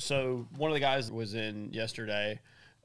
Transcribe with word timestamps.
so 0.00 0.46
one 0.56 0.70
of 0.70 0.74
the 0.74 0.80
guys 0.80 1.10
was 1.10 1.34
in 1.34 1.72
yesterday 1.72 2.38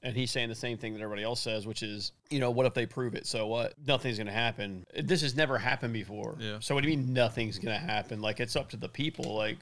and 0.04 0.16
he's 0.16 0.30
saying 0.30 0.50
the 0.50 0.56
same 0.56 0.78
thing 0.78 0.94
that 0.94 1.02
everybody 1.02 1.24
else 1.24 1.42
says, 1.42 1.66
which 1.66 1.82
is, 1.82 2.12
you 2.30 2.40
know, 2.40 2.52
what 2.52 2.68
if 2.68 2.76
they 2.76 2.86
prove 2.86 3.16
it? 3.16 3.26
So 3.26 3.48
what? 3.48 3.74
Nothing's 3.88 4.18
going 4.18 4.28
to 4.28 4.34
happen. 4.34 4.86
This 5.04 5.22
has 5.22 5.36
never 5.36 5.58
happened 5.58 5.94
before. 5.94 6.36
Yeah. 6.40 6.58
So 6.60 6.76
what 6.76 6.84
do 6.84 6.90
you 6.90 6.96
mean 6.98 7.12
nothing's 7.12 7.58
going 7.58 7.80
to 7.80 7.84
happen? 7.84 8.22
Like 8.22 8.40
it's 8.40 8.56
up 8.56 8.70
to 8.70 8.78
the 8.78 8.88
people. 8.88 9.34
Like 9.34 9.58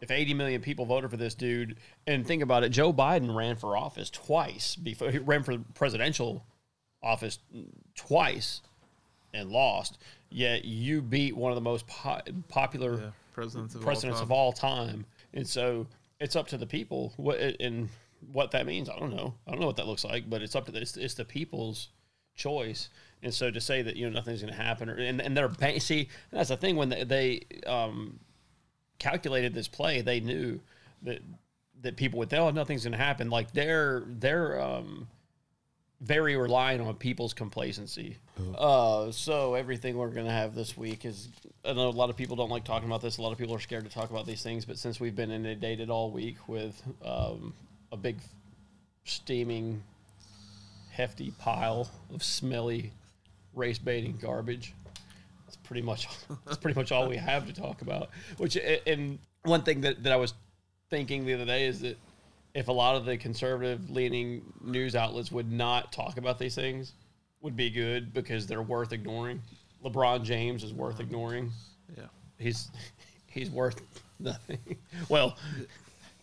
if 0.00 0.12
80 0.12 0.34
million 0.34 0.60
people 0.60 0.86
voted 0.86 1.10
for 1.10 1.16
this 1.16 1.34
dude, 1.34 1.76
and 2.06 2.24
think 2.24 2.42
about 2.42 2.62
it, 2.62 2.68
Joe 2.68 2.92
Biden 2.92 3.34
ran 3.34 3.56
for 3.56 3.76
office 3.76 4.10
twice 4.10 4.76
before 4.76 5.10
he 5.10 5.18
ran 5.18 5.42
for 5.42 5.58
presidential 5.74 6.44
office 7.02 7.40
twice 7.96 8.60
and 9.34 9.50
lost. 9.50 9.98
Yet 10.30 10.64
you 10.64 11.02
beat 11.02 11.36
one 11.36 11.50
of 11.50 11.56
the 11.56 11.62
most 11.62 11.86
po- 11.88 12.20
popular 12.48 12.94
Yeah, 12.94 13.10
presidents 13.32 13.74
of 13.74 13.80
presidents 13.80 14.18
all 14.18 14.24
of 14.24 14.30
all 14.32 14.52
time, 14.52 15.04
and 15.34 15.46
so 15.46 15.86
it's 16.20 16.36
up 16.36 16.48
to 16.48 16.58
the 16.58 16.66
people. 16.66 17.12
What 17.16 17.38
and 17.38 17.88
what 18.32 18.50
that 18.52 18.66
means, 18.66 18.88
I 18.88 18.98
don't 18.98 19.14
know. 19.14 19.34
I 19.46 19.50
don't 19.50 19.60
know 19.60 19.66
what 19.66 19.76
that 19.76 19.86
looks 19.86 20.04
like, 20.04 20.28
but 20.28 20.42
it's 20.42 20.56
up 20.56 20.66
to 20.66 20.72
the, 20.72 20.80
it's, 20.80 20.96
it's 20.96 21.14
the 21.14 21.24
people's 21.24 21.88
choice. 22.34 22.88
And 23.22 23.32
so 23.32 23.50
to 23.50 23.60
say 23.60 23.82
that 23.82 23.96
you 23.96 24.08
know 24.08 24.12
nothing's 24.12 24.42
going 24.42 24.52
to 24.52 24.60
happen, 24.60 24.88
or, 24.88 24.94
and 24.94 25.20
and 25.20 25.36
they're 25.36 25.48
ba- 25.48 25.80
see 25.80 26.08
that's 26.30 26.50
the 26.50 26.56
thing 26.56 26.76
when 26.76 26.88
they, 26.88 27.04
they 27.04 27.46
um, 27.66 28.20
calculated 28.98 29.54
this 29.54 29.68
play, 29.68 30.00
they 30.00 30.20
knew 30.20 30.60
that 31.02 31.20
that 31.82 31.96
people 31.96 32.18
would 32.18 32.32
oh 32.34 32.50
nothing's 32.50 32.84
going 32.84 32.92
to 32.92 32.98
happen. 32.98 33.30
Like 33.30 33.52
they're 33.52 34.04
they're 34.06 34.60
um, 34.60 35.08
very 36.00 36.36
reliant 36.36 36.80
on 36.80 36.94
people's 36.94 37.34
complacency. 37.34 38.16
Uh, 38.56 39.10
so 39.10 39.54
everything 39.54 39.96
we're 39.96 40.10
going 40.10 40.26
to 40.26 40.32
have 40.32 40.54
this 40.54 40.76
week 40.76 41.04
is 41.04 41.28
I 41.64 41.72
know 41.72 41.88
a 41.88 41.90
lot 41.90 42.08
of 42.08 42.16
people 42.16 42.36
don't 42.36 42.50
like 42.50 42.64
talking 42.64 42.88
about 42.88 43.02
this. 43.02 43.18
A 43.18 43.22
lot 43.22 43.32
of 43.32 43.38
people 43.38 43.54
are 43.54 43.60
scared 43.60 43.84
to 43.84 43.90
talk 43.90 44.10
about 44.10 44.26
these 44.26 44.42
things. 44.42 44.64
But 44.64 44.78
since 44.78 45.00
we've 45.00 45.16
been 45.16 45.30
inundated 45.30 45.90
all 45.90 46.10
week 46.10 46.36
with 46.48 46.80
um, 47.04 47.52
a 47.90 47.96
big 47.96 48.18
steaming, 49.04 49.82
hefty 50.92 51.32
pile 51.38 51.90
of 52.14 52.22
smelly 52.22 52.92
race 53.54 53.78
baiting 53.78 54.16
garbage, 54.20 54.74
that's 55.46 55.56
pretty 55.56 55.82
much 55.82 56.08
that's 56.46 56.58
pretty 56.58 56.78
much 56.78 56.92
all 56.92 57.08
we 57.08 57.16
have 57.16 57.46
to 57.46 57.52
talk 57.52 57.82
about. 57.82 58.10
Which 58.36 58.56
and 58.86 59.18
one 59.42 59.62
thing 59.62 59.80
that, 59.80 60.04
that 60.04 60.12
I 60.12 60.16
was 60.16 60.34
thinking 60.90 61.26
the 61.26 61.34
other 61.34 61.44
day 61.44 61.66
is 61.66 61.80
that 61.80 61.98
if 62.58 62.66
a 62.66 62.72
lot 62.72 62.96
of 62.96 63.04
the 63.04 63.16
conservative 63.16 63.88
leaning 63.88 64.42
news 64.60 64.96
outlets 64.96 65.30
would 65.30 65.50
not 65.50 65.92
talk 65.92 66.18
about 66.18 66.38
these 66.40 66.56
things, 66.56 66.92
would 67.40 67.54
be 67.56 67.70
good 67.70 68.12
because 68.12 68.48
they're 68.48 68.62
worth 68.62 68.92
ignoring. 68.92 69.40
LeBron 69.84 70.24
James 70.24 70.64
is 70.64 70.72
worth 70.74 70.98
ignoring. 70.98 71.52
Yeah. 71.96 72.06
He's 72.36 72.68
he's 73.28 73.48
worth 73.50 73.80
nothing. 74.18 74.58
Well, 75.08 75.36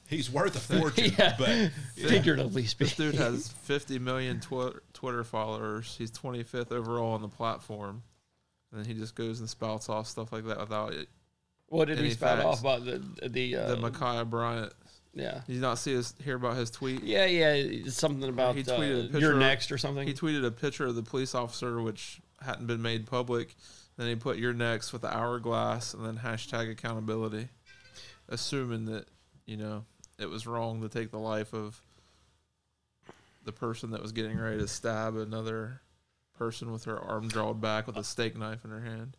He's 0.08 0.30
worth 0.30 0.56
a 0.56 0.60
fortune, 0.60 1.14
yeah, 1.18 1.36
but 1.36 1.72
figuratively 1.96 2.62
This 2.62 2.72
speaking. 2.72 3.12
dude 3.12 3.16
has 3.16 3.48
50 3.64 3.98
million 3.98 4.40
twi- 4.40 4.74
Twitter 4.94 5.24
followers. 5.24 5.96
He's 5.98 6.12
25th 6.12 6.72
overall 6.72 7.14
on 7.14 7.24
the 7.24 7.28
platform. 7.28 8.04
And 8.72 8.80
then 8.82 8.88
he 8.88 8.94
just 9.00 9.16
goes 9.16 9.40
and 9.40 9.50
spouts 9.50 9.90
off 9.90 10.06
stuff 10.06 10.32
like 10.32 10.46
that 10.46 10.60
without 10.60 10.94
it. 10.94 11.08
What 11.70 11.88
did 11.88 11.98
he 11.98 12.12
spout 12.12 12.38
facts. 12.38 12.46
off 12.46 12.60
about 12.60 12.86
the 12.86 13.30
the 13.30 13.56
uh, 13.56 13.68
The 13.74 13.78
Ma'Khia 13.78 14.30
Bryant. 14.30 14.74
Yeah 15.16 15.42
Did 15.48 15.54
you 15.56 15.62
not 15.62 15.80
see 15.80 15.94
his 15.94 16.14
hear 16.24 16.36
about 16.36 16.58
his 16.58 16.70
tweet? 16.70 17.04
yeah 17.04 17.26
yeah 17.26 17.84
something 17.88 18.30
about 18.30 18.56
He 18.56 18.62
uh, 18.62 18.66
tweeted 18.66 19.00
a 19.00 19.04
picture 19.06 19.20
you're 19.20 19.36
next 19.36 19.72
or 19.72 19.78
something. 19.78 20.08
He 20.08 20.14
tweeted 20.14 20.46
a 20.46 20.52
picture 20.52 20.86
of 20.86 20.96
the 20.96 21.04
police 21.04 21.34
officer, 21.34 21.82
which 21.82 22.20
hadn't 22.42 22.68
been 22.68 22.82
made 22.82 23.08
public. 23.08 23.56
Then 23.98 24.08
he 24.08 24.16
put 24.16 24.38
"You're 24.38 24.54
next" 24.54 24.92
with 24.92 25.02
the 25.04 25.16
hourglass, 25.16 25.94
and 25.94 26.06
then 26.06 26.18
hashtag 26.18 26.70
accountability, 26.70 27.48
assuming 28.28 28.86
that 28.86 29.08
you 29.46 29.56
know 29.58 29.86
it 30.20 30.30
was 30.30 30.46
wrong 30.46 30.82
to 30.82 30.90
take 30.90 31.12
the 31.12 31.20
life 31.20 31.54
of 31.54 31.82
the 33.46 33.54
person 33.54 33.92
that 33.92 34.02
was 34.02 34.12
getting 34.12 34.38
ready 34.38 34.58
to 34.58 34.68
stab 34.68 35.16
another 35.16 35.82
person 36.38 36.72
with 36.74 36.84
her 36.86 37.00
arm 37.00 37.28
drawn 37.30 37.60
back 37.60 37.88
with 37.88 37.96
a 37.96 38.04
steak 38.04 38.36
knife 38.38 38.66
in 38.66 38.72
her 38.72 38.82
hand. 38.82 39.16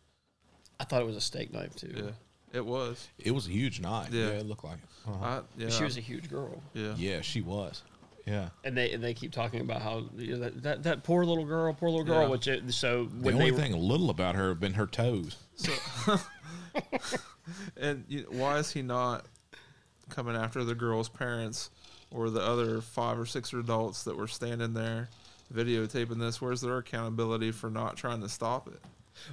I 0.79 0.83
thought 0.83 1.01
it 1.01 1.05
was 1.05 1.15
a 1.15 1.21
steak 1.21 1.51
knife 1.51 1.75
too. 1.75 1.91
Yeah, 1.95 2.11
it 2.57 2.65
was. 2.65 3.07
it 3.17 3.31
was 3.31 3.47
a 3.47 3.51
huge 3.51 3.79
knife. 3.79 4.09
Yeah. 4.11 4.25
Yeah, 4.25 4.31
it 4.33 4.45
looked 4.45 4.63
like. 4.63 4.77
it. 4.77 5.09
Uh-huh. 5.09 5.25
I, 5.25 5.41
yeah, 5.57 5.69
She 5.69 5.83
was 5.83 5.95
a 5.97 6.01
huge 6.01 6.29
girl. 6.29 6.61
yeah. 6.73 6.93
Yeah, 6.97 7.21
she 7.21 7.41
was. 7.41 7.83
Yeah. 8.25 8.49
And 8.65 8.75
they 8.75 8.91
and 8.91 9.01
they 9.01 9.13
keep 9.13 9.31
talking 9.31 9.61
about 9.61 9.81
how 9.81 10.03
you 10.17 10.33
know, 10.33 10.39
that, 10.39 10.63
that 10.63 10.83
that 10.83 11.03
poor 11.03 11.23
little 11.23 11.45
girl, 11.45 11.73
poor 11.73 11.89
little 11.89 12.03
girl. 12.03 12.23
Yeah. 12.23 12.27
Which 12.27 12.47
it, 12.47 12.73
so 12.73 13.05
The 13.05 13.23
when 13.23 13.35
only 13.35 13.51
they 13.51 13.57
thing 13.57 13.73
little 13.77 14.09
about 14.09 14.35
her 14.35 14.49
have 14.49 14.59
been 14.59 14.73
her 14.73 14.85
toes. 14.85 15.37
So, 15.55 15.71
and 17.77 18.03
you 18.09 18.25
why 18.29 18.57
is 18.57 18.71
he 18.71 18.81
not 18.81 19.25
coming 20.09 20.35
after 20.35 20.63
the 20.65 20.75
girl's 20.75 21.07
parents 21.09 21.69
or 22.11 22.29
the 22.29 22.41
other 22.41 22.81
five 22.81 23.17
or 23.17 23.25
six 23.25 23.53
adults 23.53 24.03
that 24.03 24.17
were 24.17 24.27
standing 24.27 24.73
there 24.73 25.07
videotaping 25.53 26.19
this? 26.19 26.41
Where's 26.41 26.59
their 26.59 26.77
accountability 26.79 27.51
for 27.51 27.69
not 27.69 27.95
trying 27.95 28.19
to 28.21 28.29
stop 28.29 28.67
it? 28.67 28.81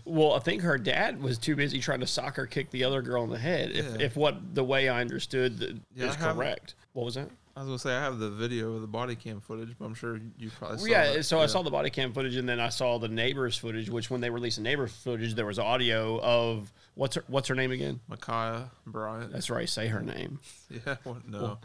Well, 0.04 0.32
I 0.32 0.38
think 0.40 0.62
her 0.62 0.78
dad 0.78 1.22
was 1.22 1.38
too 1.38 1.56
busy 1.56 1.80
trying 1.80 2.00
to 2.00 2.06
soccer 2.06 2.46
kick 2.46 2.70
the 2.70 2.84
other 2.84 3.02
girl 3.02 3.24
in 3.24 3.30
the 3.30 3.38
head. 3.38 3.70
If, 3.72 3.84
Yeah. 3.84 4.06
if 4.06 4.16
what 4.16 4.54
the 4.54 4.64
way 4.64 4.88
I 4.88 5.00
understood 5.00 5.58
the, 5.58 5.78
Yeah, 5.94 6.06
is 6.06 6.16
I 6.16 6.18
haven't- 6.18 6.36
correct. 6.36 6.74
What 6.92 7.04
was 7.04 7.14
that? 7.14 7.30
I 7.56 7.60
was 7.60 7.68
gonna 7.68 7.78
say 7.78 7.94
I 7.94 8.00
have 8.02 8.18
the 8.18 8.30
video 8.30 8.74
of 8.74 8.80
the 8.80 8.88
body 8.88 9.14
cam 9.14 9.40
footage, 9.40 9.76
but 9.78 9.84
I'm 9.84 9.94
sure 9.94 10.18
you 10.38 10.50
probably 10.58 10.78
saw 10.78 10.84
it. 10.86 10.90
yeah, 10.90 11.12
that. 11.12 11.22
so 11.22 11.38
I 11.40 11.46
saw 11.46 11.62
the 11.62 11.70
body 11.70 11.88
cam 11.88 12.12
footage, 12.12 12.34
and 12.34 12.48
then 12.48 12.58
I 12.58 12.68
saw 12.68 12.98
the 12.98 13.06
neighbors 13.06 13.56
footage. 13.56 13.88
Which 13.88 14.10
when 14.10 14.20
they 14.20 14.28
released 14.28 14.56
the 14.56 14.64
neighbors 14.64 14.90
footage, 14.92 15.36
there 15.36 15.46
was 15.46 15.60
audio 15.60 16.18
of 16.20 16.72
what's 16.96 17.14
her 17.14 17.22
what's 17.28 17.46
her 17.46 17.54
name 17.54 17.70
again? 17.70 18.00
Ma'Khia 18.10 18.70
Bryant. 18.86 19.30
That's 19.32 19.50
right. 19.50 19.68
Say 19.68 19.86
her 19.86 20.02
name. 20.02 20.40
Yeah, 20.84 20.96
well, 21.04 21.18
no, 21.28 21.58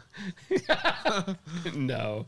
no, 1.74 2.26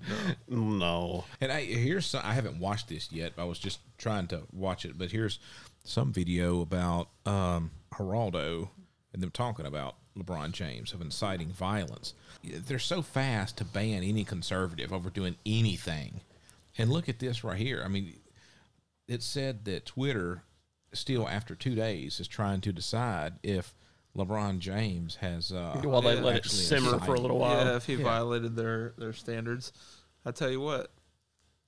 no. 0.48 1.24
And 1.40 1.52
I 1.52 1.62
here's 1.62 2.06
some, 2.06 2.22
I 2.24 2.32
haven't 2.34 2.58
watched 2.58 2.88
this 2.88 3.12
yet. 3.12 3.32
I 3.38 3.44
was 3.44 3.58
just 3.58 3.78
trying 3.98 4.26
to 4.28 4.42
watch 4.52 4.84
it, 4.84 4.98
but 4.98 5.10
here's 5.12 5.38
some 5.84 6.12
video 6.12 6.60
about 6.60 7.08
um, 7.26 7.70
Geraldo 7.92 8.70
and 9.12 9.22
them 9.22 9.30
talking 9.30 9.66
about 9.66 9.96
LeBron 10.16 10.52
James 10.52 10.92
of 10.92 11.00
inciting 11.00 11.48
violence. 11.48 12.14
They're 12.42 12.78
so 12.78 13.02
fast 13.02 13.56
to 13.58 13.64
ban 13.64 14.02
any 14.02 14.24
conservative 14.24 14.92
over 14.92 15.10
doing 15.10 15.36
anything. 15.46 16.20
And 16.78 16.90
look 16.90 17.08
at 17.08 17.18
this 17.18 17.44
right 17.44 17.58
here. 17.58 17.82
I 17.84 17.88
mean, 17.88 18.14
it 19.08 19.22
said 19.22 19.64
that 19.66 19.86
Twitter 19.86 20.42
still 20.92 21.28
after 21.28 21.54
two 21.54 21.74
days 21.74 22.20
is 22.20 22.28
trying 22.28 22.60
to 22.62 22.72
decide 22.72 23.34
if 23.42 23.74
LeBron 24.16 24.58
James 24.58 25.16
has 25.16 25.52
uh, 25.52 25.80
While 25.82 26.02
they 26.02 26.16
let 26.20 26.34
it 26.34 26.36
actually 26.38 26.58
simmer 26.58 26.98
for 27.00 27.14
a 27.14 27.20
little 27.20 27.38
while. 27.38 27.64
yeah, 27.64 27.76
if 27.76 27.86
he 27.86 27.94
violated 27.94 28.56
their 28.56 28.92
their 28.98 29.12
standards, 29.12 29.72
I 30.24 30.32
tell 30.32 30.50
you 30.50 30.60
what, 30.60 30.90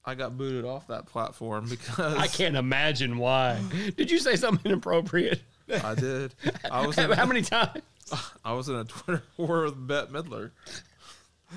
I 0.07 0.15
got 0.15 0.37
booted 0.37 0.65
off 0.65 0.87
that 0.89 1.07
platform 1.07 1.69
because 1.69 2.15
I 2.17 2.27
can't 2.27 2.57
imagine 2.57 3.19
why. 3.19 3.61
Did 3.97 4.11
you 4.11 4.19
say 4.19 4.37
something 4.37 4.71
inappropriate? 4.71 5.41
I 5.73 5.95
did. 5.95 6.35
I 6.71 6.87
was 6.87 6.97
How 6.97 7.27
many 7.27 7.43
times 7.43 7.81
I 8.45 8.53
was 8.53 8.69
in 8.69 8.77
a 8.77 8.85
Twitter 8.85 9.23
war 9.37 9.65
with 9.65 9.87
Bette 9.87 10.13
Midler. 10.13 10.51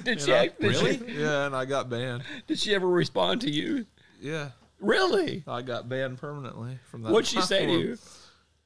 did 0.04 0.22
she? 0.22 0.32
know, 0.32 0.48
did 0.48 0.62
really? 0.62 0.98
She, 0.98 1.20
Yeah, 1.20 1.46
and 1.46 1.56
I 1.56 1.66
got 1.66 1.90
banned. 1.90 2.24
did 2.48 2.60
she 2.60 2.74
ever 2.74 2.88
respond 2.88 3.42
to 3.42 3.52
you? 3.52 3.86
Yeah, 4.22 4.52
Really? 4.80 5.44
I 5.48 5.62
got 5.64 5.90
banned 5.90 6.20
permanently 6.20 6.80
from 6.90 7.02
that. 7.04 7.12
What'd 7.12 7.28
she 7.28 7.42
say 7.42 7.66
to 7.66 7.72
you? 7.72 7.98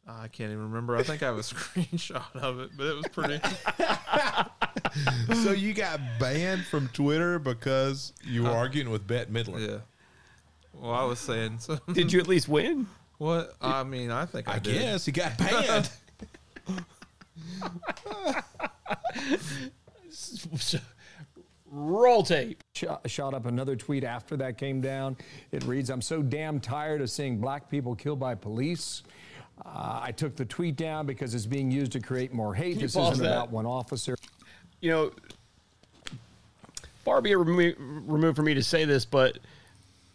Uh, 0.08 0.14
I 0.24 0.28
can't 0.30 0.52
even 0.52 0.64
remember. 0.64 0.98
I 0.98 1.04
think 1.04 1.22
I 1.22 1.28
have 1.28 1.38
a 1.38 1.40
screenshot 1.42 2.36
of 2.36 2.60
it, 2.60 2.72
but 2.76 2.88
it 2.88 2.96
was 2.96 3.06
pretty. 3.12 3.40
so 5.44 5.52
you 5.52 5.74
got 5.74 6.00
banned 6.20 6.66
from 6.66 6.88
Twitter 6.90 7.38
because 7.40 8.14
you 8.24 8.44
were 8.44 8.50
uh, 8.50 8.54
arguing 8.56 8.90
with 8.90 9.06
Bette 9.08 9.32
Midler. 9.32 9.68
yeah. 9.68 9.78
Well, 10.74 10.92
I 10.92 11.04
was 11.04 11.20
saying 11.20 11.60
so. 11.60 11.78
Did 11.94 12.12
you 12.12 12.20
at 12.20 12.28
least 12.28 12.50
win? 12.50 12.88
What? 13.20 13.54
I 13.62 13.84
mean, 13.84 14.10
I 14.10 14.26
think 14.26 14.50
I, 14.50 14.56
I 14.56 14.60
did. 14.60 14.82
guess 14.82 15.06
he 15.06 15.12
got 15.12 15.38
banned. 15.38 15.92
Roll 21.74 22.24
tape. 22.24 22.62
shot, 22.74 23.10
shot 23.10 23.34
up 23.34 23.46
another 23.46 23.78
tweet 23.78 24.04
after 24.04 24.36
that 24.38 24.58
came 24.58 24.82
down. 24.82 25.16
It 25.52 25.64
reads, 25.64 25.90
I'm 25.90 26.02
so 26.02 26.22
damn 26.22 26.60
tired 26.60 27.02
of 27.02 27.10
seeing 27.10 27.40
black 27.40 27.70
people 27.70 27.96
killed 27.96 28.20
by 28.20 28.36
police. 28.36 29.04
Uh, 29.66 30.00
I 30.04 30.12
took 30.12 30.36
the 30.36 30.46
tweet 30.46 30.76
down 30.76 31.06
because 31.06 31.36
it's 31.36 31.46
being 31.46 31.72
used 31.72 31.92
to 31.94 32.00
create 32.00 32.34
more 32.34 32.54
hate. 32.54 32.80
This 32.80 32.96
isn't 32.96 33.20
that? 33.20 33.32
about 33.32 33.52
one 33.52 33.66
officer. 33.66 34.18
You 34.80 34.92
know, 34.92 35.12
far 37.06 37.22
be 37.22 37.32
it 37.32 37.36
remo- 37.36 37.76
removed 37.78 38.36
for 38.36 38.44
me 38.44 38.54
to 38.56 38.64
say 38.64 38.86
this, 38.86 39.06
but 39.06 39.38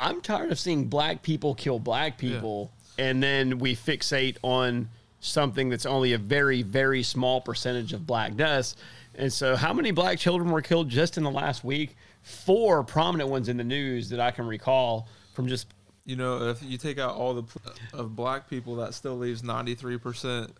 I'm 0.01 0.21
tired 0.21 0.51
of 0.51 0.59
seeing 0.59 0.87
black 0.87 1.23
people 1.23 1.55
kill 1.55 1.79
black 1.79 2.19
people, 2.19 2.71
and 2.99 3.23
then 3.23 3.59
we 3.59 3.77
fixate 3.77 4.37
on 4.43 4.89
something 5.21 5.69
that's 5.69 5.87
only 5.87 6.13
a 6.13 6.19
very, 6.19 6.63
very 6.63 7.03
small 7.03 7.41
percentage 7.41 7.93
of 7.93 8.07
black 8.07 8.37
deaths. 8.37 8.77
And 9.15 9.33
so, 9.33 9.57
how 9.57 9.73
many 9.73 9.93
black 9.93 10.19
children 10.19 10.51
were 10.51 10.63
killed 10.63 10.89
just 10.89 11.17
in 11.17 11.25
the 11.25 11.31
last 11.31 11.65
week? 11.65 11.97
Four 12.23 12.83
prominent 12.83 13.31
ones 13.31 13.49
in 13.49 13.57
the 13.57 13.65
news 13.65 14.11
that 14.11 14.21
I 14.21 14.31
can 14.31 14.47
recall 14.47 15.09
from 15.33 15.47
just 15.47 15.69
You 16.07 16.17
know, 16.17 16.49
if 16.49 16.63
you 16.63 16.79
take 16.79 16.99
out 16.99 17.15
all 17.17 17.35
the 17.35 17.43
pl- 17.43 17.73
of 17.93 18.17
black 18.17 18.49
people, 18.49 18.77
that 18.77 18.95
still 18.95 19.19
leaves 19.19 19.43
ninety 19.43 19.75
three 19.75 19.99
percent 19.99 20.53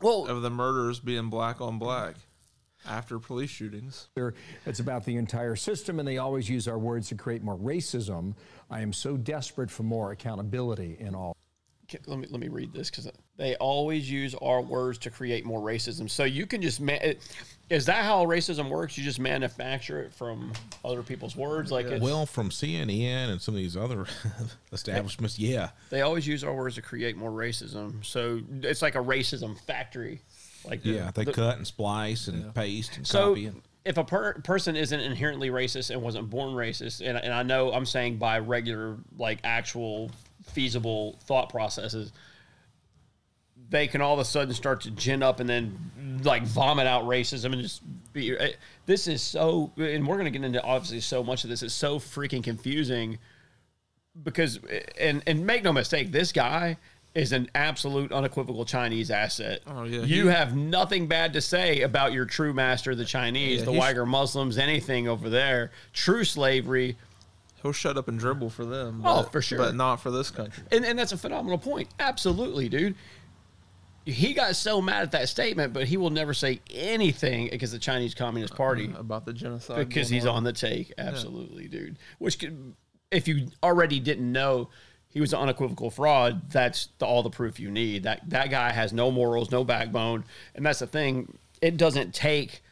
well, 0.00 0.26
of 0.26 0.40
the 0.40 0.48
murders 0.50 0.98
being 1.00 1.28
black 1.28 1.60
on 1.60 1.78
black. 1.78 2.14
after 2.88 3.18
police 3.18 3.50
shootings. 3.50 4.08
It's 4.64 4.80
about 4.80 5.04
the 5.04 5.16
entire 5.16 5.56
system, 5.56 5.98
and 5.98 6.08
they 6.08 6.16
always 6.18 6.48
use 6.48 6.66
our 6.66 6.78
words 6.78 7.08
to 7.08 7.14
create 7.14 7.42
more 7.42 7.58
racism. 7.58 8.34
I 8.70 8.80
am 8.80 8.92
so 8.92 9.16
desperate 9.16 9.70
for 9.70 9.82
more 9.82 10.12
accountability 10.12 10.96
in 10.98 11.14
all. 11.14 11.36
Okay, 11.92 11.98
Let 12.06 12.18
me 12.20 12.26
let 12.30 12.40
me 12.40 12.48
read 12.48 12.72
this 12.72 12.88
because 12.88 13.10
they 13.36 13.56
always 13.56 14.08
use 14.10 14.34
our 14.36 14.60
words 14.60 14.96
to 14.98 15.10
create 15.10 15.44
more 15.44 15.60
racism. 15.60 16.08
So 16.08 16.22
you 16.24 16.46
can 16.46 16.62
just 16.62 16.80
ma- 16.80 16.98
is 17.68 17.86
that 17.86 18.04
how 18.04 18.24
racism 18.26 18.68
works? 18.68 18.96
You 18.96 19.02
just 19.04 19.18
manufacture 19.18 20.00
it 20.02 20.12
from 20.14 20.52
other 20.84 21.02
people's 21.02 21.34
words, 21.36 21.72
like 21.72 21.86
it's, 21.86 22.02
Well, 22.02 22.26
from 22.26 22.50
CNN 22.50 23.30
and 23.30 23.40
some 23.42 23.54
of 23.54 23.58
these 23.60 23.76
other 23.76 24.06
establishments, 24.72 25.38
yeah. 25.38 25.70
they 25.90 26.02
always 26.02 26.26
use 26.26 26.44
our 26.44 26.54
words 26.54 26.76
to 26.76 26.82
create 26.82 27.16
more 27.16 27.30
racism. 27.30 28.04
So 28.04 28.40
it's 28.62 28.82
like 28.82 28.94
a 28.94 28.98
racism 29.02 29.58
factory. 29.66 30.20
Like 30.64 30.84
Yeah, 30.84 31.10
they 31.14 31.24
the- 31.24 31.32
cut 31.32 31.56
and 31.56 31.66
splice 31.66 32.28
and 32.28 32.54
paste 32.54 32.96
and 32.96 33.06
So 33.06 33.30
copy. 33.30 33.46
And, 33.46 33.62
if 33.84 33.96
a 33.96 34.04
per- 34.04 34.34
person 34.42 34.76
isn't 34.76 35.00
inherently 35.00 35.48
racist 35.48 35.90
and 35.90 36.02
wasn't 36.02 36.28
born 36.28 36.50
racist, 36.54 37.00
and, 37.04 37.16
and 37.16 37.32
I 37.32 37.42
know 37.42 37.72
I'm 37.72 37.86
saying 37.86 38.18
by 38.18 38.38
regular, 38.38 38.98
like 39.16 39.38
actual 39.42 40.10
feasible 40.50 41.18
thought 41.24 41.48
processes, 41.48 42.12
they 43.68 43.86
can 43.86 44.00
all 44.00 44.14
of 44.14 44.18
a 44.20 44.24
sudden 44.24 44.52
start 44.54 44.80
to 44.82 44.90
gin 44.90 45.22
up 45.22 45.38
and 45.40 45.48
then 45.48 46.20
like 46.24 46.42
vomit 46.42 46.86
out 46.86 47.04
racism 47.04 47.52
and 47.52 47.62
just 47.62 47.82
be. 48.12 48.36
eh, 48.36 48.52
This 48.86 49.06
is 49.06 49.22
so, 49.22 49.70
and 49.76 50.06
we're 50.06 50.16
going 50.16 50.24
to 50.32 50.36
get 50.36 50.44
into 50.44 50.62
obviously 50.62 51.00
so 51.00 51.22
much 51.22 51.44
of 51.44 51.50
this. 51.50 51.62
It's 51.62 51.74
so 51.74 51.98
freaking 51.98 52.42
confusing 52.42 53.18
because, 54.22 54.58
and 54.98 55.22
and 55.26 55.46
make 55.46 55.62
no 55.62 55.72
mistake, 55.72 56.10
this 56.10 56.32
guy 56.32 56.76
is 57.14 57.32
an 57.32 57.48
absolute 57.56 58.12
unequivocal 58.12 58.64
Chinese 58.64 59.10
asset. 59.10 59.60
Oh, 59.66 59.84
yeah, 59.84 60.00
you 60.02 60.26
he- 60.28 60.32
have 60.34 60.56
nothing 60.56 61.06
bad 61.06 61.32
to 61.34 61.40
say 61.40 61.82
about 61.82 62.12
your 62.12 62.24
true 62.24 62.52
master, 62.52 62.94
the 62.94 63.04
Chinese, 63.04 63.60
Yeah, 63.60 63.66
the 63.66 63.72
Uyghur 63.72 64.06
Muslims, 64.06 64.58
anything 64.58 65.06
over 65.08 65.28
there. 65.28 65.70
True 65.92 66.24
slavery. 66.24 66.96
He'll 67.62 67.72
shut 67.72 67.96
up 67.98 68.08
and 68.08 68.18
dribble 68.18 68.50
for 68.50 68.64
them. 68.64 69.02
Oh, 69.04 69.22
but- 69.22 69.32
for 69.32 69.42
sure. 69.42 69.58
But 69.58 69.74
not 69.74 69.96
for 69.96 70.10
this 70.10 70.30
country. 70.30 70.64
And, 70.72 70.84
and 70.84 70.98
that's 70.98 71.12
a 71.12 71.18
phenomenal 71.18 71.58
point. 71.58 71.88
Absolutely, 71.98 72.68
dude. 72.68 72.94
He 74.06 74.32
got 74.32 74.56
so 74.56 74.80
mad 74.80 75.02
at 75.02 75.12
that 75.12 75.28
statement, 75.28 75.74
but 75.74 75.86
he 75.86 75.98
will 75.98 76.10
never 76.10 76.32
say 76.32 76.60
anything 76.70 77.52
against 77.52 77.72
the 77.72 77.78
Chinese 77.78 78.14
Communist 78.14 78.56
Party 78.56 78.90
About 78.96 79.26
the 79.26 79.32
genocide. 79.32 79.86
because 79.88 80.08
he's 80.08 80.24
on. 80.24 80.36
on 80.36 80.44
the 80.44 80.54
take. 80.54 80.92
Absolutely, 80.96 81.68
dude. 81.68 81.98
Which, 82.18 82.38
could, 82.38 82.74
if 83.10 83.28
you 83.28 83.48
already 83.62 84.00
didn't 84.00 84.32
know 84.32 84.70
he 85.10 85.20
was 85.20 85.34
an 85.34 85.40
unequivocal 85.40 85.90
fraud, 85.90 86.50
that's 86.50 86.88
the, 86.98 87.04
all 87.04 87.22
the 87.22 87.30
proof 87.30 87.60
you 87.60 87.70
need. 87.70 88.04
That 88.04 88.28
that 88.30 88.48
guy 88.50 88.72
has 88.72 88.92
no 88.92 89.10
morals, 89.10 89.50
no 89.50 89.64
backbone, 89.64 90.24
and 90.54 90.64
that's 90.64 90.78
the 90.78 90.86
thing. 90.86 91.36
It 91.60 91.76
doesn't 91.76 92.14
take, 92.14 92.62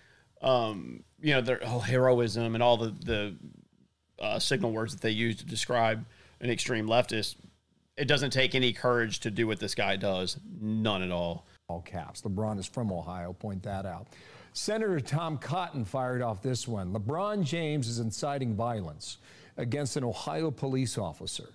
um, 0.40 1.02
you 1.20 1.34
know, 1.34 1.40
their 1.42 1.60
oh, 1.64 1.80
heroism 1.80 2.54
and 2.54 2.62
all 2.62 2.76
the 2.78 2.94
the 3.04 3.34
uh, 4.20 4.38
signal 4.38 4.72
words 4.72 4.92
that 4.92 5.00
they 5.00 5.10
use 5.10 5.36
to 5.36 5.46
describe 5.46 6.04
an 6.40 6.50
extreme 6.50 6.86
leftist. 6.86 7.36
It 7.96 8.06
doesn't 8.06 8.30
take 8.30 8.54
any 8.54 8.72
courage 8.72 9.20
to 9.20 9.30
do 9.30 9.46
what 9.46 9.58
this 9.60 9.74
guy 9.74 9.96
does. 9.96 10.38
None 10.60 11.02
at 11.02 11.10
all. 11.10 11.46
all 11.68 11.80
caps. 11.82 12.22
LeBron 12.22 12.58
is 12.58 12.66
from 12.66 12.92
Ohio, 12.92 13.32
point 13.32 13.62
that 13.64 13.86
out. 13.86 14.06
Senator 14.52 15.00
Tom 15.00 15.36
Cotton 15.38 15.84
fired 15.84 16.22
off 16.22 16.42
this 16.42 16.66
one. 16.66 16.92
LeBron 16.92 17.42
James 17.44 17.88
is 17.88 17.98
inciting 17.98 18.54
violence 18.54 19.18
against 19.56 19.96
an 19.96 20.04
Ohio 20.04 20.50
police 20.50 20.96
officer. 20.96 21.50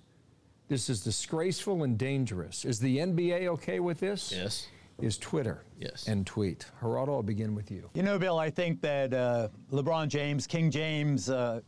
This 0.68 0.88
is 0.88 1.00
disgraceful 1.02 1.82
and 1.82 1.98
dangerous. 1.98 2.64
Is 2.64 2.78
the 2.80 2.98
NBA 2.98 3.46
okay 3.48 3.80
with 3.80 4.00
this? 4.00 4.32
Yes. 4.32 4.68
Is 5.00 5.18
Twitter 5.18 5.64
Yes. 5.78 6.06
and 6.06 6.24
tweet? 6.26 6.66
Geraldo, 6.80 7.08
I'll 7.08 7.22
begin 7.22 7.54
with 7.54 7.70
you. 7.70 7.90
You 7.94 8.02
know, 8.04 8.18
Bill, 8.18 8.38
I 8.38 8.48
think 8.48 8.80
that 8.82 9.12
uh, 9.12 9.48
LeBron 9.72 10.08
James, 10.08 10.46
King 10.46 10.70
James, 10.70 11.28
uh, 11.28 11.60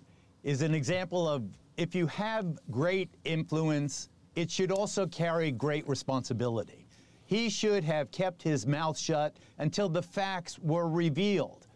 is 0.47 0.63
an 0.63 0.75
example 0.75 1.29
of 1.29 1.43
if 1.77 1.93
you 1.93 2.07
have 2.07 2.57
great 2.71 3.11
influence, 3.25 4.09
it 4.37 4.49
should 4.49 4.71
also 4.71 5.05
carry 5.05 5.51
great 5.51 5.87
responsibility. 5.89 6.87
He 7.25 7.51
should 7.51 7.83
have 7.83 8.13
kept 8.13 8.45
his 8.45 8.65
mouth 8.65 8.97
shut 8.97 9.37
until 9.59 9.89
the 9.89 10.01
facts 10.01 10.57
were 10.61 10.89
revealed. 10.89 11.67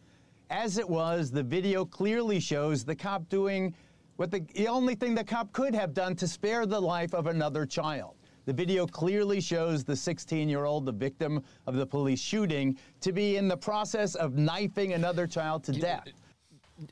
As 0.50 0.78
it 0.78 0.88
was, 0.88 1.32
the 1.32 1.42
video 1.42 1.84
clearly 1.84 2.38
shows 2.38 2.84
the 2.84 2.94
cop 2.94 3.28
doing 3.28 3.74
what 4.14 4.30
the, 4.30 4.38
the 4.54 4.68
only 4.68 4.94
thing 4.94 5.16
the 5.16 5.24
cop 5.24 5.52
could 5.52 5.74
have 5.74 5.92
done 5.92 6.14
to 6.14 6.28
spare 6.28 6.64
the 6.64 6.80
life 6.80 7.12
of 7.12 7.26
another 7.26 7.66
child. 7.66 8.14
The 8.44 8.52
video 8.52 8.86
clearly 8.86 9.40
shows 9.40 9.82
the 9.82 9.96
16 9.96 10.48
year 10.48 10.64
old, 10.64 10.86
the 10.86 10.92
victim 10.92 11.42
of 11.66 11.74
the 11.74 11.86
police 11.86 12.20
shooting, 12.20 12.78
to 13.00 13.10
be 13.10 13.36
in 13.36 13.48
the 13.48 13.56
process 13.56 14.14
of 14.14 14.36
knifing 14.36 14.92
another 14.92 15.26
child 15.26 15.64
to 15.64 15.72
death. 15.72 16.06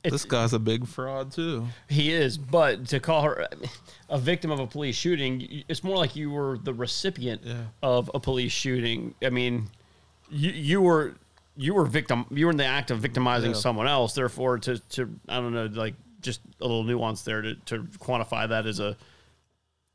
This 0.02 0.24
guy's 0.24 0.52
a 0.52 0.58
big 0.58 0.86
fraud 0.86 1.32
too. 1.32 1.66
He 1.88 2.12
is, 2.12 2.36
but 2.36 2.86
to 2.88 3.00
call 3.00 3.22
her 3.22 3.48
a 4.08 4.18
victim 4.18 4.50
of 4.50 4.60
a 4.60 4.66
police 4.66 4.96
shooting, 4.96 5.64
it's 5.68 5.82
more 5.82 5.96
like 5.96 6.14
you 6.16 6.30
were 6.30 6.58
the 6.58 6.74
recipient 6.74 7.42
Yeah. 7.44 7.62
of 7.82 8.10
a 8.14 8.20
police 8.20 8.52
shooting. 8.52 9.14
I 9.22 9.30
mean, 9.30 9.68
you 10.30 10.50
you 10.50 10.80
were 10.82 11.14
you 11.56 11.74
were 11.74 11.84
victim. 11.86 12.26
You 12.30 12.46
were 12.46 12.52
in 12.52 12.58
the 12.58 12.64
act 12.66 12.90
of 12.90 13.00
victimizing 13.00 13.52
Yeah. 13.52 13.56
someone 13.56 13.88
else. 13.88 14.12
Therefore, 14.14 14.58
to 14.58 14.78
to 14.78 15.18
I 15.28 15.36
don't 15.36 15.52
know, 15.54 15.66
like 15.66 15.94
just 16.20 16.40
a 16.60 16.64
little 16.66 16.84
nuance 16.84 17.22
there 17.22 17.40
to 17.42 17.54
to 17.54 17.84
quantify 17.98 18.48
that 18.48 18.66
as 18.66 18.80
a 18.80 18.96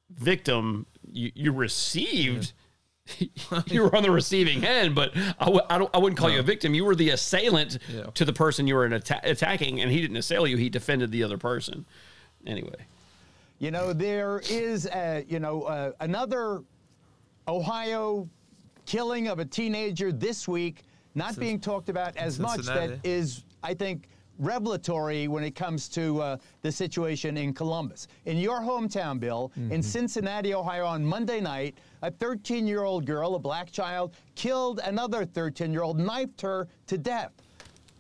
victim. 0.10 0.86
You 1.12 1.32
you 1.36 1.52
received. 1.52 2.54
you 3.68 3.82
were 3.84 3.96
on 3.96 4.04
the 4.04 4.12
receiving 4.12 4.64
end, 4.64 4.96
but 4.96 5.12
I 5.16 5.46
w- 5.46 5.62
I, 5.70 5.78
don't, 5.78 5.90
I 5.94 5.98
wouldn't 5.98 6.18
call 6.18 6.30
you 6.32 6.40
a 6.40 6.44
victim. 6.44 6.74
You 6.74 6.86
were 6.86 6.96
the 6.96 7.10
assailant 7.12 7.80
Yeah. 7.94 8.04
to 8.14 8.26
the 8.26 8.34
person 8.34 8.66
you 8.68 8.76
were 8.76 8.86
in 8.86 8.94
atta- 8.94 9.20
attacking, 9.24 9.82
and 9.82 9.92
he 9.92 10.02
didn't 10.02 10.18
assail 10.18 10.48
you. 10.48 10.58
He 10.58 10.70
defended 10.70 11.12
the 11.12 11.24
other 11.24 11.38
person. 11.38 11.86
Anyway, 12.48 12.76
You 13.60 13.72
know, 13.72 13.94
there 13.94 14.42
is, 14.50 14.86
a, 14.88 15.26
you 15.28 15.40
know, 15.40 15.64
uh, 15.64 15.92
another 16.02 16.62
Ohio 17.48 18.28
killing 18.86 19.28
of 19.28 19.40
a 19.40 19.46
teenager 19.46 20.12
this 20.12 20.48
week, 20.48 20.84
not 21.16 21.38
being 21.38 21.60
talked 21.60 21.90
about 21.90 22.16
as 22.18 22.40
much. 22.40 22.62
That 22.66 23.00
is, 23.04 23.44
I 23.64 23.74
think, 23.74 24.08
revelatory 24.40 25.28
when 25.28 25.44
it 25.44 25.56
comes 25.56 25.88
to 25.90 26.22
uh, 26.22 26.38
the 26.64 26.72
situation 26.72 27.38
in 27.38 27.54
Columbus. 27.54 28.08
In 28.26 28.38
your 28.38 28.60
hometown, 28.62 29.20
Bill, 29.20 29.52
in 29.70 29.82
Cincinnati, 29.84 30.54
Ohio, 30.54 30.86
on 30.86 31.06
Monday 31.06 31.40
night, 31.40 31.78
a 32.04 32.12
13 32.12 32.68
year 32.68 32.84
old 32.84 33.06
girl, 33.06 33.34
a 33.34 33.40
black 33.40 33.72
child, 33.72 34.14
killed 34.36 34.80
another 34.84 35.26
13 35.26 35.72
year 35.72 35.82
old, 35.82 35.98
knifed 35.98 36.42
her 36.42 36.68
to 36.86 36.98
death. 36.98 37.32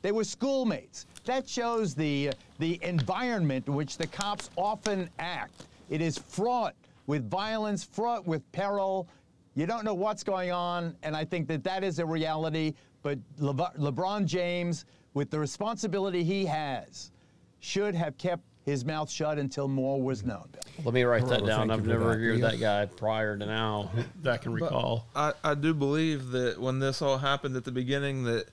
They 0.01 0.11
were 0.11 0.25
schoolmates. 0.25 1.07
That 1.23 1.47
shows 1.47 1.95
the 1.95 2.31
the 2.59 2.77
environment 2.83 3.67
in 3.67 3.75
which 3.75 3.97
the 3.97 4.05
cops 4.05 4.49
often 4.57 5.09
act. 5.17 5.65
It 5.89 6.01
is 6.01 6.17
fraught 6.17 6.75
with 7.07 7.29
violence, 7.29 7.83
fraught 7.83 8.27
with 8.27 8.49
peril. 8.51 9.07
You 9.55 9.65
don't 9.65 9.85
know 9.85 9.93
what's 9.93 10.23
going 10.23 10.51
on, 10.51 10.95
and 11.03 11.15
I 11.15 11.23
think 11.23 11.47
that 11.47 11.63
that 11.63 11.83
is 11.83 11.99
a 11.99 12.05
reality. 12.05 12.73
But 13.03 13.19
Leva- 13.37 13.71
LeBron 13.77 14.25
James, 14.25 14.83
with 15.13 15.29
the 15.29 15.39
responsibility 15.39 16.23
he 16.23 16.45
has, 16.45 17.11
should 17.59 17.95
have 17.95 18.17
kept 18.17 18.43
his 18.63 18.85
mouth 18.85 19.09
shut 19.09 19.37
until 19.37 19.67
more 19.67 20.01
was 20.01 20.23
known. 20.23 20.47
Bill. 20.51 20.85
let 20.85 20.93
me 20.93 21.03
write 21.03 21.27
that 21.27 21.45
down. 21.45 21.69
I've 21.69 21.85
never 21.85 22.05
that. 22.05 22.11
agreed 22.11 22.41
with 22.41 22.51
that 22.51 22.59
guy 22.59 22.85
prior 22.85 23.37
to 23.37 23.45
now 23.45 23.91
that 24.21 24.33
I 24.33 24.37
can 24.37 24.53
recall. 24.53 25.07
I, 25.15 25.33
I 25.43 25.53
do 25.53 25.73
believe 25.73 26.31
that 26.31 26.59
when 26.59 26.79
this 26.79 27.01
all 27.01 27.17
happened 27.17 27.55
at 27.55 27.65
the 27.65 27.71
beginning 27.71 28.23
that 28.23 28.47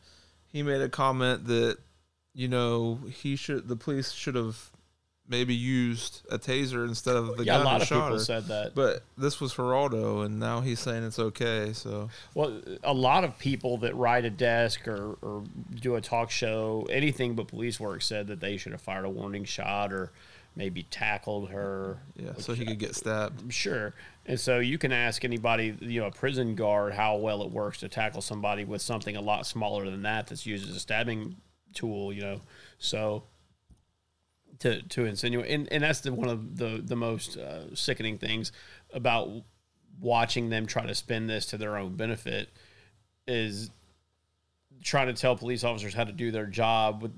he 0.49 0.62
made 0.62 0.81
a 0.81 0.88
comment 0.88 1.47
that 1.47 1.79
you 2.35 2.49
know 2.49 3.00
he 3.09 3.37
should 3.37 3.69
the 3.69 3.76
police 3.76 4.12
should 4.12 4.35
have 4.35 4.71
maybe 5.31 5.55
used 5.55 6.23
a 6.31 6.39
taser 6.39 6.87
instead 6.87 7.17
of 7.17 7.37
the 7.37 7.45
yeah, 7.45 7.55
gun 7.55 7.61
a 7.63 7.65
lot 7.65 7.73
that 7.75 7.83
of 7.83 7.89
shot 7.89 8.05
people 8.07 8.19
her. 8.19 8.25
said 8.25 8.45
that. 8.49 8.75
But 8.75 9.05
this 9.17 9.41
was 9.41 9.55
Geraldo, 9.55 10.27
and 10.27 10.39
now 10.41 10.61
he's 10.61 10.81
saying 10.81 11.05
it's 11.05 11.19
okay. 11.19 11.73
So 11.73 12.11
Well, 12.35 12.61
a 12.83 12.93
lot 12.93 13.23
of 13.25 13.39
people 13.39 13.79
that 13.79 13.95
ride 13.95 14.25
a 14.25 14.31
desk 14.31 14.87
or, 14.89 15.17
or 15.23 15.45
do 15.81 15.95
a 15.95 16.01
talk 16.01 16.31
show, 16.31 16.87
anything 16.91 17.35
but 17.35 17.47
police 17.49 17.79
work, 17.79 18.03
said 18.03 18.27
that 18.27 18.41
they 18.41 18.57
should 18.57 18.73
have 18.73 18.83
fired 18.83 19.05
a 19.05 19.11
warning 19.11 19.45
shot 19.45 19.93
or 19.93 20.11
maybe 20.57 20.83
tackled 20.83 21.51
her. 21.51 21.99
yeah, 22.17 22.33
so 22.39 22.53
he 22.53 22.67
could 22.67 22.79
get 22.81 22.97
stabbed. 22.97 23.53
Sure. 23.53 23.95
And 24.27 24.39
so 24.39 24.59
you 24.59 24.79
can 24.79 24.91
ask 24.93 25.25
anybody, 25.25 25.77
you 25.81 26.01
know, 26.01 26.09
a 26.09 26.11
prison 26.11 26.57
guard, 26.57 26.93
how 26.93 27.17
well 27.17 27.43
it 27.43 27.51
works 27.51 27.79
to 27.79 27.89
tackle 27.89 28.21
somebody 28.21 28.65
with 28.65 28.83
something 28.83 29.15
a 29.17 29.21
lot 29.21 29.47
smaller 29.47 29.89
than 29.89 30.03
that 30.03 30.27
that's 30.27 30.45
used 30.47 30.69
as 30.69 30.75
a 30.75 30.81
stabbing 30.81 31.37
tool, 31.73 32.13
you 32.13 32.23
know. 32.23 32.41
So 32.79 33.23
to 34.61 34.83
to 34.83 35.05
insinuate, 35.05 35.50
and, 35.50 35.71
and 35.73 35.83
that's 35.83 36.00
the 36.00 36.12
one 36.12 36.29
of 36.29 36.57
the 36.57 36.81
the 36.83 36.97
most 36.97 37.37
uh, 37.37 37.75
sickening 37.75 38.19
things 38.19 38.52
about 38.93 39.29
watching 40.00 40.49
them 40.49 40.67
try 40.67 40.87
to 40.87 40.95
spin 40.95 41.26
this 41.26 41.47
to 41.47 41.59
their 41.59 41.76
own 41.76 41.97
benefit 41.97 42.49
is 43.26 43.71
trying 44.83 45.09
to 45.09 45.12
tell 45.12 45.37
police 45.37 45.64
officers 45.64 45.93
how 45.93 46.05
to 46.05 46.12
do 46.12 46.31
their 46.31 46.47
job 46.47 47.02
with, 47.02 47.12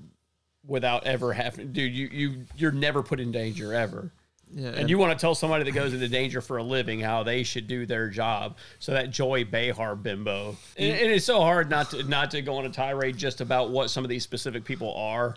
without 0.65 1.05
ever 1.05 1.31
having 1.33 1.71
dude 1.71 1.93
you 1.93 2.07
you 2.11 2.45
you're 2.55 2.71
never 2.71 3.01
put 3.03 3.19
in 3.19 3.31
danger 3.31 3.73
ever 3.73 4.11
Yeah, 4.51 4.69
and, 4.69 4.89
you 4.89 4.97
want 4.97 5.17
to 5.17 5.21
tell 5.21 5.33
somebody 5.33 5.63
that 5.63 5.71
goes 5.71 5.93
into 5.93 6.07
danger 6.07 6.41
for 6.41 6.57
a 6.57 6.63
living 6.63 6.99
how 6.99 7.23
they 7.23 7.43
should 7.43 7.67
do 7.67 7.85
their 7.85 8.07
job. 8.09 8.57
So 8.79 8.91
that 8.93 9.09
Joy 9.09 9.45
Behar 9.45 9.95
bimbo, 9.95 10.55
and, 10.77 10.91
and 10.91 11.11
it's 11.11 11.25
so 11.25 11.39
hard 11.39 11.69
not 11.69 11.89
to 11.91 12.03
not 12.03 12.31
to 12.31 12.41
go 12.41 12.57
on 12.57 12.65
a 12.65 12.69
tirade 12.69 13.17
just 13.17 13.41
about 13.41 13.71
what 13.71 13.89
some 13.89 14.03
of 14.03 14.09
these 14.09 14.23
specific 14.23 14.63
people 14.63 14.93
are, 14.95 15.35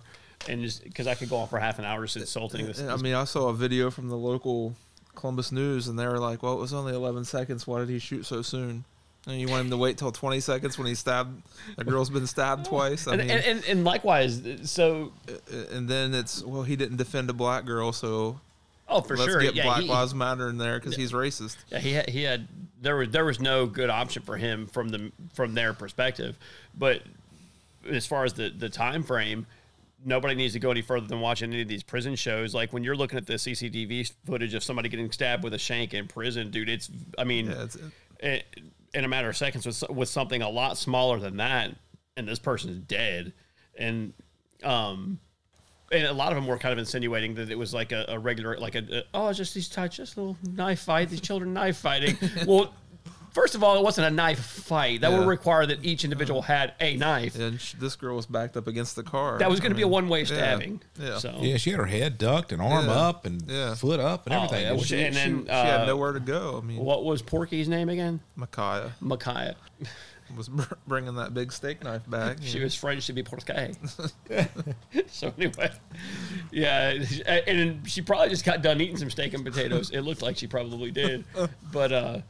and 0.49 0.62
just 0.62 0.85
because 0.85 1.07
I 1.07 1.14
could 1.14 1.28
go 1.28 1.37
on 1.37 1.49
for 1.49 1.59
half 1.59 1.78
an 1.78 1.85
hour 1.85 2.02
just 2.05 2.16
insulting 2.16 2.66
this. 2.66 2.81
Yeah, 2.81 2.93
I 2.93 2.97
mean, 2.97 3.14
I 3.14 3.25
saw 3.25 3.49
a 3.49 3.55
video 3.55 3.90
from 3.90 4.09
the 4.09 4.16
local 4.16 4.75
Columbus 5.14 5.50
News, 5.50 5.88
and 5.88 5.99
they 5.99 6.07
were 6.07 6.19
like, 6.19 6.43
"Well, 6.43 6.55
it 6.55 6.61
was 6.61 6.73
only 6.73 6.95
11 6.95 7.25
seconds. 7.25 7.66
Why 7.66 7.81
did 7.81 7.88
he 7.88 7.99
shoot 7.99 8.25
so 8.26 8.43
soon?" 8.43 8.85
And 9.26 9.40
you 9.40 9.49
want 9.49 9.64
him 9.64 9.71
to 9.71 9.76
wait 9.76 9.99
till 9.99 10.12
20 10.12 10.38
seconds 10.38 10.78
when 10.78 10.87
he 10.87 10.95
stabbed 10.95 11.43
the 11.76 11.83
girl's 11.83 12.11
been 12.11 12.28
stabbed 12.28 12.64
twice. 12.69 13.09
I 13.09 13.14
and, 13.14 13.23
mean, 13.23 13.31
and, 13.31 13.45
and, 13.45 13.64
and 13.64 13.85
likewise, 13.85 14.40
so 14.64 15.12
and 15.73 15.88
then 15.88 16.14
it's 16.14 16.45
well, 16.45 16.62
he 16.62 16.76
didn't 16.76 16.99
defend 16.99 17.28
a 17.28 17.33
black 17.33 17.64
girl, 17.64 17.93
so 17.93 18.38
oh 18.88 19.00
for 19.00 19.16
let's 19.16 19.31
sure, 19.31 19.40
get 19.40 19.57
yeah, 19.57 19.64
Black 19.64 19.83
he, 19.83 19.88
Lives 19.88 20.14
Matter 20.14 20.49
in 20.49 20.59
there 20.59 20.78
because 20.78 20.95
he's 20.95 21.11
racist. 21.12 21.57
Yeah, 21.71 21.81
he 21.81 21.93
had, 21.95 22.09
he 22.09 22.23
had 22.23 22.47
there 22.81 22.97
was 22.97 23.11
there 23.11 23.25
was 23.25 23.40
no 23.40 23.66
good 23.66 23.90
option 23.90 24.23
for 24.23 24.37
him 24.37 24.66
from 24.69 24.90
the 24.90 25.11
from 25.35 25.55
their 25.55 25.73
perspective, 25.73 26.37
but 26.78 27.02
as 27.90 28.07
far 28.07 28.25
as 28.25 28.35
the 28.35 28.50
the 28.50 28.69
time 28.69 29.02
frame, 29.02 29.47
nobody 30.04 30.34
needs 30.34 30.52
to 30.52 30.58
go 30.58 30.70
any 30.70 30.82
further 30.82 31.06
than 31.06 31.20
watching 31.20 31.52
any 31.52 31.62
of 31.62 31.68
these 31.68 31.82
prison 31.82 32.14
shows. 32.16 32.54
Like 32.54 32.72
when 32.72 32.84
you're 32.84 32.96
looking 32.96 33.18
at 33.18 33.26
the 33.26 33.34
CCTV 33.34 34.12
footage 34.24 34.54
of 34.54 34.62
somebody 34.62 34.88
getting 34.88 35.10
stabbed 35.10 35.42
with 35.42 35.54
a 35.54 35.58
shank 35.58 35.94
in 35.94 36.06
prison, 36.08 36.50
dude, 36.50 36.68
it's 36.68 36.90
I 37.18 37.24
mean, 37.24 37.46
Yeah, 37.46 37.64
it's, 37.64 37.78
it, 38.20 38.44
in 38.94 39.04
a 39.04 39.08
matter 39.08 39.28
of 39.28 39.36
seconds 39.36 39.66
with 39.66 39.82
with 39.90 40.08
something 40.08 40.42
a 40.42 40.48
lot 40.48 40.78
smaller 40.78 41.18
than 41.18 41.36
that, 41.38 41.74
and 42.16 42.26
this 42.28 42.38
person's 42.38 42.78
dead, 42.78 43.32
and 43.78 44.12
um. 44.62 45.20
And 45.92 46.04
a 46.04 46.12
lot 46.12 46.32
of 46.32 46.34
them 46.34 46.48
were 46.48 46.58
kind 46.58 46.72
of 46.72 46.80
insinuating 46.80 47.34
that 47.36 47.48
it 47.48 47.56
was 47.56 47.72
like 47.72 47.92
a, 47.92 48.06
a 48.08 48.18
regular, 48.18 48.58
like 48.58 48.74
a, 48.74 48.80
a 48.90 49.02
oh, 49.14 49.28
it's 49.28 49.38
just 49.38 49.54
these 49.54 49.68
types, 49.68 49.98
just 49.98 50.16
little 50.16 50.36
knife 50.42 50.80
fight, 50.80 51.10
these 51.10 51.20
children 51.20 51.54
knife 51.54 51.76
fighting. 51.76 52.18
well, 52.44 52.74
first 53.37 53.55
of 53.55 53.62
all, 53.62 53.76
it 53.76 53.83
wasn't 53.83 54.07
a 54.07 54.11
knife 54.11 54.40
fight. 54.40 55.02
That 55.02 55.11
Yeah. 55.12 55.19
would 55.19 55.28
require 55.28 55.66
that 55.66 55.85
each 55.85 56.05
individual 56.05 56.40
had 56.43 56.73
a 56.81 56.97
knife. 56.97 57.38
and 57.38 57.61
sh- 57.61 57.75
this 57.78 57.95
girl 57.95 58.16
was 58.16 58.25
backed 58.26 58.57
up 58.57 58.66
against 58.66 58.97
the 58.97 59.02
car. 59.02 59.38
That 59.38 59.50
was 59.50 59.61
going 59.61 59.71
to 59.73 59.76
be 59.76 59.83
a 59.83 59.88
one 59.88 60.09
way 60.09 60.25
stabbing. 60.25 60.81
Yeah. 60.99 61.19
So 61.19 61.37
Yeah, 61.40 61.59
she 61.59 61.71
had 61.71 61.78
her 61.81 61.87
head 61.87 62.16
ducked 62.19 62.50
and 62.52 62.62
arm 62.62 62.87
Yeah. 62.87 62.93
up 63.09 63.26
and 63.26 63.43
Yeah. 63.47 63.75
foot 63.75 64.00
up 64.00 64.26
and 64.26 64.35
Oh, 64.35 64.38
everything. 64.45 64.62
yeah, 64.64 64.71
didn't 64.71 64.85
she? 64.87 65.02
and 65.05 65.14
she, 65.14 65.21
then 65.21 65.45
she 65.45 65.50
had 65.52 65.81
uh, 65.83 65.87
nowhere 65.87 66.12
to 66.14 66.21
go. 66.21 66.61
I 66.62 66.66
mean, 66.66 66.78
what 66.78 67.05
was 67.05 67.21
Porky's 67.23 67.69
name 67.69 67.88
again? 67.90 68.21
Ma'Khia 68.38 68.93
Ma'Khia. 69.02 69.55
was 70.37 70.50
bringing 70.88 71.14
that 71.14 71.35
big 71.35 71.52
steak 71.52 71.85
knife 71.85 72.02
back. 72.11 72.38
She 72.43 72.59
was 72.61 72.75
French 72.75 73.07
to 73.07 73.12
be 73.12 73.23
Porky. 73.23 73.75
so 75.07 75.33
anyway, 75.38 75.71
yeah, 76.50 76.95
and 77.47 77.88
she 77.88 78.02
probably 78.02 78.28
just 78.31 78.45
got 78.45 78.61
done 78.62 78.81
eating 78.81 78.97
some 78.97 79.11
steak 79.11 79.35
and 79.35 79.45
potatoes. 79.45 79.90
It 79.90 80.00
looked 80.00 80.23
like 80.23 80.37
she 80.37 80.47
probably 80.49 80.90
did, 80.90 81.25
but 81.73 81.93
uh, 81.93 82.14
she- 82.16 82.23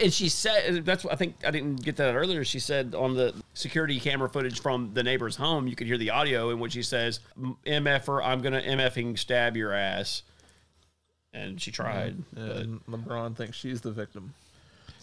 and 0.00 0.12
she 0.12 0.28
said 0.28 0.84
that's 0.84 1.04
what 1.04 1.12
I 1.12 1.16
think 1.16 1.36
I 1.46 1.50
didn't 1.50 1.76
get 1.84 1.96
that 1.96 2.14
earlier. 2.14 2.44
She 2.44 2.58
said 2.58 2.94
on 2.94 3.14
the 3.14 3.34
security 3.54 3.98
camera 4.00 4.28
footage 4.28 4.60
from 4.60 4.92
the 4.94 5.02
neighbor's 5.02 5.36
home, 5.36 5.66
you 5.68 5.76
could 5.76 5.86
hear 5.86 5.98
the 5.98 6.10
audio 6.10 6.50
in 6.50 6.58
which 6.58 6.72
she 6.72 6.82
says, 6.82 7.20
"MFer, 7.66 8.22
I'm 8.24 8.40
gonna 8.42 8.60
MFing 8.62 9.18
stab 9.18 9.56
your 9.56 9.72
ass," 9.72 10.22
and 11.32 11.60
she 11.60 11.70
tried. 11.70 12.16
Yeah, 12.36 12.46
but- 12.46 12.56
and 12.56 12.86
LeBron 12.86 13.36
thinks 13.36 13.56
she's 13.56 13.80
the 13.80 13.92
victim. 13.92 14.34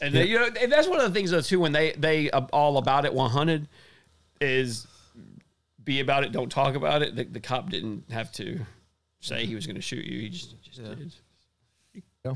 And 0.01 0.13
they, 0.13 0.25
you 0.27 0.37
know, 0.37 0.49
and 0.61 0.69
that's 0.69 0.89
one 0.89 0.99
of 0.99 1.05
the 1.07 1.17
things 1.17 1.31
though 1.31 1.39
too. 1.41 1.59
When 1.61 1.71
they 1.71 1.93
they 1.93 2.29
uh, 2.31 2.41
all 2.51 2.77
about 2.77 3.05
it 3.05 3.13
100 3.13 3.67
is 4.41 4.85
be 5.85 6.01
about 6.01 6.23
it, 6.25 6.31
don't 6.33 6.49
talk 6.51 6.75
about 6.75 7.01
it. 7.01 7.15
The, 7.15 7.23
the 7.23 7.39
cop 7.39 7.69
didn't 7.69 8.11
have 8.11 8.29
to 8.33 8.59
say 9.21 9.45
he 9.45 9.55
was 9.55 9.65
going 9.67 9.75
to 9.77 9.81
shoot 9.81 10.03
you. 10.03 10.19
He 10.19 10.29
just, 10.29 10.61
just 10.63 10.79
Yeah. 10.79 10.95
did. 10.95 11.13
Yeah. 12.25 12.33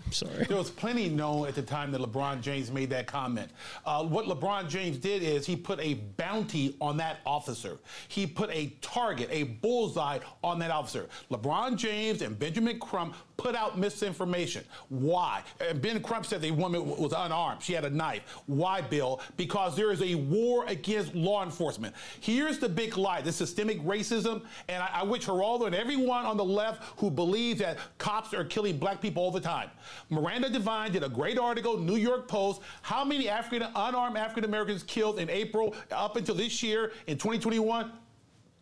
Sorry. 0.10 0.44
There 0.44 0.56
was 0.56 0.70
plenty 0.70 1.08
known 1.08 1.48
at 1.48 1.54
the 1.54 1.62
time 1.62 1.92
that 1.92 2.00
LeBron 2.00 2.40
James 2.40 2.70
made 2.70 2.90
that 2.90 3.06
comment. 3.06 3.50
Uh, 3.84 4.04
what 4.04 4.26
LeBron 4.26 4.68
James 4.68 4.98
did 4.98 5.22
is 5.22 5.46
he 5.46 5.56
put 5.56 5.80
a 5.80 5.94
bounty 6.16 6.76
on 6.80 6.96
that 6.98 7.20
officer. 7.26 7.78
He 8.08 8.26
put 8.26 8.50
a 8.50 8.68
target, 8.80 9.28
a 9.30 9.44
bullseye 9.44 10.18
on 10.42 10.58
that 10.60 10.70
officer. 10.70 11.08
LeBron 11.30 11.76
James 11.76 12.22
and 12.22 12.38
Benjamin 12.38 12.78
Crump 12.78 13.14
put 13.42 13.56
out 13.56 13.78
misinformation. 13.78 14.64
Why? 14.88 15.42
And 15.60 15.82
Ben 15.82 16.00
Crump 16.00 16.24
said 16.26 16.40
the 16.40 16.52
woman 16.52 16.88
was 16.88 17.12
unarmed. 17.12 17.62
She 17.62 17.72
had 17.72 17.84
a 17.84 17.90
knife. 17.90 18.22
Why, 18.46 18.80
Bill? 18.80 19.20
Because 19.36 19.74
there 19.74 19.90
is 19.90 20.00
a 20.00 20.14
war 20.14 20.64
against 20.66 21.14
law 21.14 21.42
enforcement. 21.42 21.94
Here's 22.20 22.58
the 22.58 22.68
big 22.68 22.96
lie: 22.96 23.20
the 23.20 23.32
systemic 23.32 23.82
racism, 23.82 24.42
and 24.68 24.82
I, 24.82 25.00
I 25.00 25.02
wish 25.02 25.26
Geraldo 25.26 25.66
and 25.66 25.74
everyone 25.74 26.24
on 26.24 26.36
the 26.36 26.44
left 26.44 26.84
who 26.98 27.10
believes 27.10 27.60
that 27.60 27.78
cops 27.98 28.32
are 28.32 28.44
killing 28.44 28.78
black 28.78 29.00
people 29.00 29.22
all 29.22 29.32
the 29.32 29.40
time. 29.40 29.70
Miranda 30.08 30.48
Devine 30.48 30.92
did 30.92 31.02
a 31.02 31.08
great 31.08 31.38
article, 31.38 31.78
New 31.78 31.96
York 31.96 32.28
Post. 32.28 32.60
How 32.82 33.04
many 33.04 33.28
African 33.28 33.68
unarmed 33.74 34.16
African 34.16 34.44
Americans 34.44 34.84
killed 34.84 35.18
in 35.18 35.28
April 35.28 35.74
up 35.90 36.16
until 36.16 36.36
this 36.36 36.62
year 36.62 36.92
in 37.08 37.18
2021? 37.18 37.90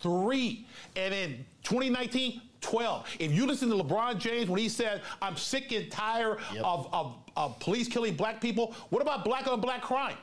Three. 0.00 0.66
And 0.96 1.12
in 1.12 1.44
2019, 1.64 2.40
12. 2.60 3.06
If 3.18 3.32
you 3.32 3.46
listen 3.46 3.68
to 3.70 3.74
LeBron 3.74 4.18
James 4.18 4.48
when 4.48 4.58
he 4.60 4.68
said, 4.68 5.02
I'm 5.22 5.36
sick 5.36 5.72
and 5.72 5.90
tired 5.90 6.38
of, 6.62 6.88
of, 6.92 7.14
of 7.36 7.58
police 7.60 7.88
killing 7.88 8.14
black 8.14 8.40
people, 8.40 8.74
what 8.90 9.02
about 9.02 9.24
black 9.24 9.46
on 9.46 9.60
black 9.60 9.82
crime? 9.82 10.16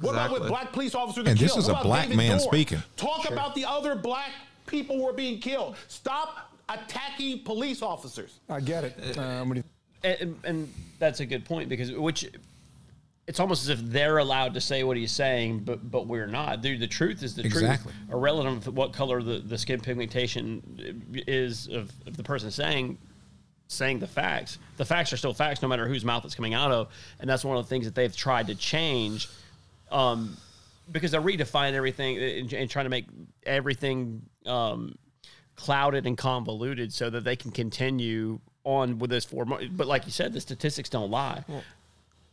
What 0.00 0.10
about 0.12 0.30
with 0.32 0.46
black 0.48 0.72
police 0.72 0.94
officers 0.94 1.26
And 1.26 1.38
this 1.38 1.52
killed? 1.52 1.64
is 1.64 1.68
What 1.70 1.80
a 1.80 1.84
black 1.84 2.02
David 2.04 2.16
man 2.18 2.28
Dorn? 2.38 2.40
speaking. 2.40 2.82
Talk 2.96 3.28
about 3.30 3.54
the 3.54 3.64
other 3.64 3.94
black 3.96 4.30
people 4.66 4.96
who 4.96 5.08
are 5.08 5.12
being 5.12 5.40
killed. 5.40 5.76
Stop 5.88 6.52
attacking 6.68 7.40
police 7.44 7.82
officers. 7.82 8.38
I 8.48 8.60
get 8.60 8.84
it. 8.84 9.18
Um, 9.18 9.48
what 9.48 9.54
do 9.54 9.60
you- 9.60 10.10
And, 10.20 10.36
and 10.44 10.72
that's 10.98 11.20
a 11.20 11.26
good 11.26 11.44
point 11.44 11.68
because 11.68 11.90
which 11.92 12.26
it's 13.30 13.38
almost 13.38 13.62
as 13.62 13.68
if 13.68 13.78
they're 13.80 14.18
allowed 14.18 14.54
to 14.54 14.60
say 14.60 14.82
what 14.82 14.96
he's 14.96 15.12
saying, 15.12 15.60
but 15.60 15.88
but 15.88 16.08
we're 16.08 16.26
not. 16.26 16.62
Dude, 16.62 16.80
the 16.80 16.88
truth 16.88 17.22
is 17.22 17.36
the 17.36 17.42
truth. 17.42 17.62
Exactly. 17.62 17.92
truth, 17.92 18.12
irrelevant 18.12 18.66
of 18.66 18.76
what 18.76 18.92
color 18.92 19.22
the, 19.22 19.38
the 19.38 19.56
skin 19.56 19.78
pigmentation 19.80 21.14
is 21.28 21.68
of, 21.68 21.92
of 22.08 22.16
the 22.16 22.24
person 22.24 22.50
saying 22.50 22.98
saying 23.68 24.00
the 24.00 24.06
facts. 24.08 24.58
The 24.78 24.84
facts 24.84 25.12
are 25.12 25.16
still 25.16 25.32
facts, 25.32 25.62
no 25.62 25.68
matter 25.68 25.86
whose 25.86 26.04
mouth 26.04 26.24
it's 26.24 26.34
coming 26.34 26.54
out 26.54 26.72
of, 26.72 26.88
and 27.20 27.30
that's 27.30 27.44
one 27.44 27.56
of 27.56 27.64
the 27.64 27.68
things 27.68 27.84
that 27.84 27.94
they've 27.94 28.14
tried 28.14 28.48
to 28.48 28.56
change, 28.56 29.28
um, 29.92 30.36
because 30.90 31.12
they're 31.12 31.20
redefining 31.20 31.74
everything 31.74 32.18
and, 32.18 32.52
and 32.52 32.68
trying 32.68 32.86
to 32.86 32.90
make 32.90 33.06
everything 33.46 34.22
um, 34.44 34.98
clouded 35.54 36.04
and 36.04 36.18
convoluted 36.18 36.92
so 36.92 37.08
that 37.08 37.22
they 37.22 37.36
can 37.36 37.52
continue 37.52 38.40
on 38.64 38.98
with 38.98 39.10
this 39.10 39.24
form. 39.24 39.54
But 39.70 39.86
like 39.86 40.04
you 40.04 40.10
said, 40.10 40.32
the 40.32 40.40
statistics 40.40 40.88
don't 40.88 41.12
lie. 41.12 41.44
Go 41.46 41.60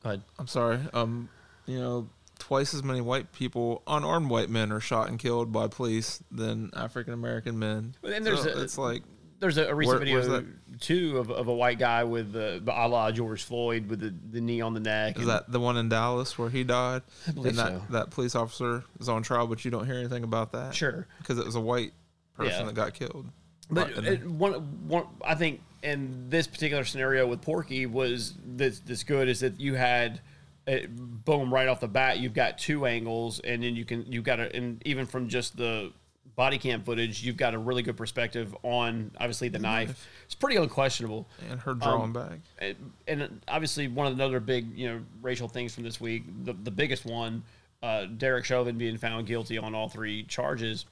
ahead. 0.08 0.22
I'm 0.40 0.48
sorry. 0.48 0.80
Um, 0.94 1.30
you 1.66 1.80
know, 1.80 2.10
twice 2.40 2.74
as 2.74 2.84
many 2.84 3.02
white 3.02 3.32
people, 3.34 3.82
unarmed 3.88 4.30
white 4.30 4.50
men, 4.50 4.72
are 4.72 4.80
shot 4.80 5.10
and 5.10 5.20
killed 5.20 5.52
by 5.52 5.68
police 5.68 6.22
than 6.32 6.72
African 6.76 7.14
American 7.14 7.60
men. 7.60 7.96
But 8.02 8.12
then 8.12 8.24
there's 8.24 8.44
So 8.44 8.50
a- 8.50 8.62
it's 8.64 8.78
like 8.78 9.04
There's 9.40 9.58
a, 9.58 9.66
a 9.68 9.76
recent 9.76 10.00
Where- 10.00 10.20
video 10.22 10.46
too 10.80 11.18
of, 11.18 11.30
of 11.32 11.48
a 11.48 11.54
white 11.54 11.78
guy 11.80 12.04
with 12.04 12.34
the 12.34 12.62
a 12.68 12.88
la 12.88 13.12
George 13.12 13.44
Floyd 13.44 13.88
with 13.90 14.00
the, 14.00 14.14
the 14.32 14.42
knee 14.42 14.62
on 14.62 14.74
the 14.74 14.80
neck. 14.80 15.16
is 15.18 15.22
and- 15.24 15.30
that 15.32 15.52
the 15.52 15.60
one 15.60 15.78
in 15.78 15.90
Dallas 15.90 16.38
where 16.38 16.50
he 16.50 16.64
died? 16.64 17.02
I 17.28 17.32
believe 17.32 17.50
and 17.52 17.58
that, 17.60 17.72
so. 17.72 17.82
that 17.92 18.10
police 18.12 18.36
officer 18.36 18.84
is 19.00 19.10
on 19.10 19.24
trial, 19.24 19.46
but 19.48 19.64
you 19.66 19.72
don't 19.72 19.86
hear 19.86 19.96
anything 19.96 20.24
about 20.24 20.52
that. 20.54 20.74
Sure. 20.76 21.08
because 21.20 21.38
it 21.40 21.46
was 21.46 21.56
a 21.56 21.62
white 21.62 21.94
person 22.36 22.62
Yeah. 22.62 22.66
that 22.68 22.76
got 22.76 22.94
killed. 22.94 23.28
But 23.70 23.96
Right, 23.96 24.06
it, 24.06 24.26
one, 24.26 24.54
one, 24.88 25.06
I 25.26 25.36
think 25.36 25.62
in 25.92 26.30
this 26.30 26.48
particular 26.48 26.84
scenario 26.84 27.26
with 27.28 27.42
Porky 27.42 27.86
was 27.86 28.34
this 28.46 28.80
this 28.80 29.04
good 29.04 29.28
is 29.30 29.40
that 29.40 29.60
you 29.60 29.76
had, 29.76 30.20
uh 30.68 30.78
boom, 30.90 31.54
right 31.54 31.68
off 31.68 31.80
the 31.80 31.88
bat, 31.88 32.20
you've 32.20 32.34
got 32.34 32.58
two 32.58 32.86
angles, 32.86 33.40
and 33.40 33.64
then 33.64 33.76
you 33.76 33.86
can 33.86 34.06
you've 34.12 34.24
got 34.24 34.40
a, 34.40 34.56
and 34.56 34.82
even 34.86 35.06
from 35.06 35.28
just 35.30 35.56
the 35.58 35.92
body 36.36 36.58
cam 36.60 36.84
footage, 36.84 37.24
you've 37.24 37.38
got 37.38 37.56
a 37.56 37.58
really 37.58 37.82
good 37.82 37.98
perspective 37.98 38.56
on 38.62 39.10
obviously 39.20 39.50
the 39.50 39.58
knife. 39.58 40.08
It's 40.26 40.36
pretty 40.36 40.58
unquestionable. 40.58 41.28
and 41.50 41.60
her 41.62 41.74
drawing 41.74 42.02
Um, 42.04 42.14
back. 42.14 42.40
and, 42.60 42.76
and 43.08 43.42
obviously 43.48 43.88
one 43.88 44.06
of 44.08 44.18
the 44.18 44.24
other 44.26 44.40
big 44.40 44.78
you 44.78 44.88
know 44.88 45.00
racial 45.22 45.48
things 45.48 45.74
from 45.74 45.84
this 45.84 46.00
week 46.00 46.24
the, 46.44 46.54
the 46.54 46.70
biggest 46.70 47.06
one 47.06 47.42
uh, 47.82 48.06
derek 48.18 48.44
chauvin 48.46 48.78
being 48.78 48.98
found 48.98 49.26
guilty 49.26 49.58
on 49.58 49.74
all 49.74 49.88
three 49.90 50.24
charges 50.24 50.86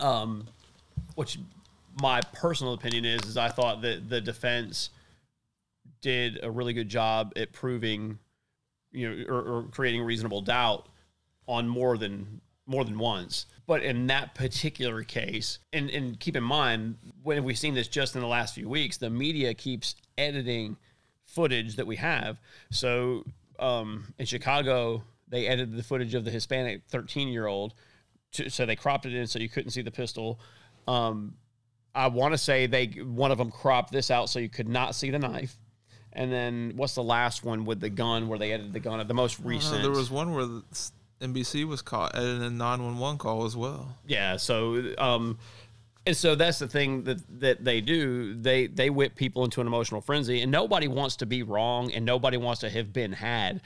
um, 0.00 0.46
which 1.14 1.38
my 2.00 2.20
personal 2.32 2.72
opinion 2.72 3.04
is 3.04 3.22
is 3.24 3.36
i 3.36 3.48
thought 3.48 3.82
that 3.82 4.08
the 4.08 4.20
defense 4.20 4.90
did 6.00 6.38
a 6.42 6.50
really 6.50 6.72
good 6.72 6.88
job 6.88 7.32
at 7.36 7.52
proving 7.52 8.18
you 8.92 9.08
know 9.08 9.24
or, 9.34 9.40
or 9.42 9.62
creating 9.70 10.02
reasonable 10.02 10.40
doubt 10.40 10.88
on 11.46 11.68
more 11.68 11.96
than 11.96 12.40
more 12.66 12.84
than 12.84 12.98
once. 12.98 13.46
But 13.66 13.82
in 13.82 14.06
that 14.08 14.34
particular 14.34 15.02
case, 15.02 15.58
and, 15.72 15.90
and 15.90 16.18
keep 16.18 16.36
in 16.36 16.42
mind, 16.42 16.96
when 17.22 17.42
we've 17.44 17.58
seen 17.58 17.74
this 17.74 17.88
just 17.88 18.14
in 18.14 18.20
the 18.20 18.26
last 18.26 18.54
few 18.54 18.68
weeks, 18.68 18.96
the 18.96 19.10
media 19.10 19.54
keeps 19.54 19.94
editing 20.18 20.76
footage 21.24 21.76
that 21.76 21.86
we 21.86 21.96
have. 21.96 22.40
So 22.70 23.24
um, 23.58 24.12
in 24.18 24.26
Chicago, 24.26 25.02
they 25.28 25.46
edited 25.46 25.76
the 25.76 25.82
footage 25.82 26.14
of 26.14 26.24
the 26.24 26.30
Hispanic 26.30 26.82
13 26.88 27.28
year 27.28 27.46
old, 27.46 27.74
so 28.30 28.66
they 28.66 28.76
cropped 28.76 29.06
it 29.06 29.14
in 29.14 29.26
so 29.26 29.38
you 29.38 29.48
couldn't 29.48 29.70
see 29.70 29.82
the 29.82 29.90
pistol. 29.90 30.38
Um, 30.86 31.34
I 31.96 32.08
want 32.08 32.32
to 32.34 32.38
say 32.38 32.66
they 32.66 32.86
one 32.86 33.30
of 33.32 33.38
them 33.38 33.50
cropped 33.50 33.90
this 33.92 34.10
out 34.10 34.28
so 34.28 34.38
you 34.38 34.48
could 34.48 34.68
not 34.68 34.94
see 34.94 35.10
the 35.10 35.18
knife. 35.18 35.56
And 36.12 36.32
then 36.32 36.72
what's 36.76 36.94
the 36.94 37.02
last 37.02 37.44
one 37.44 37.64
with 37.64 37.80
the 37.80 37.90
gun 37.90 38.28
where 38.28 38.38
they 38.38 38.52
edited 38.52 38.72
the 38.72 38.80
gun? 38.80 39.00
At 39.00 39.08
the 39.08 39.14
most 39.14 39.40
Uh, 39.40 39.44
recent. 39.48 39.82
there 39.82 39.90
was 39.90 40.10
one 40.10 40.34
where 40.34 40.46
the 40.46 40.62
NBC 41.20 41.64
was 41.66 41.82
caught 41.82 42.14
editing 42.14 42.42
a 42.42 42.50
911 42.50 43.18
call 43.18 43.44
as 43.44 43.56
well. 43.56 43.96
Yeah. 44.06 44.36
So, 44.36 44.94
um, 44.98 45.38
and 46.06 46.16
so 46.16 46.34
that's 46.34 46.58
the 46.58 46.68
thing 46.68 47.04
that 47.04 47.18
that 47.40 47.64
they 47.64 47.80
do. 47.80 48.34
They 48.34 48.66
they 48.66 48.90
whip 48.90 49.14
people 49.16 49.44
into 49.44 49.60
an 49.60 49.66
emotional 49.66 50.00
frenzy, 50.00 50.40
and 50.42 50.52
nobody 50.52 50.88
wants 50.88 51.16
to 51.16 51.26
be 51.26 51.42
wrong, 51.42 51.92
and 51.92 52.04
nobody 52.04 52.36
wants 52.36 52.60
to 52.60 52.70
have 52.70 52.92
been 52.92 53.12
had. 53.12 53.60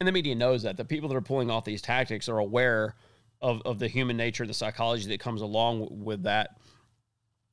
And 0.00 0.06
the 0.06 0.12
media 0.12 0.34
knows 0.34 0.62
that. 0.64 0.76
The 0.76 0.84
people 0.84 1.08
that 1.10 1.14
are 1.14 1.20
pulling 1.22 1.50
off 1.50 1.64
these 1.64 1.80
tactics 1.82 2.28
are 2.28 2.38
aware 2.38 2.94
of 3.40 3.62
of 3.64 3.78
the 3.78 3.88
human 3.88 4.16
nature, 4.16 4.46
the 4.46 4.52
psychology 4.54 5.08
that 5.08 5.20
comes 5.20 5.40
along 5.42 5.88
with 6.04 6.24
that. 6.24 6.55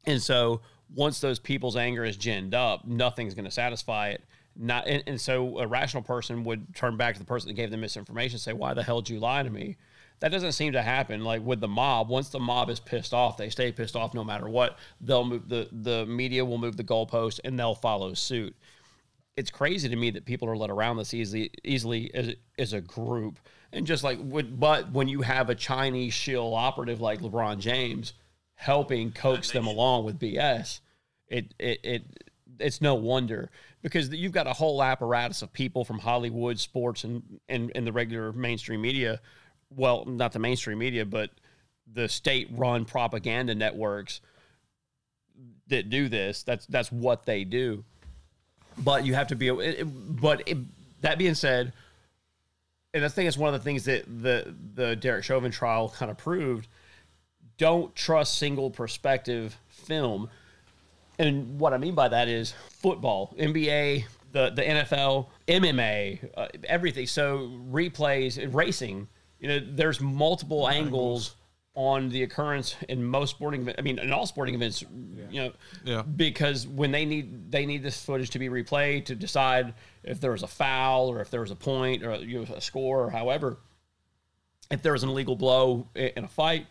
And 0.06 0.22
so 0.22 0.62
once 0.94 1.20
those 1.20 1.40
people's 1.40 1.76
anger 1.76 2.04
is 2.04 2.18
ginned 2.18 2.54
up, 2.54 2.86
nothing's 2.86 3.34
going 3.34 3.46
to 3.46 3.52
satisfy 3.52 4.10
it. 4.10 4.24
Not 4.56 4.88
and, 4.88 5.04
and 5.08 5.20
so 5.20 5.58
a 5.60 5.68
rational 5.68 6.04
person 6.04 6.44
would 6.44 6.76
turn 6.76 6.96
back 6.96 7.16
to 7.16 7.20
the 7.20 7.26
person 7.26 7.48
that 7.48 7.56
gave 7.56 7.72
them 7.72 7.82
misinformation 7.82 8.36
and 8.36 8.42
say, 8.42 8.54
Why 8.54 8.74
the 8.74 8.84
hell 8.84 9.02
did 9.02 9.12
you 9.12 9.20
lie 9.20 9.42
to 9.42 9.50
me? 9.50 9.78
That 10.20 10.32
doesn't 10.32 10.52
seem 10.52 10.74
to 10.74 10.82
happen. 10.82 11.24
Like 11.24 11.44
with 11.44 11.60
the 11.60 11.68
mob, 11.68 12.08
once 12.08 12.30
the 12.30 12.40
mob 12.40 12.70
is 12.70 12.80
pissed 12.80 13.14
off, 13.14 13.36
they 13.36 13.50
stay 13.50 13.72
pissed 13.72 13.96
off 13.96 14.14
no 14.14 14.24
matter 14.24 14.48
what. 14.48 14.78
They'll 15.02 15.26
move 15.26 15.50
the 15.50 15.70
the 15.72 16.06
media 16.06 16.46
will 16.46 16.60
move 16.60 16.78
the 16.78 16.84
goalpost 16.84 17.40
and 17.44 17.58
they'll 17.58 17.76
follow 17.76 18.14
suit. 18.14 18.56
It's 19.36 19.50
crazy 19.50 19.90
to 19.90 19.96
me 19.96 20.12
that 20.12 20.26
people 20.26 20.48
are 20.48 20.56
led 20.56 20.70
around 20.70 20.98
this 20.98 21.16
easily 21.16 21.50
easily 21.64 22.14
as, 22.14 22.36
as 22.60 22.74
a 22.74 22.82
group. 22.82 23.40
And 23.72 23.88
just 23.88 24.04
like 24.04 24.20
but 24.60 24.92
when 24.92 25.08
you 25.08 25.24
have 25.24 25.50
a 25.50 25.56
Chinese 25.56 26.14
shill 26.14 26.54
operative 26.54 27.02
like 27.02 27.22
LeBron 27.22 27.58
James 27.58 28.14
helping 28.64 29.12
coax 29.12 29.52
them 29.52 29.68
along 29.68 30.06
with 30.06 30.18
BS, 30.20 30.80
it 31.28 31.54
it 31.60 31.80
it 31.84 32.04
it's 32.60 32.80
no 32.80 32.96
wonder 32.96 33.50
because 33.82 34.10
you've 34.10 34.32
got 34.32 34.48
a 34.48 34.54
whole 34.54 34.82
apparatus 34.82 35.42
of 35.42 35.52
people 35.52 35.84
from 35.84 36.00
Hollywood, 36.00 36.58
sports, 36.60 37.04
and 37.04 37.22
and, 37.50 37.72
and 37.76 37.86
the 37.86 37.92
regular 37.92 38.32
mainstream 38.32 38.82
media. 38.82 39.20
Well, 39.70 40.06
not 40.06 40.32
the 40.32 40.40
mainstream 40.40 40.78
media, 40.78 41.06
but 41.06 41.32
the 41.92 42.08
state-run 42.08 42.86
propaganda 42.86 43.54
networks 43.54 44.22
that 45.68 45.90
do 45.90 46.08
this. 46.08 46.44
That's 46.44 46.66
that's 46.68 46.92
what 46.92 47.26
they 47.26 47.44
do. 47.44 47.84
But 48.78 49.06
you 49.06 49.14
have 49.14 49.28
to 49.28 49.36
be. 49.36 49.50
But 49.84 50.48
it, 50.48 50.58
that 51.02 51.18
being 51.18 51.36
said, 51.36 51.74
and 52.94 53.04
I 53.04 53.10
think 53.10 53.28
it's 53.28 53.38
one 53.38 53.54
of 53.54 53.60
the 53.60 53.64
things 53.64 53.84
that 53.86 54.06
the 54.06 54.56
the 54.74 54.96
Derek 54.96 55.26
Chauvin 55.26 55.52
trial 55.52 55.90
kind 55.90 56.10
of 56.10 56.18
proved. 56.18 56.68
Don't 57.58 57.96
trust 57.96 58.38
single 58.38 58.70
perspective 58.72 59.58
film. 59.70 60.30
And 61.20 61.60
what 61.60 61.74
I 61.74 61.78
mean 61.78 61.96
by 61.96 62.08
that 62.08 62.28
is 62.28 62.54
football, 62.70 63.36
NBA, 63.40 64.06
the 64.32 64.50
the 64.50 64.64
NFL, 64.64 65.28
MMA, 65.48 66.30
uh, 66.36 66.48
everything. 66.66 67.06
So 67.08 67.52
replays, 67.72 68.54
racing. 68.54 69.08
You 69.40 69.48
know, 69.50 69.60
there's 69.64 70.00
multiple 70.02 70.68
angles 70.70 71.36
on 71.76 72.10
the 72.10 72.24
occurrence 72.24 72.76
in 72.88 73.04
most 73.04 73.32
sporting. 73.32 73.62
events. 73.62 73.80
I 73.80 73.82
mean, 73.82 74.00
in 74.00 74.12
all 74.14 74.26
sporting 74.26 74.56
events. 74.56 74.84
You 75.30 75.42
know, 75.44 75.52
Yeah. 75.84 76.02
because 76.04 76.68
when 76.68 76.92
they 76.92 77.06
need 77.06 77.52
they 77.52 77.66
need 77.66 77.84
this 77.84 78.04
footage 78.04 78.32
to 78.32 78.40
be 78.40 78.50
replayed 78.50 79.06
to 79.06 79.16
decide 79.16 79.74
if 80.04 80.20
there 80.20 80.32
was 80.32 80.44
a 80.44 80.48
foul 80.48 81.10
or 81.10 81.20
if 81.22 81.30
there 81.30 81.42
was 81.42 81.52
a 81.52 81.56
point 81.56 82.04
or 82.04 82.16
you 82.16 82.46
know, 82.46 82.56
a 82.56 82.62
score 82.62 83.04
or 83.06 83.10
however. 83.12 83.58
If 84.72 84.82
there 84.82 84.94
was 84.94 85.04
an 85.04 85.10
illegal 85.10 85.36
blow 85.36 85.88
in 85.94 86.24
a 86.24 86.28
fight, 86.28 86.66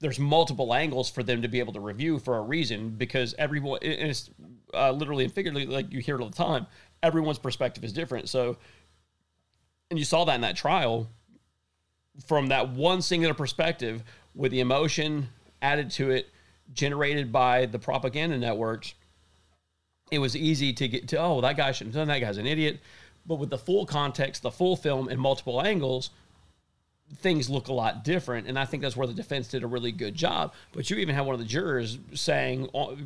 there's 0.00 0.18
multiple 0.18 0.72
angles 0.74 1.10
for 1.10 1.22
them 1.22 1.42
to 1.42 1.48
be 1.48 1.58
able 1.58 1.74
to 1.74 1.80
review 1.80 2.18
for 2.18 2.38
a 2.38 2.40
reason 2.40 2.90
because 2.90 3.34
everyone 3.38 3.78
and 3.82 4.10
it's 4.10 4.30
uh, 4.74 4.90
literally 4.90 5.24
and 5.24 5.32
figuratively 5.32 5.66
like 5.66 5.92
you 5.92 6.00
hear 6.00 6.16
it 6.16 6.22
all 6.22 6.30
the 6.30 6.36
time 6.36 6.66
everyone's 7.02 7.38
perspective 7.38 7.84
is 7.84 7.92
different. 7.92 8.28
So 8.28 8.56
and 9.90 9.98
you 9.98 10.04
saw 10.04 10.24
that 10.24 10.34
in 10.34 10.40
that 10.42 10.56
trial 10.56 11.08
from 12.26 12.48
that 12.48 12.70
one 12.70 13.02
singular 13.02 13.34
perspective 13.34 14.02
with 14.34 14.52
the 14.52 14.60
emotion 14.60 15.28
added 15.62 15.90
to 15.90 16.10
it 16.10 16.28
generated 16.72 17.32
by 17.32 17.66
the 17.66 17.78
propaganda 17.78 18.38
networks 18.38 18.94
it 20.10 20.18
was 20.18 20.36
easy 20.36 20.72
to 20.72 20.88
get 20.88 21.08
to 21.08 21.16
oh 21.16 21.40
that 21.40 21.56
guy 21.56 21.72
shouldn't 21.72 21.94
have 21.94 22.02
done 22.02 22.08
that 22.08 22.24
guy's 22.24 22.38
an 22.38 22.46
idiot. 22.46 22.80
But 23.26 23.36
with 23.36 23.50
the 23.50 23.58
full 23.58 23.86
context 23.86 24.42
the 24.42 24.50
full 24.50 24.76
film 24.76 25.08
and 25.08 25.20
multiple 25.20 25.62
angles 25.62 26.10
things 27.18 27.50
look 27.50 27.68
a 27.68 27.72
lot 27.72 28.04
different. 28.04 28.46
And 28.46 28.58
I 28.58 28.64
think 28.64 28.82
that's 28.82 28.96
where 28.96 29.06
the 29.06 29.14
defense 29.14 29.48
did 29.48 29.62
a 29.62 29.66
really 29.66 29.92
good 29.92 30.14
job. 30.14 30.54
But 30.72 30.90
you 30.90 30.96
even 30.98 31.14
had 31.14 31.26
one 31.26 31.34
of 31.34 31.40
the 31.40 31.46
jurors 31.46 31.98
saying, 32.14 32.68
"Oh, 32.74 32.96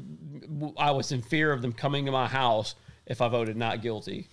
I 0.76 0.90
was 0.90 1.12
in 1.12 1.22
fear 1.22 1.52
of 1.52 1.62
them 1.62 1.72
coming 1.72 2.04
to 2.06 2.12
my 2.12 2.26
house 2.26 2.74
if 3.06 3.20
I 3.20 3.28
voted 3.28 3.56
not 3.56 3.82
guilty. 3.82 4.28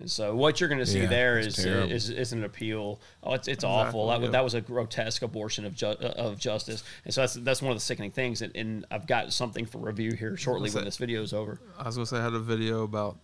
And 0.00 0.10
so 0.10 0.34
what 0.34 0.60
you're 0.60 0.68
going 0.68 0.80
to 0.80 0.86
see 0.86 1.02
Yeah, 1.02 1.06
there 1.06 1.38
is, 1.38 1.64
uh, 1.64 1.86
is 1.88 2.10
is 2.10 2.32
an 2.32 2.42
appeal. 2.42 3.00
Oh, 3.22 3.34
it's 3.34 3.46
it's 3.46 3.62
awful. 3.62 4.08
That, 4.08 4.14
yeah. 4.14 4.22
was 4.22 4.30
that 4.32 4.44
was 4.44 4.54
a 4.54 4.60
grotesque 4.60 5.22
abortion 5.22 5.64
of 5.64 5.74
ju- 5.74 5.86
uh, 5.86 6.14
of 6.16 6.36
justice. 6.38 6.82
And 7.04 7.14
so 7.14 7.20
that's 7.20 7.34
that's 7.34 7.62
one 7.62 7.70
of 7.70 7.76
the 7.76 7.82
sickening 7.82 8.10
things. 8.10 8.42
And, 8.42 8.54
and 8.56 8.86
I've 8.90 9.06
got 9.06 9.32
something 9.32 9.66
for 9.66 9.78
review 9.78 10.12
here 10.12 10.36
shortly 10.36 10.70
when 10.70 10.82
say- 10.82 10.84
this 10.84 10.96
video 10.96 11.22
is 11.22 11.32
over. 11.32 11.60
I 11.78 11.84
was 11.84 11.94
gonna 11.94 12.06
say 12.06 12.16
I 12.16 12.24
had 12.24 12.34
a 12.34 12.40
video 12.40 12.82
about, 12.82 13.18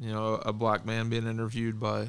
you 0.00 0.10
know, 0.10 0.34
a 0.44 0.52
black 0.52 0.84
man 0.84 1.10
being 1.10 1.28
interviewed 1.28 1.78
by 1.78 2.08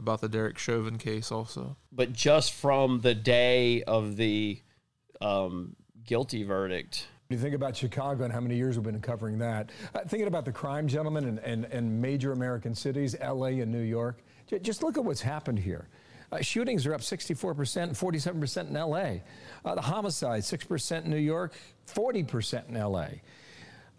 about 0.00 0.20
the 0.20 0.28
Derek 0.28 0.58
Chauvin 0.58 0.98
case 0.98 1.30
also. 1.30 1.76
But 1.92 2.12
just 2.12 2.52
from 2.54 3.00
the 3.00 3.14
day 3.14 3.82
of 3.84 4.16
the 4.16 4.60
um, 5.20 5.76
guilty 6.04 6.42
verdict, 6.42 7.06
You 7.28 7.38
think 7.38 7.54
about 7.54 7.76
Chicago 7.76 8.24
and 8.24 8.32
how 8.32 8.40
many 8.40 8.56
years 8.56 8.76
we've 8.76 8.84
been 8.84 9.00
covering 9.00 9.38
that. 9.38 9.70
Uh, 9.94 10.00
thinking 10.00 10.26
about 10.26 10.44
the 10.44 10.52
crime, 10.52 10.88
gentlemen, 10.88 11.24
and, 11.24 11.38
in, 11.40 11.64
in 11.66 12.00
major 12.00 12.32
American 12.32 12.74
cities, 12.74 13.14
LA 13.22 13.60
and 13.62 13.70
New 13.70 13.82
York, 13.82 14.24
j- 14.48 14.58
just 14.58 14.82
look 14.82 14.96
at 14.98 15.04
what's 15.04 15.20
happened 15.20 15.58
here. 15.58 15.88
Uh, 16.32 16.40
shootings 16.40 16.86
are 16.86 16.94
up 16.94 17.00
64% 17.00 17.82
and 17.82 17.92
47% 17.92 18.68
in 18.68 18.74
LA. 18.74 19.20
Uh, 19.64 19.74
the 19.74 19.82
homicides, 19.82 20.50
6% 20.50 21.04
in 21.04 21.10
New 21.10 21.16
York, 21.16 21.52
40% 21.86 22.68
in 22.68 22.74
LA. 22.74 23.06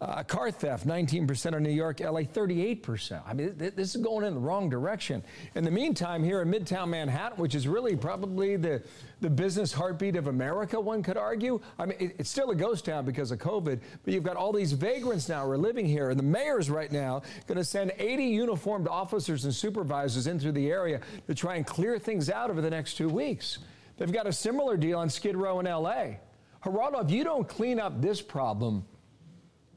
Uh, 0.02 0.20
car 0.24 0.50
theft, 0.50 0.84
19% 0.84 1.54
in 1.54 1.62
New 1.62 1.70
York, 1.70 2.00
LA, 2.00 2.22
38%. 2.22 3.22
I 3.24 3.34
mean, 3.34 3.54
th- 3.56 3.76
this 3.76 3.94
is 3.94 4.02
going 4.02 4.26
in 4.26 4.34
the 4.34 4.40
wrong 4.40 4.68
direction. 4.68 5.22
In 5.54 5.62
the 5.62 5.70
meantime, 5.70 6.24
here 6.24 6.42
in 6.42 6.50
Midtown 6.50 6.88
Manhattan, 6.88 7.38
which 7.38 7.54
is 7.54 7.68
really 7.68 7.94
probably 7.94 8.56
the, 8.56 8.82
the 9.20 9.30
business 9.30 9.72
heartbeat 9.72 10.16
of 10.16 10.26
America, 10.26 10.80
one 10.80 11.04
could 11.04 11.16
argue. 11.16 11.60
I 11.78 11.86
mean, 11.86 11.98
it, 12.00 12.16
it's 12.18 12.30
still 12.30 12.50
a 12.50 12.54
ghost 12.56 12.84
town 12.84 13.04
because 13.04 13.30
of 13.30 13.38
COVID, 13.38 13.78
but 14.04 14.12
you've 14.12 14.24
got 14.24 14.34
all 14.34 14.52
these 14.52 14.72
vagrants 14.72 15.28
now 15.28 15.44
who 15.44 15.52
are 15.52 15.56
living 15.56 15.86
here, 15.86 16.10
and 16.10 16.18
the 16.18 16.24
mayor's 16.24 16.68
right 16.68 16.90
now 16.90 17.22
going 17.46 17.58
to 17.58 17.64
send 17.64 17.92
80 17.96 18.24
uniformed 18.24 18.88
officers 18.88 19.44
and 19.44 19.54
supervisors 19.54 20.26
into 20.26 20.50
the 20.50 20.68
area 20.68 21.00
to 21.28 21.34
try 21.34 21.54
and 21.54 21.64
clear 21.64 21.96
things 22.00 22.28
out 22.28 22.50
over 22.50 22.60
the 22.60 22.70
next 22.70 22.94
two 22.94 23.08
weeks. 23.08 23.58
They've 23.98 24.12
got 24.12 24.26
a 24.26 24.32
similar 24.32 24.76
deal 24.76 24.98
on 24.98 25.08
Skid 25.08 25.36
Row 25.36 25.60
in 25.60 25.66
LA. 25.66 26.16
Geraldo, 26.64 27.04
if 27.04 27.10
you 27.12 27.22
don't 27.22 27.48
clean 27.48 27.78
up 27.78 28.02
this 28.02 28.20
problem, 28.20 28.84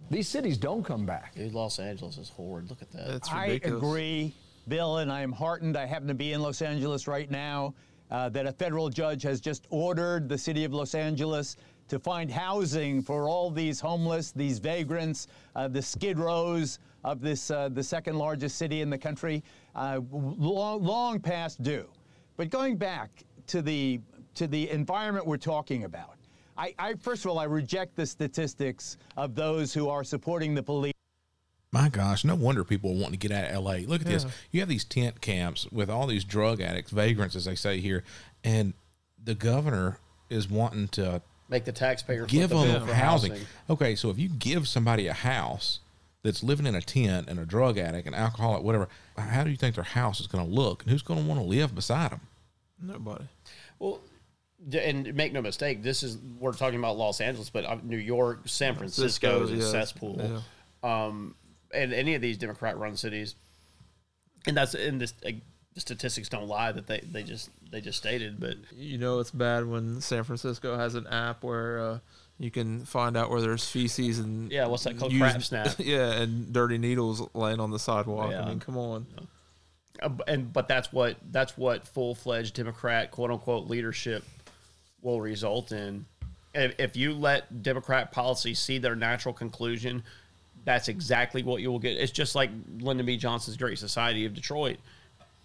these 0.09 0.27
cities 0.27 0.57
don't 0.57 0.83
come 0.83 1.05
back. 1.05 1.35
dude, 1.35 1.53
Los 1.53 1.79
Angeles 1.79 2.17
is 2.17 2.29
horrid. 2.29 2.69
Look 2.69 2.81
at 2.81 2.91
that. 2.91 3.07
That's 3.07 3.29
I 3.29 3.47
ridiculous. 3.47 3.77
agree, 3.83 4.33
Bill, 4.67 4.97
and 4.97 5.11
I 5.11 5.21
am 5.21 5.31
heartened. 5.31 5.77
I 5.77 5.85
happen 5.85 6.07
to 6.07 6.13
be 6.13 6.33
in 6.33 6.41
Los 6.41 6.61
Angeles 6.61 7.07
right 7.07 7.29
now. 7.29 7.73
Uh, 8.11 8.29
that 8.29 8.45
a 8.45 8.51
federal 8.51 8.87
judge 8.87 9.23
has 9.23 9.41
just 9.41 9.65
ordered 9.71 10.29
the 10.29 10.37
city 10.37 10.63
of 10.63 10.71
Los 10.71 10.93
Angeles 10.93 11.57
to 11.87 11.97
find 11.97 12.29
housing 12.29 13.01
for 13.01 13.27
all 13.27 13.49
these 13.49 13.79
homeless, 13.79 14.31
these 14.31 14.59
vagrants, 14.59 15.25
uh, 15.55 15.67
the 15.67 15.81
skid 15.81 16.19
rows 16.19 16.77
of 17.03 17.19
this 17.19 17.49
uh, 17.49 17.67
the 17.69 17.81
second 17.83 18.15
largest 18.15 18.59
city 18.59 18.81
in 18.81 18.91
the 18.91 18.97
country, 18.97 19.43
uh, 19.75 19.99
long, 20.11 20.83
long 20.83 21.19
past 21.19 21.63
due. 21.63 21.89
But 22.37 22.51
going 22.51 22.77
back 22.77 23.09
to 23.47 23.63
the 23.63 23.99
to 24.35 24.45
the 24.45 24.69
environment 24.69 25.25
we're 25.25 25.37
talking 25.37 25.85
about, 25.85 26.14
I, 26.57 26.73
I 26.77 26.93
first 26.95 27.25
of 27.25 27.31
all 27.31 27.39
I 27.39 27.45
reject 27.45 27.95
the 27.95 28.05
statistics 28.05 28.97
of 29.17 29.35
those 29.35 29.73
who 29.73 29.89
are 29.89 30.03
supporting 30.03 30.55
the 30.55 30.63
police. 30.63 30.93
My 31.71 31.89
gosh, 31.89 32.23
no 32.23 32.35
wonder 32.35 32.63
people 32.63 32.93
want 32.95 33.11
to 33.11 33.17
get 33.17 33.31
out 33.31 33.51
of 33.51 33.63
LA. 33.63 33.79
Look 33.85 34.01
at 34.01 34.07
this. 34.07 34.25
You 34.51 34.61
have 34.61 34.69
these 34.69 34.85
tent 34.85 35.19
camps 35.19 35.69
with 35.71 35.89
all 35.89 36.07
these 36.07 36.23
drug 36.23 36.61
addicts, 36.61 36.91
vagrants, 36.91 37.35
as 37.35 37.43
they 37.45 37.55
say 37.55 37.81
here, 37.81 38.05
and 38.45 38.73
the 39.21 39.35
governor 39.35 39.99
is 40.29 40.49
wanting 40.49 40.87
to 40.89 41.21
Make 41.49 41.65
the 41.65 41.71
taxpayer 41.71 42.25
give 42.25 42.49
the 42.49 42.57
them 42.57 42.87
for 42.87 42.93
housing. 42.93 43.33
Okay, 43.69 43.95
so 43.95 44.09
if 44.09 44.17
you 44.17 44.29
give 44.29 44.67
somebody 44.67 45.07
a 45.07 45.13
house 45.13 45.79
that's 46.23 46.41
living 46.41 46.65
in 46.65 46.73
a 46.73 46.81
tent 46.81 47.27
and 47.29 47.39
a 47.39 47.45
drug 47.45 47.77
addict, 47.77 48.07
an 48.07 48.15
alcoholic, 48.15 48.63
whatever, 48.63 48.87
how 49.17 49.43
do 49.43 49.51
you 49.51 49.57
think 49.57 49.75
their 49.75 49.83
house 49.83 50.19
is 50.19 50.27
going 50.27 50.43
to 50.43 50.51
look? 50.51 50.81
And 50.81 50.91
who's 50.91 51.03
going 51.03 51.21
to 51.21 51.25
want 51.27 51.39
to 51.39 51.45
live 51.45 51.75
beside 51.75 52.11
them? 52.11 52.21
Nobody. 52.81 53.25
Well, 53.77 53.99
d- 53.99 54.14
and 54.73 55.13
make 55.13 55.33
no 55.33 55.41
mistake, 55.41 55.83
this 55.83 56.03
is 56.03 56.17
we're 56.39 56.53
talking 56.53 56.79
about 56.79 56.97
Los 56.97 57.21
Angeles, 57.21 57.49
but 57.49 57.65
uh, 57.65 57.77
New 57.83 57.97
York, 57.97 58.41
San 58.47 58.75
Francisco 58.75 59.43
is 59.43 59.51
a 59.51 59.55
yeah, 59.55 59.71
cesspool. 59.71 60.41
Um, 60.83 61.35
and 61.73 61.93
any 61.93 62.15
of 62.15 62.21
these 62.21 62.37
Democrat-run 62.37 62.95
cities, 62.97 63.35
and 64.47 64.55
that's 64.55 64.73
in 64.75 64.97
this. 64.97 65.13
Uh, 65.25 65.31
the 65.73 65.81
statistics 65.81 66.29
don't 66.29 66.47
lie 66.47 66.71
that 66.71 66.87
they, 66.87 67.01
they 67.01 67.21
just 67.21 67.49
they 67.69 67.81
just 67.81 67.97
stated, 67.97 68.39
but 68.39 68.55
You 68.71 68.97
know 68.97 69.19
it's 69.19 69.31
bad 69.31 69.65
when 69.67 69.99
San 69.99 70.23
Francisco 70.23 70.77
has 70.77 70.95
an 70.95 71.05
app 71.07 71.43
where 71.43 71.79
uh, 71.79 71.99
You 72.39 72.49
can 72.49 72.85
find 72.85 73.17
out 73.17 73.29
where 73.29 73.41
there's 73.41 73.67
feces 73.69 74.19
and 74.19 74.49
Yeah, 74.49 74.67
what's 74.67 74.85
that 74.85 74.97
called? 74.97 75.11
used- 75.11 75.21
Crap 75.21 75.43
snap. 75.43 75.75
yeah, 75.79 76.13
and 76.13 76.53
dirty 76.53 76.77
needles 76.77 77.21
laying 77.33 77.59
on 77.59 77.71
the 77.71 77.79
sidewalk. 77.79 78.31
Yeah. 78.31 78.43
I 78.43 78.49
mean, 78.49 78.61
come 78.61 78.77
on. 78.77 79.05
Uh, 80.01 80.09
and 80.27 80.51
but 80.53 80.69
that's 80.69 80.93
what 80.93 81.17
that's 81.29 81.57
what 81.57 81.85
full 81.85 82.15
fledged 82.15 82.55
Democrat 82.55 83.11
quote 83.11 83.31
unquote 83.31 83.67
leadership 83.67 84.23
will 85.05 85.21
result 85.21 85.71
in. 85.71 86.05
If, 86.53 86.73
if 86.79 86.97
you 86.97 87.13
let 87.13 87.63
Democrat 87.63 88.11
policy 88.11 88.53
see 88.53 88.77
their 88.79 88.95
natural 88.95 89.33
conclusion, 89.33 90.03
that's 90.65 90.87
exactly 90.89 91.43
what 91.43 91.61
you 91.61 91.71
will 91.71 91.79
get. 91.79 91.97
It's 91.97 92.11
just 92.11 92.35
like 92.35 92.49
Lyndon 92.79 93.05
B. 93.05 93.15
Johnson's 93.15 93.55
Great 93.55 93.77
Society 93.77 94.25
of 94.25 94.33
Detroit. 94.33 94.77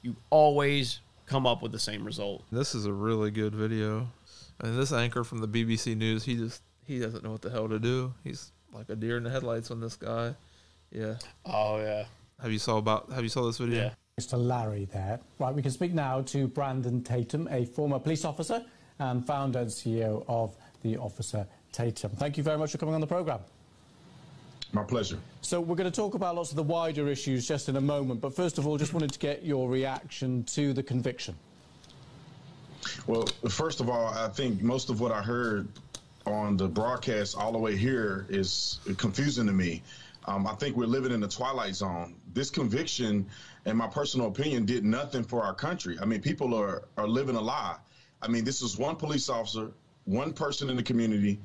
You 0.03 0.17
always 0.31 1.01
come 1.27 1.47
up 1.47 1.63
with 1.63 1.73
the 1.73 1.79
same 1.79 2.05
result. 2.05 2.43
This 2.51 2.75
is 2.75 2.87
a 2.87 2.93
really 2.93 3.31
good 3.31 3.55
video. 3.55 4.09
And 4.61 4.79
this 4.79 4.93
anchor 4.93 5.23
from 5.25 5.39
the 5.39 5.49
BBC 5.49 5.97
News, 5.97 6.25
he 6.25 6.37
just 6.37 6.63
he 6.87 6.99
doesn't 6.99 7.23
know 7.23 7.31
what 7.31 7.43
the 7.43 7.51
hell 7.51 7.69
to 7.69 7.79
do. 7.79 8.13
He's 8.25 8.51
like 8.73 8.89
a 8.89 8.97
deer 8.97 9.17
in 9.17 9.25
the 9.25 9.31
headlights 9.31 9.71
on 9.71 9.81
this 9.81 9.97
guy. 9.97 10.35
Yeah. 10.91 11.17
Oh 11.45 11.79
yeah, 11.79 12.05
Have 12.43 12.51
you 12.51 12.59
saw 12.59 12.79
about 12.79 13.13
have 13.13 13.23
you 13.23 13.29
saw 13.29 13.47
this 13.47 13.59
video? 13.59 13.85
yeah. 13.85 14.25
to 14.29 14.37
Larry 14.37 14.87
there. 14.87 15.21
Right, 15.39 15.55
we 15.55 15.63
can 15.63 15.71
speak 15.71 15.93
now 15.93 16.23
to 16.23 16.47
Brandon 16.49 17.03
Tatum, 17.03 17.49
a 17.51 17.65
former 17.65 17.99
police 17.99 18.25
officer 18.25 18.65
and 19.01 19.27
founder 19.27 19.61
and 19.61 19.69
CEO 19.69 20.25
of 20.29 20.55
the 20.83 20.97
Officer 20.99 21.47
Tatum. 21.73 22.13
Thank 22.13 22.37
you 22.37 22.45
very 22.45 22.59
much 22.59 22.73
for 22.73 22.79
coming 22.79 22.95
on 22.95 23.01
the 23.01 23.07
programme. 23.07 23.41
My 24.73 24.85
pleasure. 24.85 25.19
So 25.41 25.61
we're 25.61 25.75
going 25.75 25.91
to 25.91 25.97
talk 25.97 26.15
about 26.15 26.37
lots 26.37 26.51
of 26.51 26.57
the 26.57 26.63
wider 26.63 27.09
issues 27.09 27.49
just 27.49 27.69
in 27.69 27.77
a 27.77 27.81
moment, 27.81 28.21
but 28.21 28.37
first 28.37 28.59
of 28.59 28.67
all, 28.67 28.79
just 28.79 28.95
wanted 28.95 29.13
to 29.13 29.19
get 29.19 29.45
your 29.45 29.69
reaction 29.69 30.45
to 30.45 30.73
the 30.73 30.83
conviction. 30.83 31.35
Well, 33.07 33.27
first 33.49 33.81
of 33.81 33.89
all, 33.89 34.07
I 34.07 34.29
think 34.29 34.63
most 34.63 34.91
of 34.91 35.01
what 35.01 35.11
I 35.11 35.23
heard 35.23 35.67
on 36.25 36.57
the 36.57 36.69
broadcast 36.69 37.37
all 37.37 37.51
the 37.51 37.59
way 37.59 37.77
here 37.77 38.27
is 38.29 38.79
confusing 38.97 39.47
to 39.47 39.53
me. 39.53 39.83
Um, 40.27 40.47
I 40.47 40.55
think 40.55 40.77
we're 40.77 40.87
living 40.87 41.13
in 41.13 41.21
the 41.21 41.29
twilight 41.29 41.75
zone. 41.75 42.15
This 42.33 42.51
conviction, 42.51 43.27
in 43.65 43.77
my 43.77 43.89
personal 43.89 44.29
opinion, 44.29 44.67
did 44.67 44.85
nothing 44.85 45.25
for 45.25 45.43
our 45.43 45.55
country. 45.55 45.99
I 46.01 46.05
mean, 46.05 46.21
people 46.21 46.55
are 46.55 46.85
are 46.97 47.09
living 47.09 47.37
a 47.37 47.41
lie. 47.41 47.77
I 48.23 48.29
mean, 48.29 48.45
this 48.45 48.63
was 48.63 48.77
one 48.77 48.97
police 48.97 49.29
officer, 49.29 49.73
one 50.05 50.33
person 50.33 50.69
in 50.71 50.77
the 50.77 50.83
community. 50.83 51.41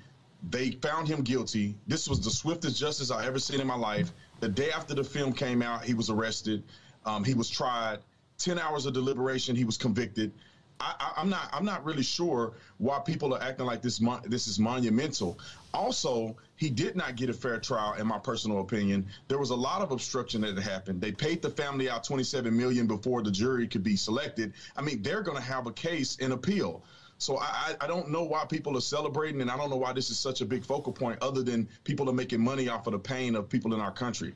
They 0.49 0.71
found 0.71 1.07
him 1.07 1.21
guilty. 1.21 1.75
This 1.88 2.07
was 2.07 2.19
the 2.19 2.29
swiftest 2.29 2.79
justice 2.79 3.11
I 3.11 3.25
ever 3.25 3.39
seen 3.39 3.61
in 3.61 3.67
my 3.67 3.75
life. 3.75 4.11
The 4.41 4.49
day 4.49 4.71
after 4.71 4.93
the 4.93 5.03
film 5.03 5.33
came 5.33 5.61
out, 5.61 5.83
he 5.83 5.93
was 5.93 6.09
arrested. 6.09 6.63
Um, 7.05 7.23
he 7.23 7.33
was 7.33 7.49
tried. 7.49 7.99
Ten 8.38 8.59
hours 8.59 8.85
of 8.85 8.93
deliberation. 8.93 9.55
He 9.55 9.63
was 9.63 9.77
convicted. 9.77 10.33
I, 10.79 11.13
I'm 11.17 11.29
not. 11.29 11.49
I'm 11.53 11.65
not 11.65 11.85
really 11.85 12.03
sure 12.03 12.53
why 12.77 12.99
people 12.99 13.33
are 13.33 13.41
acting 13.41 13.65
like 13.65 13.81
this. 13.81 14.01
Mon- 14.01 14.21
this 14.25 14.47
is 14.47 14.59
monumental. 14.59 15.39
Also, 15.73 16.35
he 16.57 16.69
did 16.69 16.95
not 16.95 17.15
get 17.15 17.29
a 17.29 17.33
fair 17.33 17.59
trial, 17.59 17.93
in 17.93 18.07
my 18.07 18.19
personal 18.19 18.59
opinion. 18.59 19.05
There 19.27 19.38
was 19.38 19.51
a 19.51 19.55
lot 19.55 19.81
of 19.81 19.91
obstruction 19.91 20.41
that 20.41 20.57
happened. 20.59 21.01
They 21.01 21.11
paid 21.11 21.41
the 21.41 21.49
family 21.49 21.89
out 21.89 22.03
27 22.03 22.55
million 22.55 22.88
before 22.88 23.21
the 23.23 23.31
jury 23.31 23.67
could 23.67 23.83
be 23.83 23.95
selected. 23.95 24.53
I 24.75 24.81
mean, 24.81 25.01
they're 25.01 25.21
going 25.21 25.38
to 25.38 25.43
have 25.43 25.67
a 25.67 25.71
case 25.71 26.15
in 26.17 26.33
appeal. 26.33 26.83
So 27.17 27.38
I 27.39 27.75
I 27.79 27.88
don't 27.88 28.09
know 28.09 28.23
why 28.23 28.43
people 28.43 28.77
are 28.77 28.81
celebrating, 28.81 29.39
and 29.41 29.49
I 29.49 29.55
don't 29.55 29.69
know 29.69 29.77
why 29.77 29.93
this 29.93 30.09
is 30.09 30.19
such 30.19 30.41
a 30.41 30.45
big 30.45 30.65
focal 30.65 30.91
point, 30.91 31.19
other 31.21 31.41
than 31.41 31.69
people 31.85 32.09
are 32.09 32.13
making 32.13 32.41
money 32.41 32.67
off 32.67 32.88
of 32.88 32.91
the 32.91 32.99
pain 32.99 33.35
of 33.35 33.47
people 33.47 33.73
in 33.73 33.79
our 33.79 33.91
country. 33.91 34.33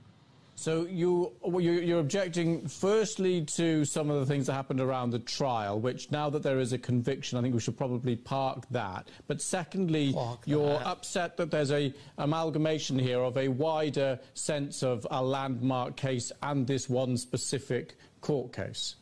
So 0.60 0.86
you, 0.88 1.32
well, 1.42 1.62
you- 1.62 1.72
you're 1.80 2.02
objecting 2.02 2.68
firstly 2.68 3.46
to 3.46 3.86
some 3.86 4.10
of 4.10 4.20
the 4.20 4.26
things 4.26 4.48
that 4.48 4.54
happened 4.56 4.82
around 4.82 5.12
the 5.12 5.20
trial, 5.20 5.80
which 5.80 6.12
now 6.12 6.30
that 6.32 6.44
there 6.44 6.60
is 6.60 6.74
a 6.74 6.78
conviction, 6.78 7.38
I 7.38 7.42
think 7.42 7.54
we 7.54 7.62
should 7.62 7.78
probably 7.78 8.18
park 8.18 8.66
that. 8.72 9.08
But 9.28 9.42
secondly, 9.42 10.12
Park 10.12 10.42
you're 10.46 10.68
that. 10.80 10.86
upset 10.86 11.38
that 11.38 11.50
there's 11.50 11.72
a 11.72 11.94
amalgamation 12.18 13.00
here 13.00 13.22
of 13.22 13.38
a 13.38 13.48
wider 13.48 14.20
sense 14.34 14.84
of 14.84 15.08
a 15.10 15.24
landmark 15.24 15.96
case 15.96 16.30
and 16.44 16.68
this 16.68 16.90
one 16.90 17.16
specific 17.16 17.96
court 18.20 18.52
case. 18.52 18.96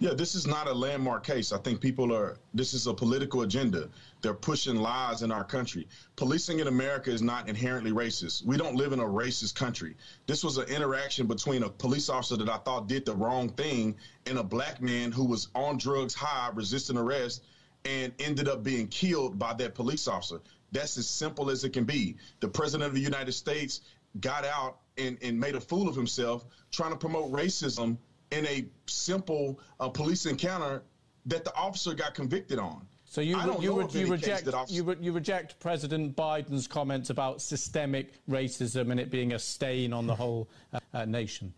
Yeah, 0.00 0.14
this 0.14 0.34
is 0.34 0.44
not 0.44 0.66
a 0.66 0.72
landmark 0.74 1.22
case. 1.24 1.52
I 1.52 1.58
think 1.58 1.80
people 1.80 2.12
are, 2.12 2.36
this 2.52 2.74
is 2.74 2.88
a 2.88 2.94
political 2.94 3.42
agenda. 3.42 3.88
They're 4.20 4.34
pushing 4.34 4.76
lies 4.76 5.22
in 5.22 5.30
our 5.30 5.44
country. 5.44 5.86
Policing 6.16 6.58
in 6.58 6.66
America 6.66 7.10
is 7.10 7.22
not 7.22 7.48
inherently 7.48 7.92
racist. 7.92 8.44
We 8.44 8.56
don't 8.56 8.74
live 8.74 8.92
in 8.92 8.98
a 8.98 9.04
racist 9.04 9.54
country. 9.54 9.96
This 10.26 10.42
was 10.42 10.58
an 10.58 10.68
interaction 10.68 11.26
between 11.26 11.62
a 11.62 11.70
police 11.70 12.08
officer 12.08 12.36
that 12.36 12.48
I 12.48 12.58
thought 12.58 12.88
did 12.88 13.06
the 13.06 13.14
wrong 13.14 13.48
thing 13.50 13.96
and 14.26 14.38
a 14.38 14.42
black 14.42 14.82
man 14.82 15.12
who 15.12 15.24
was 15.24 15.48
on 15.54 15.78
drugs 15.78 16.14
high, 16.14 16.50
resisting 16.52 16.96
arrest, 16.96 17.44
and 17.84 18.12
ended 18.18 18.48
up 18.48 18.64
being 18.64 18.88
killed 18.88 19.38
by 19.38 19.54
that 19.54 19.74
police 19.74 20.08
officer. 20.08 20.40
That's 20.72 20.98
as 20.98 21.08
simple 21.08 21.48
as 21.48 21.64
it 21.64 21.72
can 21.72 21.84
be. 21.84 22.16
The 22.40 22.48
president 22.48 22.88
of 22.88 22.94
the 22.94 23.00
United 23.00 23.32
States 23.32 23.82
got 24.20 24.44
out 24.44 24.78
and, 24.96 25.16
and 25.22 25.38
made 25.38 25.54
a 25.54 25.60
fool 25.60 25.88
of 25.88 25.94
himself 25.94 26.44
trying 26.72 26.90
to 26.90 26.96
promote 26.96 27.30
racism 27.30 27.96
in 28.32 28.46
a 28.46 28.66
simple 28.86 29.60
uh, 29.78 29.88
police 29.88 30.26
encounter 30.26 30.82
that 31.26 31.44
the 31.44 31.54
officer 31.54 31.94
got 31.94 32.14
convicted 32.14 32.58
on. 32.58 32.86
So 33.10 33.22
you, 33.22 33.36
I 33.36 33.46
you, 33.58 33.70
know 33.70 33.82
re- 33.82 34.00
you 34.00 34.06
reject 34.06 34.48
you, 34.68 34.82
re- 34.84 34.96
you 35.00 35.12
reject 35.12 35.58
President 35.60 36.14
Biden's 36.14 36.66
comments 36.66 37.08
about 37.08 37.40
systemic 37.40 38.12
racism 38.28 38.90
and 38.90 39.00
it 39.00 39.10
being 39.10 39.32
a 39.32 39.38
stain 39.38 39.94
on 39.94 40.06
the 40.06 40.14
whole 40.14 40.48
uh, 40.74 40.80
uh, 40.92 41.04
nation. 41.06 41.54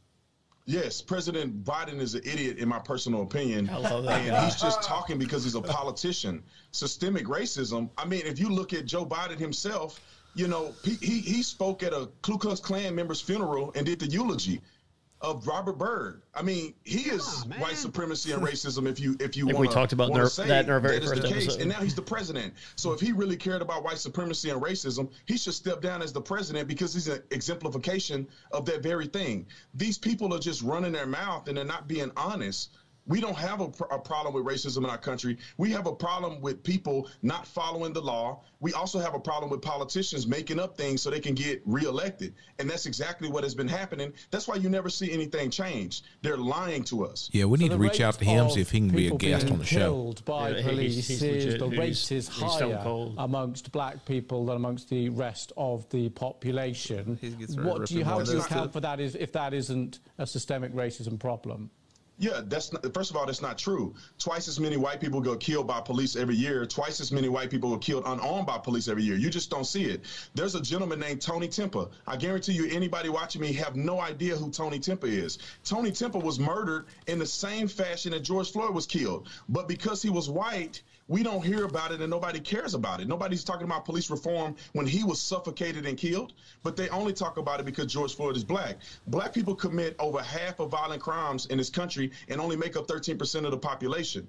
Yes, 0.67 1.03
President 1.03 1.65
Biden 1.65 1.99
is 1.99 2.15
an 2.15 2.23
idiot, 2.25 2.59
in 2.59 2.69
my 2.69 2.79
personal 2.79 3.23
opinion. 3.23 3.69
I 3.69 3.79
love 3.79 4.05
that 4.05 4.21
and 4.21 4.31
guy. 4.31 4.45
he's 4.45 4.55
just 4.55 4.83
talking 4.85 5.19
because 5.19 5.43
he's 5.43 5.57
a 5.57 5.61
politician. 5.61 6.45
Systemic 6.71 7.27
racism. 7.27 7.91
I 7.99 8.05
mean, 8.05 8.23
if 8.25 8.39
you 8.39 8.49
look 8.49 8.73
at 8.73 8.85
Joe 8.85 9.05
Biden 9.05 9.39
himself, 9.39 10.01
you 10.37 10.47
know, 10.47 10.73
he, 10.85 10.95
he, 11.01 11.19
he 11.19 11.43
spoke 11.43 11.83
at 11.83 11.93
a 11.93 12.09
Ku 12.23 12.39
Klux 12.39 12.61
Klan 12.61 12.95
member's 12.95 13.21
funeral 13.21 13.73
and 13.75 13.85
did 13.85 13.99
the 13.99 14.07
eulogy 14.07 14.61
of 15.23 15.47
Robert 15.47 15.77
Byrd. 15.77 16.23
I 16.35 16.43
mean, 16.43 16.73
he 16.85 17.11
is 17.11 17.45
white 17.59 17.77
supremacy 17.77 18.33
and 18.33 18.43
racism. 18.47 18.89
If 18.89 18.99
you 18.99 19.17
if 19.21 19.37
you 19.37 19.45
think 19.45 19.59
we 19.59 19.67
wanna- 19.67 19.75
talked 19.75 19.93
about 19.93 20.11
wanna 20.11 20.23
in 20.25 20.41
our- 20.41 20.47
that 20.47 20.65
in 20.65 20.71
our 20.71 20.81
very 20.81 20.95
that 20.99 21.05
is 21.05 21.11
first 21.11 21.23
the 21.23 21.29
case. 21.29 21.43
episode. 21.45 21.61
And 21.61 21.71
now 21.71 21.81
he's 21.81 21.95
the 21.95 22.03
president. 22.03 22.55
So 22.77 22.93
if 22.93 23.01
he 23.01 23.13
really 23.13 23.37
cared 23.37 23.61
about 23.61 23.85
white 23.85 23.99
supremacy 23.99 24.49
and 24.51 24.63
racism, 24.63 25.11
he 25.27 25.37
should 25.37 25.55
step 25.55 25.83
down 25.83 26.01
as 26.03 26.13
the 26.13 26.21
president 26.23 26.69
because 26.69 26.95
he's 26.95 27.09
an 27.09 27.23
exemplification 27.31 28.27
of 28.53 28.65
that 28.67 28.83
very 28.83 29.07
thing. 29.07 29.47
These 29.75 29.99
people 29.99 30.33
are 30.35 30.39
just 30.41 30.63
running 30.63 30.93
their 30.93 31.07
mouth 31.07 31.49
and 31.49 31.57
they're 31.57 31.65
not 31.65 31.87
being 31.87 32.11
honest. 32.17 32.71
We 33.07 33.21
don't 33.21 33.37
have 33.37 33.61
a, 33.61 33.69
pr- 33.69 33.85
a 33.91 33.99
problem 33.99 34.35
with 34.35 34.45
racism 34.45 34.79
in 34.85 34.91
our 34.91 34.99
country. 34.99 35.39
We 35.57 35.71
have 35.73 35.87
a 35.87 35.93
problem 35.95 36.41
with 36.41 36.63
people 36.63 37.09
not 37.23 37.47
following 37.47 37.93
the 37.93 38.01
law. 38.01 38.43
We 38.61 38.73
also 38.75 38.99
have 39.01 39.15
a 39.15 39.19
problem 39.19 39.51
with 39.51 39.63
politicians 39.63 40.27
making 40.27 40.61
up 40.61 40.77
things 40.77 41.03
so 41.03 41.11
they 41.11 41.19
can 41.19 41.35
get 41.35 41.63
reelected. 41.65 42.35
And 42.59 42.69
that's 42.71 42.87
exactly 42.87 43.29
what 43.29 43.43
has 43.43 43.55
been 43.55 43.67
happening. 43.69 44.13
That's 44.31 44.47
why 44.47 44.57
you 44.57 44.69
never 44.69 44.89
see 44.91 45.11
anything 45.11 45.51
change. 45.51 46.03
They're 46.23 46.37
lying 46.37 46.85
to 46.85 47.05
us. 47.05 47.31
Yeah, 47.33 47.47
we 47.47 47.59
need 47.59 47.71
to 47.71 47.79
reach 47.79 48.01
out 48.01 48.15
to 48.19 48.25
him, 48.25 48.49
see 48.51 48.61
if 48.61 48.71
he 48.71 48.79
can 48.79 48.89
be 48.91 49.09
a 49.09 49.17
guest 49.17 49.45
being 49.47 49.53
on 49.55 49.59
the 49.59 49.65
show. 49.65 49.79
killed 49.79 50.25
by 50.25 50.51
Yeah, 50.51 50.63
police 50.69 50.95
he's- 50.95 51.09
he's 51.09 51.23
is 51.23 51.45
legit. 51.47 51.59
the 51.61 51.69
rate 51.69 51.87
He's- 51.87 52.13
is 52.13 52.29
he's 52.29 52.39
higher 52.39 53.13
amongst 53.19 53.73
black 53.73 54.05
people 54.05 54.47
than 54.47 54.57
amongst 54.57 54.89
the 54.91 55.09
rest 55.09 55.53
of 55.57 55.89
the 55.91 56.11
population. 56.11 57.19
He 57.21 57.31
gets 57.31 57.57
ready 57.57 57.63
to 57.71 57.79
What 57.79 57.89
do 57.89 57.95
you 57.95 58.05
how 58.05 58.23
do 58.23 58.33
you 58.33 58.41
account 58.41 58.73
for 58.73 58.81
that? 58.81 59.01
Is 59.01 59.15
if 59.17 59.33
that 59.33 59.55
isn't 59.55 60.01
a 60.19 60.27
systemic 60.27 60.73
racism 60.75 61.19
problem? 61.19 61.71
Yeah, 62.21 62.43
that's 62.45 62.71
not, 62.71 62.93
first 62.93 63.11
of 63.11 63.17
all, 63.17 63.25
that's 63.25 63.41
not 63.41 63.57
true. 63.57 63.95
Twice 64.19 64.47
as 64.47 64.61
many 64.61 64.77
white 64.77 65.01
people 65.01 65.23
go 65.23 65.39
killed 65.39 65.67
by 65.67 65.81
police 65.81 66.17
every 66.17 66.37
year. 66.37 66.67
Twice 66.67 67.01
as 67.01 67.11
many 67.11 67.31
white 67.31 67.49
people 67.49 67.73
are 67.73 67.79
killed 67.79 68.03
unarmed 68.05 68.47
by 68.47 68.59
police 68.59 68.89
every 68.89 69.05
year. 69.05 69.17
You 69.17 69.31
just 69.31 69.49
don't 69.49 69.65
see 69.65 69.85
it. 69.85 70.03
There's 70.35 70.55
a 70.55 70.61
gentleman 70.61 71.01
named 71.01 71.23
Tony 71.23 71.49
Timpa. 71.49 71.91
I 72.07 72.19
guarantee 72.19 72.53
you, 72.53 72.69
anybody 72.71 73.09
watching 73.09 73.41
me 73.41 73.55
have 73.55 73.75
no 73.75 73.99
idea 73.99 74.37
who 74.37 74.51
Tony 74.51 74.79
Timpa 74.79 75.05
is. 75.05 75.39
Tony 75.65 75.93
Timpa 75.93 76.23
was 76.23 76.39
murdered 76.39 76.89
in 77.07 77.19
the 77.19 77.25
same 77.25 77.69
fashion 77.69 78.13
that 78.13 78.21
George 78.21 78.53
Floyd 78.53 78.75
was 78.75 78.85
killed, 78.85 79.27
but 79.49 79.67
because 79.67 80.03
he 80.03 80.11
was 80.11 80.29
white. 80.29 80.83
We 81.11 81.25
don't 81.25 81.45
hear 81.45 81.65
about 81.65 81.91
it 81.91 82.01
and 82.01 82.09
nobody 82.09 82.39
cares 82.39 82.75
about 82.75 83.01
it. 83.01 83.09
Nobody's 83.09 83.43
talking 83.43 83.65
about 83.65 83.85
police 83.85 84.11
reform 84.11 84.55
when 84.75 84.87
he 84.87 85.03
was 85.03 85.21
suffocated 85.21 85.85
and 85.85 85.99
killed, 85.99 86.35
but 86.63 86.77
they 86.77 86.89
only 86.91 87.13
talk 87.13 87.37
about 87.37 87.59
it 87.59 87.67
because 87.67 87.93
George 87.93 88.15
Floyd 88.15 88.37
is 88.37 88.45
black. 88.45 88.77
Black 89.09 89.35
people 89.35 89.57
commit 89.57 89.97
over 89.99 90.23
half 90.23 90.61
of 90.61 90.71
violent 90.71 91.03
crimes 91.03 91.47
in 91.47 91.59
this 91.59 91.69
country 91.69 92.13
and 92.29 92.41
only 92.41 92.55
make 92.55 92.77
up 92.77 92.87
13% 92.87 93.45
of 93.45 93.51
the 93.51 93.59
population. 93.59 94.29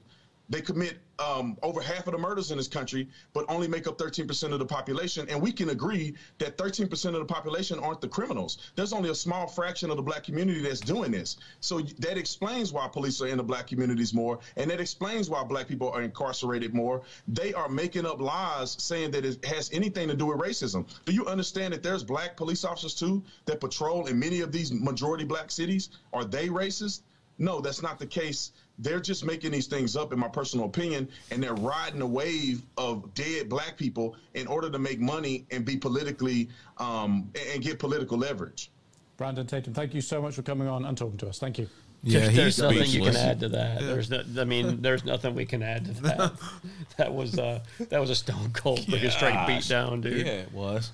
They 0.52 0.60
commit 0.60 0.98
um, 1.18 1.58
over 1.64 1.80
half 1.80 2.08
of 2.08 2.12
the 2.12 2.18
murders 2.18 2.52
in 2.52 2.58
this 2.58 2.68
country, 2.68 3.08
but 3.32 3.46
only 3.48 3.70
make 3.70 3.88
up 3.88 3.98
13% 3.98 4.52
of 4.52 4.60
the 4.60 4.66
population. 4.66 5.26
And 5.30 5.42
we 5.42 5.50
can 5.54 5.70
agree 5.70 6.16
that 6.40 6.58
13% 6.58 7.06
of 7.06 7.14
the 7.14 7.26
population 7.26 7.80
aren't 7.80 8.02
the 8.02 8.10
criminals. 8.10 8.58
There's 8.76 8.92
only 8.92 9.12
a 9.12 9.16
small 9.16 9.48
fraction 9.48 9.90
of 9.90 9.96
the 9.96 10.04
black 10.04 10.26
community 10.26 10.62
that's 10.62 10.82
doing 10.82 11.12
this. 11.12 11.38
So 11.62 11.80
that 12.00 12.18
explains 12.18 12.74
why 12.74 12.90
police 12.90 13.22
are 13.22 13.28
in 13.28 13.38
the 13.38 13.44
black 13.44 13.68
communities 13.68 14.14
more, 14.14 14.40
and 14.58 14.70
that 14.70 14.82
explains 14.82 15.30
why 15.30 15.42
black 15.44 15.70
people 15.70 15.90
are 15.90 16.02
incarcerated 16.02 16.74
more. 16.74 17.02
They 17.30 17.54
are 17.54 17.70
making 17.70 18.06
up 18.06 18.20
lies 18.20 18.76
saying 18.78 19.12
that 19.12 19.24
it 19.24 19.46
has 19.46 19.72
anything 19.72 20.10
to 20.10 20.16
do 20.16 20.26
with 20.26 20.40
racism. 20.40 20.86
Do 21.06 21.14
you 21.14 21.28
understand 21.28 21.74
that 21.74 21.82
there's 21.82 22.04
black 22.04 22.36
police 22.36 22.66
officers 22.66 22.94
too 22.94 23.24
that 23.46 23.62
patrol 23.62 24.08
in 24.08 24.20
many 24.20 24.42
of 24.42 24.52
these 24.52 24.74
majority 24.74 25.24
black 25.24 25.50
cities? 25.50 25.90
Are 26.12 26.26
they 26.26 26.50
racist? 26.50 27.04
No, 27.38 27.60
that's 27.60 27.82
not 27.82 27.98
the 27.98 28.06
case. 28.06 28.52
They're 28.82 29.00
just 29.00 29.24
making 29.24 29.52
these 29.52 29.68
things 29.68 29.96
up, 29.96 30.12
in 30.12 30.20
my 30.20 30.28
personal 30.28 30.66
opinion, 30.66 31.08
and 31.30 31.42
they're 31.42 31.54
riding 31.54 32.02
a 32.02 32.08
wave 32.08 32.64
of 32.78 33.14
dead 33.14 33.48
black 33.48 33.78
people 33.78 34.16
in 34.34 34.48
order 34.48 34.70
to 34.70 34.80
make 34.80 35.00
money 35.00 35.46
and 35.52 35.64
be 35.64 35.78
politically 35.78 36.50
um, 36.78 37.32
and 37.54 37.64
get 37.64 37.80
political 37.80 38.18
leverage. 38.18 38.72
Brandon 39.18 39.46
Tatum, 39.46 39.74
thank 39.74 39.94
you 39.94 40.02
so 40.02 40.22
much 40.22 40.34
for 40.34 40.42
coming 40.42 40.68
on 40.68 40.84
and 40.84 40.98
talking 40.98 41.18
to 41.20 41.30
us. 41.30 41.38
Thank 41.38 41.60
you. 41.60 41.70
Yeah, 42.04 42.22
there's 42.30 42.56
he's 42.56 42.60
nothing 42.60 42.90
you 42.90 43.04
can 43.04 43.16
add 43.16 43.40
to 43.42 43.50
that. 43.50 43.82
There's 43.82 44.10
no, 44.10 44.24
I 44.40 44.44
mean, 44.44 44.82
there's 44.82 45.06
nothing 45.06 45.36
we 45.36 45.46
can 45.46 45.62
add 45.62 45.86
to 45.86 46.02
that. 46.02 46.32
that 46.98 47.14
was 47.14 47.38
uh, 47.38 47.60
that 47.90 48.02
was 48.02 48.10
a 48.10 48.16
stone 48.16 48.52
cold, 48.54 48.80
freaking 48.80 49.12
straight 49.12 49.46
beat 49.46 49.68
down, 49.68 50.02
dude. 50.02 50.26
Yeah, 50.26 50.34
it 50.34 50.52
was. 50.52 50.92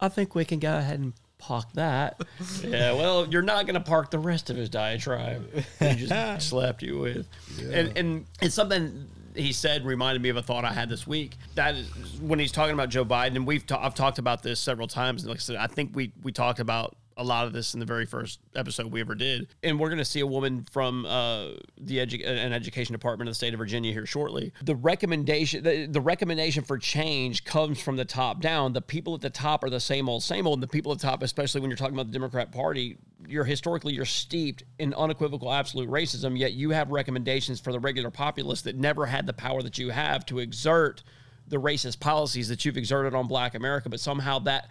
I 0.00 0.08
think 0.08 0.34
we 0.34 0.46
can 0.46 0.58
go 0.58 0.78
ahead 0.78 1.00
and 1.00 1.12
park 1.42 1.72
that. 1.74 2.20
yeah, 2.64 2.92
well, 2.92 3.26
you're 3.26 3.42
not 3.42 3.66
going 3.66 3.74
to 3.74 3.80
park 3.80 4.10
the 4.10 4.18
rest 4.18 4.50
of 4.50 4.56
his 4.56 4.68
diatribe. 4.68 5.44
He 5.78 5.94
just 5.94 6.48
slapped 6.48 6.82
you 6.82 6.98
with, 6.98 7.26
and 7.70 7.96
and 7.96 8.26
it's 8.40 8.54
something 8.54 9.08
he 9.34 9.52
said 9.52 9.84
reminded 9.84 10.22
me 10.22 10.28
of 10.28 10.36
a 10.36 10.42
thought 10.42 10.64
I 10.64 10.72
had 10.72 10.88
this 10.88 11.06
week. 11.06 11.36
That 11.54 11.74
is 11.74 11.88
when 12.20 12.38
he's 12.38 12.52
talking 12.52 12.74
about 12.74 12.90
Joe 12.90 13.04
Biden, 13.04 13.36
and 13.36 13.46
we've 13.46 13.66
ta- 13.66 13.80
I've 13.82 13.94
talked 13.94 14.18
about 14.18 14.42
this 14.42 14.60
several 14.60 14.88
times. 14.88 15.22
And 15.22 15.30
like 15.30 15.38
I 15.38 15.40
said, 15.40 15.56
I 15.56 15.66
think 15.66 15.94
we 15.94 16.12
we 16.22 16.32
talked 16.32 16.60
about 16.60 16.96
a 17.22 17.24
lot 17.24 17.46
of 17.46 17.52
this 17.52 17.74
in 17.74 17.80
the 17.80 17.86
very 17.86 18.04
first 18.04 18.40
episode 18.54 18.92
we 18.92 19.00
ever 19.00 19.14
did. 19.14 19.48
And 19.62 19.78
we're 19.78 19.88
going 19.88 19.98
to 19.98 20.04
see 20.04 20.20
a 20.20 20.26
woman 20.26 20.66
from 20.70 21.06
uh, 21.06 21.50
the 21.78 21.98
edu- 21.98 22.26
an 22.26 22.52
education 22.52 22.92
department 22.92 23.28
of 23.28 23.32
the 23.32 23.36
state 23.36 23.54
of 23.54 23.58
Virginia 23.58 23.92
here 23.92 24.04
shortly. 24.06 24.52
The 24.62 24.74
recommendation, 24.74 25.62
the, 25.62 25.86
the 25.86 26.00
recommendation 26.00 26.64
for 26.64 26.78
change 26.78 27.44
comes 27.44 27.80
from 27.80 27.96
the 27.96 28.04
top 28.04 28.40
down. 28.40 28.72
The 28.72 28.82
people 28.82 29.14
at 29.14 29.20
the 29.20 29.30
top 29.30 29.64
are 29.64 29.70
the 29.70 29.80
same 29.80 30.08
old, 30.08 30.22
same 30.22 30.46
old. 30.46 30.58
And 30.58 30.62
the 30.62 30.68
people 30.68 30.92
at 30.92 30.98
the 30.98 31.06
top, 31.06 31.22
especially 31.22 31.60
when 31.60 31.70
you're 31.70 31.76
talking 31.76 31.94
about 31.94 32.06
the 32.06 32.12
Democrat 32.12 32.52
Party, 32.52 32.98
you're 33.26 33.44
historically 33.44 33.94
you're 33.94 34.04
steeped 34.04 34.64
in 34.78 34.92
unequivocal 34.94 35.52
absolute 35.52 35.88
racism. 35.88 36.36
Yet 36.36 36.52
you 36.52 36.70
have 36.70 36.90
recommendations 36.90 37.60
for 37.60 37.72
the 37.72 37.80
regular 37.80 38.10
populace 38.10 38.62
that 38.62 38.76
never 38.76 39.06
had 39.06 39.26
the 39.26 39.32
power 39.32 39.62
that 39.62 39.78
you 39.78 39.90
have 39.90 40.26
to 40.26 40.40
exert 40.40 41.02
the 41.48 41.56
racist 41.58 42.00
policies 42.00 42.48
that 42.48 42.64
you've 42.64 42.76
exerted 42.76 43.14
on 43.14 43.26
Black 43.26 43.54
America. 43.54 43.88
But 43.88 44.00
somehow 44.00 44.38
that 44.40 44.68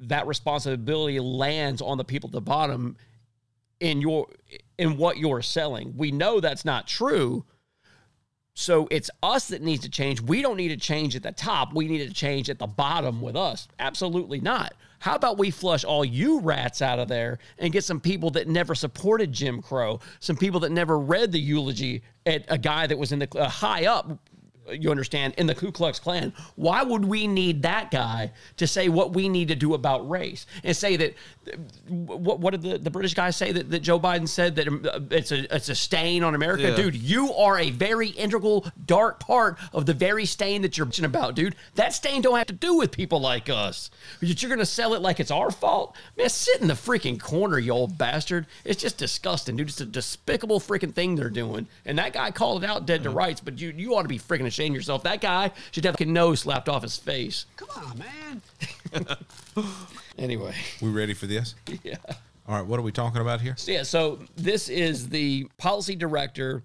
that 0.00 0.26
responsibility 0.26 1.20
lands 1.20 1.80
on 1.80 1.98
the 1.98 2.04
people 2.04 2.28
at 2.28 2.32
the 2.32 2.40
bottom 2.40 2.96
in 3.80 4.00
your 4.00 4.28
in 4.78 4.96
what 4.96 5.18
you're 5.18 5.42
selling. 5.42 5.94
We 5.96 6.10
know 6.10 6.40
that's 6.40 6.64
not 6.64 6.86
true. 6.86 7.44
So 8.56 8.86
it's 8.90 9.10
us 9.22 9.48
that 9.48 9.62
needs 9.62 9.82
to 9.82 9.90
change. 9.90 10.20
We 10.20 10.40
don't 10.40 10.56
need 10.56 10.68
to 10.68 10.76
change 10.76 11.16
at 11.16 11.24
the 11.24 11.32
top. 11.32 11.74
We 11.74 11.88
need 11.88 12.06
to 12.06 12.14
change 12.14 12.48
at 12.48 12.60
the 12.60 12.68
bottom 12.68 13.20
with 13.20 13.34
us. 13.34 13.66
Absolutely 13.80 14.40
not. 14.40 14.74
How 15.00 15.16
about 15.16 15.38
we 15.38 15.50
flush 15.50 15.84
all 15.84 16.04
you 16.04 16.40
rats 16.40 16.80
out 16.80 17.00
of 17.00 17.08
there 17.08 17.38
and 17.58 17.72
get 17.72 17.84
some 17.84 18.00
people 18.00 18.30
that 18.30 18.46
never 18.46 18.74
supported 18.74 19.32
Jim 19.32 19.60
Crow, 19.60 20.00
some 20.20 20.36
people 20.36 20.60
that 20.60 20.70
never 20.70 20.98
read 20.98 21.32
the 21.32 21.40
eulogy 21.40 22.02
at 22.24 22.44
a 22.48 22.56
guy 22.56 22.86
that 22.86 22.96
was 22.96 23.10
in 23.10 23.18
the 23.18 23.28
uh, 23.38 23.48
high 23.48 23.86
up 23.86 24.18
you 24.72 24.90
understand, 24.90 25.34
in 25.36 25.46
the 25.46 25.54
Ku 25.54 25.70
Klux 25.72 25.98
Klan. 25.98 26.32
Why 26.56 26.82
would 26.82 27.04
we 27.04 27.26
need 27.26 27.62
that 27.62 27.90
guy 27.90 28.32
to 28.56 28.66
say 28.66 28.88
what 28.88 29.12
we 29.12 29.28
need 29.28 29.48
to 29.48 29.54
do 29.54 29.74
about 29.74 30.08
race 30.08 30.46
and 30.62 30.76
say 30.76 30.96
that? 30.96 31.14
What, 31.88 32.40
what 32.40 32.50
did 32.52 32.62
the, 32.62 32.78
the 32.78 32.90
British 32.90 33.12
guy 33.14 33.30
say 33.30 33.52
that, 33.52 33.70
that 33.70 33.80
Joe 33.80 34.00
Biden 34.00 34.26
said 34.28 34.56
that 34.56 34.66
uh, 34.68 35.00
it's 35.10 35.30
a 35.32 35.54
it's 35.54 35.68
a 35.68 35.74
stain 35.74 36.22
on 36.24 36.34
America, 36.34 36.62
Yeah. 36.62 36.76
dude? 36.76 36.94
You 36.96 37.34
are 37.34 37.58
a 37.58 37.70
very 37.70 38.08
integral, 38.08 38.66
dark 38.86 39.20
part 39.20 39.58
of 39.72 39.84
the 39.86 39.92
very 39.92 40.24
stain 40.24 40.62
that 40.62 40.78
you're 40.78 40.86
bitching 40.86 41.04
about, 41.04 41.34
dude. 41.34 41.54
That 41.74 41.92
stain 41.92 42.22
don't 42.22 42.38
have 42.38 42.46
to 42.46 42.54
do 42.54 42.74
with 42.76 42.90
people 42.92 43.20
like 43.20 43.50
us. 43.50 43.90
But 44.20 44.42
you're 44.42 44.48
gonna 44.50 44.64
sell 44.64 44.94
it 44.94 45.02
like 45.02 45.20
it's 45.20 45.30
our 45.30 45.50
fault, 45.50 45.94
man. 46.16 46.28
Sit 46.30 46.60
in 46.62 46.68
the 46.68 46.74
freaking 46.74 47.20
corner, 47.20 47.58
you 47.58 47.72
old 47.72 47.98
bastard. 47.98 48.46
It's 48.64 48.80
just 48.80 48.96
disgusting, 48.96 49.56
dude. 49.56 49.68
It's 49.68 49.80
a 49.80 49.86
despicable 49.86 50.60
freaking 50.60 50.94
thing 50.94 51.14
they're 51.16 51.28
doing. 51.30 51.66
And 51.84 51.98
that 51.98 52.14
guy 52.14 52.30
called 52.30 52.64
it 52.64 52.70
out 52.70 52.86
dead 52.86 53.02
to 53.02 53.10
rights, 53.10 53.40
but 53.40 53.58
you 53.60 53.74
you 53.76 53.94
ought 53.94 54.02
to 54.02 54.08
be 54.08 54.18
freaking 54.18 54.46
ashamed 54.54 54.70
of 54.74 54.76
yourself. 54.76 55.02
That 55.02 55.20
guy 55.20 55.50
should 55.72 55.84
have 55.84 56.00
a 56.00 56.04
nose 56.04 56.40
slapped 56.40 56.68
off 56.68 56.82
his 56.82 56.96
face. 56.96 57.46
Come 57.56 57.68
on, 57.76 57.98
man. 57.98 59.06
Anyway, 60.16 60.54
We 60.80 60.90
ready 60.90 61.12
for 61.12 61.26
this? 61.26 61.56
yeah. 61.82 61.96
All 62.46 62.54
right, 62.56 62.64
what 62.64 62.78
are 62.78 62.82
we 62.82 62.92
talking 62.92 63.20
about 63.20 63.40
here? 63.40 63.54
So, 63.56 63.72
yeah, 63.72 63.82
so 63.82 64.20
this 64.36 64.68
is 64.68 65.08
the 65.08 65.48
policy 65.58 65.96
director 65.96 66.62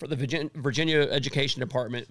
for 0.00 0.08
the 0.08 0.16
Virgin- 0.16 0.50
Virginia 0.56 1.02
Education 1.02 1.60
Department. 1.60 2.08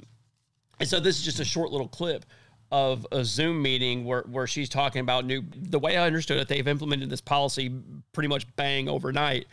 And 0.79 0.87
so 0.87 1.01
this 1.01 1.17
is 1.17 1.25
just 1.25 1.41
a 1.41 1.45
short 1.45 1.71
little 1.71 1.89
clip 1.89 2.25
of 2.71 3.05
a 3.11 3.25
Zoom 3.25 3.61
meeting 3.61 4.05
where, 4.05 4.21
where 4.23 4.47
she's 4.47 4.69
talking 4.69 5.01
about 5.01 5.25
new. 5.25 5.43
The 5.55 5.79
way 5.79 5.97
I 5.97 6.05
understood 6.05 6.37
it, 6.37 6.47
they've 6.47 6.67
implemented 6.67 7.09
this 7.09 7.19
policy 7.21 7.69
pretty 8.13 8.29
much 8.29 8.45
bang 8.55 8.87
overnight 8.87 9.47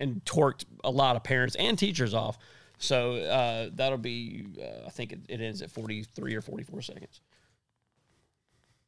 and 0.00 0.24
torqued 0.24 0.64
a 0.84 0.90
lot 0.90 1.16
of 1.16 1.22
parents 1.22 1.54
and 1.56 1.78
teachers 1.78 2.14
off. 2.14 2.38
So 2.78 3.16
uh, 3.16 3.70
that'll 3.72 3.98
be, 3.98 4.46
uh, 4.60 4.86
I 4.86 4.90
think 4.90 5.12
it, 5.12 5.20
it 5.28 5.40
ends 5.40 5.62
at 5.62 5.70
43 5.70 6.34
or 6.34 6.40
44 6.40 6.82
seconds. 6.82 7.20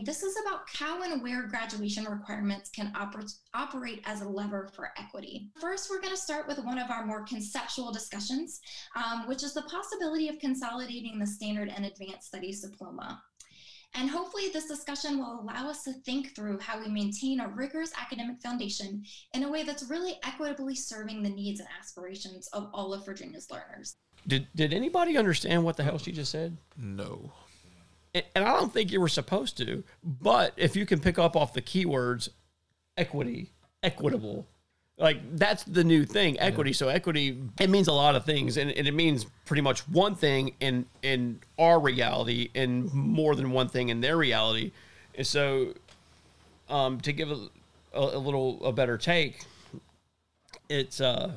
This 0.03 0.23
is 0.23 0.35
about 0.47 0.61
how 0.67 1.03
and 1.03 1.23
where 1.23 1.43
graduation 1.43 2.05
requirements 2.05 2.71
can 2.71 2.91
oper- 2.95 3.35
operate 3.53 4.01
as 4.07 4.23
a 4.23 4.29
lever 4.29 4.71
for 4.75 4.93
equity. 4.97 5.51
First, 5.61 5.91
we're 5.91 6.01
going 6.01 6.15
to 6.15 6.21
start 6.21 6.49
with 6.49 6.59
one 6.65 6.79
of 6.79 6.91
our 6.91 7.05
more 7.05 7.23
conceptual 7.25 7.93
discussions, 7.93 8.61
um, 8.97 9.29
which 9.29 9.43
is 9.43 9.53
the 9.53 9.63
possibility 9.63 10.29
of 10.29 10.39
consolidating 10.39 11.19
the 11.19 11.27
standard 11.27 11.69
and 11.69 11.85
advanced 11.85 12.29
studies 12.29 12.63
diploma. 12.63 13.23
And 13.95 14.09
hopefully, 14.09 14.49
this 14.53 14.67
discussion 14.69 15.19
will 15.19 15.41
allow 15.41 15.69
us 15.69 15.83
to 15.85 15.93
think 15.93 16.35
through 16.37 16.59
how 16.59 16.79
we 16.81 16.89
maintain 16.89 17.41
a 17.41 17.49
rigorous 17.49 17.93
academic 18.01 18.41
foundation 18.41 19.05
in 19.35 19.43
a 19.43 19.51
way 19.51 19.65
that's 19.65 19.91
really 19.91 20.15
equitably 20.25 20.77
serving 20.77 21.23
the 21.23 21.29
needs 21.31 21.61
and 21.61 21.69
aspirations 21.79 22.47
of 22.49 22.71
all 22.73 22.95
of 22.95 23.05
Virginia's 23.05 23.51
learners. 23.51 23.97
Did, 24.27 24.47
did 24.55 24.73
anybody 24.73 25.17
understand 25.17 25.65
what 25.65 25.77
the 25.77 25.83
hell 25.83 25.99
she 25.99 26.13
just 26.13 26.31
said? 26.31 26.57
No. 26.77 27.33
and 28.15 28.25
and 28.37 28.45
I 28.45 28.53
don't 28.53 28.73
think 28.73 28.93
you 28.93 29.01
were 29.01 29.09
supposed 29.09 29.57
to, 29.59 29.83
but 30.05 30.53
if 30.57 30.77
you 30.77 30.87
can 30.87 31.01
pick 31.01 31.19
up 31.19 31.37
off 31.37 31.53
the 31.53 31.63
keywords 31.63 32.29
equity, 32.97 33.51
equitable, 33.83 34.47
like 35.01 35.37
that's 35.37 35.65
the 35.65 35.83
new 35.83 36.05
thing, 36.05 36.39
equity. 36.39 36.73
So 36.73 36.89
equity, 36.89 37.43
it 37.59 37.71
means 37.71 37.89
a 37.89 37.93
lot 37.93 38.15
of 38.15 38.25
things, 38.25 38.57
and, 38.59 38.71
and 38.71 38.87
it 38.87 38.95
means 38.95 39.27
pretty 39.47 39.63
much 39.63 39.81
one 39.89 40.15
thing 40.15 40.55
in 40.61 40.87
in 41.03 41.41
our 41.59 41.81
reality, 41.81 42.51
and 42.55 42.93
more 42.93 43.35
than 43.35 43.51
one 43.51 43.69
thing 43.69 43.89
in 43.89 44.01
their 44.01 44.17
reality. 44.17 44.73
And 45.15 45.27
so, 45.27 45.75
um, 46.69 47.01
to 47.01 47.13
give 47.13 47.31
a, 47.31 47.49
a, 47.95 48.01
a 48.01 48.19
little 48.19 48.65
a 48.65 48.73
better 48.73 48.99
take, 48.99 49.45
it's 50.69 51.01
uh. 51.01 51.33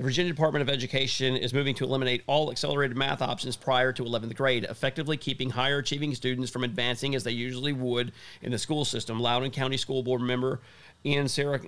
The 0.00 0.04
Virginia 0.04 0.32
Department 0.32 0.62
of 0.62 0.70
Education 0.70 1.36
is 1.36 1.52
moving 1.52 1.74
to 1.74 1.84
eliminate 1.84 2.22
all 2.26 2.50
accelerated 2.50 2.96
math 2.96 3.20
options 3.20 3.54
prior 3.54 3.92
to 3.92 4.02
11th 4.02 4.34
grade, 4.34 4.64
effectively 4.64 5.18
keeping 5.18 5.50
higher 5.50 5.76
achieving 5.76 6.14
students 6.14 6.50
from 6.50 6.64
advancing 6.64 7.14
as 7.14 7.22
they 7.22 7.32
usually 7.32 7.74
would 7.74 8.12
in 8.40 8.50
the 8.50 8.56
school 8.56 8.86
system. 8.86 9.20
Loudoun 9.20 9.50
County 9.50 9.76
School 9.76 10.02
Board 10.02 10.22
member 10.22 10.62
Ian 11.04 11.28
Sarah, 11.28 11.60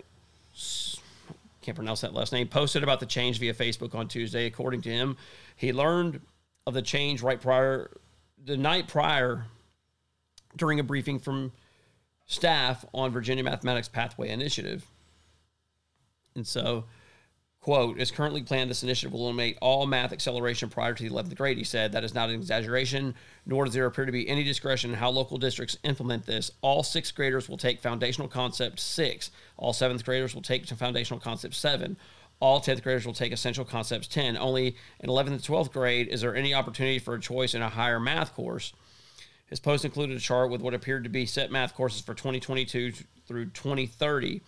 can't 1.60 1.76
pronounce 1.76 2.00
that 2.00 2.14
last 2.14 2.32
name, 2.32 2.48
posted 2.48 2.82
about 2.82 3.00
the 3.00 3.06
change 3.06 3.38
via 3.38 3.52
Facebook 3.52 3.94
on 3.94 4.08
Tuesday. 4.08 4.46
According 4.46 4.80
to 4.80 4.90
him, 4.90 5.18
he 5.54 5.70
learned 5.70 6.22
of 6.66 6.72
the 6.72 6.80
change 6.80 7.20
right 7.20 7.38
prior, 7.38 7.90
the 8.42 8.56
night 8.56 8.88
prior, 8.88 9.44
during 10.56 10.80
a 10.80 10.82
briefing 10.82 11.18
from 11.18 11.52
staff 12.24 12.82
on 12.94 13.12
Virginia 13.12 13.44
Mathematics 13.44 13.88
Pathway 13.88 14.30
Initiative. 14.30 14.86
And 16.34 16.46
so, 16.46 16.86
quote, 17.62 17.98
it's 17.98 18.10
currently 18.10 18.42
planned 18.42 18.68
this 18.68 18.82
initiative 18.82 19.12
will 19.12 19.22
eliminate 19.22 19.56
all 19.62 19.86
math 19.86 20.12
acceleration 20.12 20.68
prior 20.68 20.92
to 20.92 21.02
the 21.02 21.08
11th 21.08 21.36
grade. 21.36 21.56
He 21.56 21.64
said 21.64 21.92
that 21.92 22.04
is 22.04 22.12
not 22.12 22.28
an 22.28 22.34
exaggeration, 22.34 23.14
nor 23.46 23.64
does 23.64 23.72
there 23.72 23.86
appear 23.86 24.04
to 24.04 24.12
be 24.12 24.28
any 24.28 24.42
discretion 24.42 24.90
in 24.90 24.96
how 24.96 25.10
local 25.10 25.38
districts 25.38 25.78
implement 25.84 26.26
this. 26.26 26.50
All 26.60 26.82
sixth 26.82 27.14
graders 27.14 27.48
will 27.48 27.56
take 27.56 27.80
foundational 27.80 28.28
concept 28.28 28.80
six. 28.80 29.30
All 29.56 29.72
seventh 29.72 30.04
graders 30.04 30.34
will 30.34 30.42
take 30.42 30.66
foundational 30.66 31.20
concept 31.20 31.54
seven. 31.54 31.96
All 32.40 32.60
10th 32.60 32.82
graders 32.82 33.06
will 33.06 33.14
take 33.14 33.30
essential 33.30 33.64
concepts 33.64 34.08
10. 34.08 34.36
Only 34.36 34.74
in 34.98 35.08
11th 35.08 35.26
and 35.28 35.40
12th 35.40 35.72
grade 35.72 36.08
is 36.08 36.22
there 36.22 36.34
any 36.34 36.52
opportunity 36.52 36.98
for 36.98 37.14
a 37.14 37.20
choice 37.20 37.54
in 37.54 37.62
a 37.62 37.68
higher 37.68 38.00
math 38.00 38.34
course. 38.34 38.72
His 39.46 39.60
post 39.60 39.84
included 39.84 40.16
a 40.16 40.20
chart 40.20 40.50
with 40.50 40.60
what 40.60 40.74
appeared 40.74 41.04
to 41.04 41.10
be 41.10 41.24
set 41.24 41.52
math 41.52 41.72
courses 41.72 42.00
for 42.00 42.14
2022 42.14 42.94
through 43.28 43.44
2030. 43.50 44.40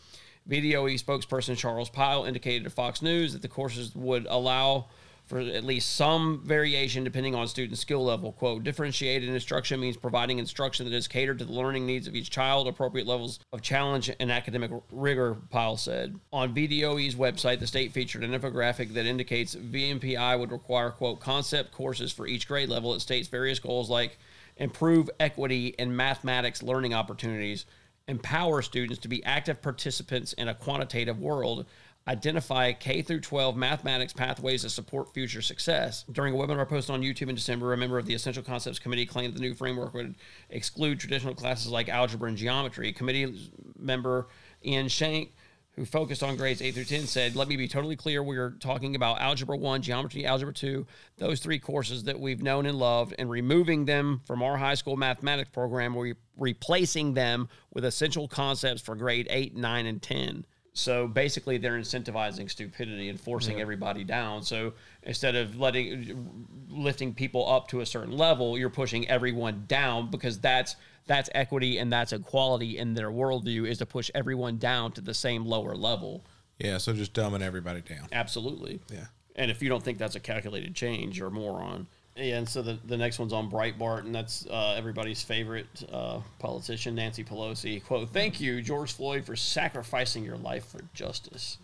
VDOE 0.48 1.02
spokesperson 1.02 1.56
Charles 1.56 1.88
Pyle 1.88 2.24
indicated 2.24 2.64
to 2.64 2.70
Fox 2.70 3.00
News 3.00 3.32
that 3.32 3.42
the 3.42 3.48
courses 3.48 3.94
would 3.94 4.26
allow 4.28 4.86
for 5.26 5.38
at 5.38 5.64
least 5.64 5.96
some 5.96 6.42
variation 6.44 7.02
depending 7.02 7.34
on 7.34 7.48
student 7.48 7.78
skill 7.78 8.04
level. 8.04 8.32
Quote, 8.32 8.62
differentiated 8.62 9.28
instruction 9.28 9.80
means 9.80 9.96
providing 9.96 10.38
instruction 10.38 10.84
that 10.84 10.94
is 10.94 11.08
catered 11.08 11.38
to 11.38 11.46
the 11.46 11.52
learning 11.52 11.86
needs 11.86 12.06
of 12.06 12.14
each 12.14 12.28
child, 12.28 12.68
appropriate 12.68 13.06
levels 13.06 13.40
of 13.52 13.62
challenge 13.62 14.10
and 14.20 14.30
academic 14.30 14.70
rigor, 14.92 15.36
Pyle 15.48 15.78
said. 15.78 16.18
On 16.32 16.54
VDOE's 16.54 17.14
website, 17.14 17.58
the 17.58 17.66
state 17.66 17.92
featured 17.92 18.22
an 18.22 18.38
infographic 18.38 18.92
that 18.92 19.06
indicates 19.06 19.54
VMPI 19.54 20.38
would 20.38 20.52
require, 20.52 20.90
quote, 20.90 21.20
concept 21.20 21.72
courses 21.72 22.12
for 22.12 22.26
each 22.26 22.46
grade 22.46 22.68
level. 22.68 22.92
It 22.92 23.00
states 23.00 23.28
various 23.28 23.58
goals 23.58 23.88
like 23.88 24.18
improve 24.58 25.08
equity 25.18 25.68
in 25.78 25.96
mathematics 25.96 26.62
learning 26.62 26.92
opportunities, 26.92 27.64
empower 28.08 28.62
students 28.62 29.00
to 29.00 29.08
be 29.08 29.24
active 29.24 29.62
participants 29.62 30.32
in 30.34 30.48
a 30.48 30.54
quantitative 30.54 31.18
world, 31.20 31.66
identify 32.06 32.72
K 32.72 33.00
through 33.00 33.20
12 33.20 33.56
mathematics 33.56 34.12
pathways 34.12 34.62
to 34.62 34.70
support 34.70 35.14
future 35.14 35.40
success. 35.40 36.04
During 36.12 36.34
a 36.34 36.36
webinar 36.36 36.68
posted 36.68 36.94
on 36.94 37.02
YouTube 37.02 37.30
in 37.30 37.34
December, 37.34 37.72
a 37.72 37.76
member 37.76 37.98
of 37.98 38.06
the 38.06 38.14
Essential 38.14 38.42
Concepts 38.42 38.78
Committee 38.78 39.06
claimed 39.06 39.34
the 39.34 39.40
new 39.40 39.54
framework 39.54 39.94
would 39.94 40.14
exclude 40.50 41.00
traditional 41.00 41.34
classes 41.34 41.68
like 41.68 41.88
algebra 41.88 42.28
and 42.28 42.36
geometry. 42.36 42.92
Committee 42.92 43.50
member 43.78 44.28
Ian 44.64 44.88
Shank 44.88 45.32
who 45.76 45.84
focused 45.84 46.22
on 46.22 46.36
grades 46.36 46.62
8 46.62 46.74
through 46.74 46.84
10 46.84 47.06
said, 47.06 47.36
Let 47.36 47.48
me 47.48 47.56
be 47.56 47.68
totally 47.68 47.96
clear. 47.96 48.22
We're 48.22 48.50
talking 48.50 48.94
about 48.94 49.20
Algebra 49.20 49.56
1, 49.56 49.82
Geometry, 49.82 50.24
Algebra 50.24 50.54
2, 50.54 50.86
those 51.18 51.40
three 51.40 51.58
courses 51.58 52.04
that 52.04 52.18
we've 52.18 52.42
known 52.42 52.66
and 52.66 52.78
loved, 52.78 53.14
and 53.18 53.28
removing 53.28 53.84
them 53.84 54.22
from 54.26 54.42
our 54.42 54.56
high 54.56 54.74
school 54.74 54.96
mathematics 54.96 55.50
program. 55.50 55.94
We're 55.94 56.14
replacing 56.38 57.14
them 57.14 57.48
with 57.72 57.84
essential 57.84 58.28
concepts 58.28 58.82
for 58.82 58.94
grade 58.94 59.26
8, 59.30 59.56
9, 59.56 59.86
and 59.86 60.00
10. 60.00 60.46
So 60.76 61.06
basically, 61.06 61.56
they're 61.56 61.78
incentivizing 61.78 62.50
stupidity 62.50 63.08
and 63.08 63.18
forcing 63.20 63.56
Yeah. 63.56 63.62
everybody 63.62 64.02
down. 64.02 64.42
So 64.42 64.74
instead 65.04 65.36
of 65.36 65.56
letting 65.56 66.36
lifting 66.68 67.14
people 67.14 67.48
up 67.48 67.68
to 67.68 67.80
a 67.80 67.86
certain 67.86 68.16
level, 68.16 68.58
you're 68.58 68.70
pushing 68.70 69.08
everyone 69.08 69.64
down 69.68 70.10
because 70.10 70.38
that's 70.40 70.74
that's 71.06 71.30
equity 71.34 71.78
and 71.78 71.92
that's 71.92 72.12
equality 72.12 72.78
in 72.78 72.94
their 72.94 73.10
worldview 73.10 73.68
is 73.68 73.78
to 73.78 73.86
push 73.86 74.10
everyone 74.14 74.58
down 74.58 74.90
to 74.92 75.00
the 75.00 75.14
same 75.14 75.44
lower 75.46 75.76
level. 75.76 76.24
Yeah, 76.58 76.78
so 76.78 76.92
just 76.92 77.12
dumbing 77.12 77.42
everybody 77.42 77.80
down. 77.82 78.08
Absolutely. 78.10 78.80
Yeah. 78.92 79.06
And 79.36 79.50
if 79.50 79.62
you 79.62 79.68
don't 79.68 79.82
think 79.84 79.98
that's 79.98 80.14
a 80.16 80.20
calculated 80.20 80.74
change, 80.74 81.18
you're 81.18 81.28
a 81.28 81.30
moron. 81.30 81.86
Yeah, 82.16 82.36
and 82.36 82.48
so 82.48 82.62
the, 82.62 82.78
the 82.84 82.96
next 82.96 83.18
one's 83.18 83.32
on 83.32 83.50
Breitbart, 83.50 84.00
and 84.00 84.14
that's 84.14 84.46
uh, 84.46 84.74
everybody's 84.76 85.22
favorite 85.22 85.66
uh, 85.92 86.20
politician, 86.38 86.94
Nancy 86.94 87.24
Pelosi. 87.24 87.84
Quote, 87.84 88.08
thank 88.10 88.40
you, 88.40 88.62
George 88.62 88.92
Floyd, 88.92 89.24
for 89.24 89.34
sacrificing 89.34 90.24
your 90.24 90.36
life 90.36 90.66
for 90.66 90.80
justice. 90.94 91.58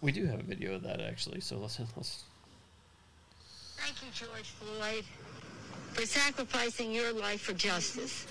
We 0.00 0.10
do 0.10 0.26
have 0.26 0.40
a 0.40 0.42
video 0.42 0.74
of 0.74 0.82
that, 0.82 1.00
actually, 1.00 1.40
so 1.40 1.58
let's, 1.58 1.78
let's 1.96 2.24
Thank 3.76 4.02
you, 4.02 4.08
George 4.12 4.50
Floyd, 4.50 5.04
for 5.92 6.02
sacrificing 6.04 6.90
your 6.90 7.12
life 7.12 7.42
for 7.42 7.52
justice, 7.52 8.26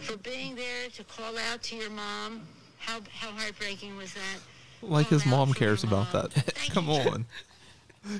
for 0.00 0.18
being 0.18 0.54
there 0.54 0.88
to 0.94 1.04
call 1.04 1.38
out 1.50 1.62
to 1.64 1.76
your 1.76 1.90
mom. 1.90 2.42
How, 2.78 3.00
how 3.10 3.30
heartbreaking 3.30 3.96
was 3.96 4.12
that? 4.12 4.40
Like 4.82 5.08
his 5.08 5.24
mom 5.24 5.54
cares 5.54 5.84
about 5.84 6.12
that. 6.12 6.54
Come 6.70 6.90
on. 6.90 7.26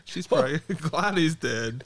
She's 0.05 0.27
probably 0.27 0.59
glad 0.81 1.17
he's 1.19 1.35
dead. 1.35 1.85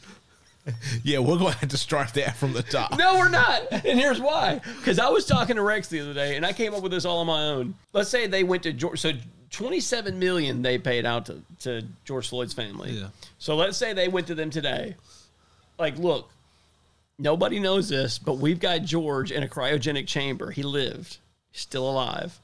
Yeah, 1.03 1.19
we're 1.19 1.37
going 1.37 1.53
to 1.53 1.59
have 1.59 1.69
to 1.69 1.77
start 1.77 2.15
that 2.15 2.37
from 2.37 2.55
the 2.55 2.63
top. 2.63 2.97
No, 2.97 3.15
we're 3.15 3.29
not. 3.29 3.71
And 3.71 3.99
here's 3.99 4.21
why. 4.21 4.61
Because 4.79 4.99
I 4.99 5.11
was 5.11 5.27
talking 5.27 5.57
to 5.57 5.63
Rex 5.63 5.89
the 5.89 6.01
other 6.01 6.15
day, 6.15 6.37
and 6.37 6.47
I 6.47 6.55
came 6.55 6.73
up 6.73 6.83
with 6.83 6.93
this 6.93 7.05
all 7.05 7.19
on 7.19 7.27
my 7.27 7.43
own. 7.43 7.75
Let's 7.93 8.09
say 8.09 8.27
they 8.27 8.45
went 8.45 8.63
to 8.63 8.73
George. 8.73 8.99
So 9.01 9.13
27 9.51 10.19
million 10.19 10.63
they 10.63 10.79
paid 10.79 11.05
out 11.05 11.27
to, 11.27 11.43
to 11.61 11.83
George 12.05 12.29
Floyd's 12.29 12.55
family. 12.55 12.93
Yeah. 12.93 13.09
So 13.39 13.57
let's 13.57 13.77
say 13.77 13.93
they 13.93 14.09
went 14.09 14.27
to 14.29 14.35
them 14.35 14.51
today. 14.51 14.97
Like, 15.79 15.99
look, 15.99 16.31
nobody 17.19 17.61
knows 17.61 17.89
this, 17.89 18.19
but 18.19 18.39
we've 18.39 18.61
got 18.61 18.83
George 18.83 19.31
in 19.31 19.43
a 19.43 19.49
cryogenic 19.49 20.07
chamber. 20.07 20.51
He 20.51 20.63
lived. 20.63 21.19
He's 21.51 21.61
still 21.61 21.89
alive. 21.89 22.41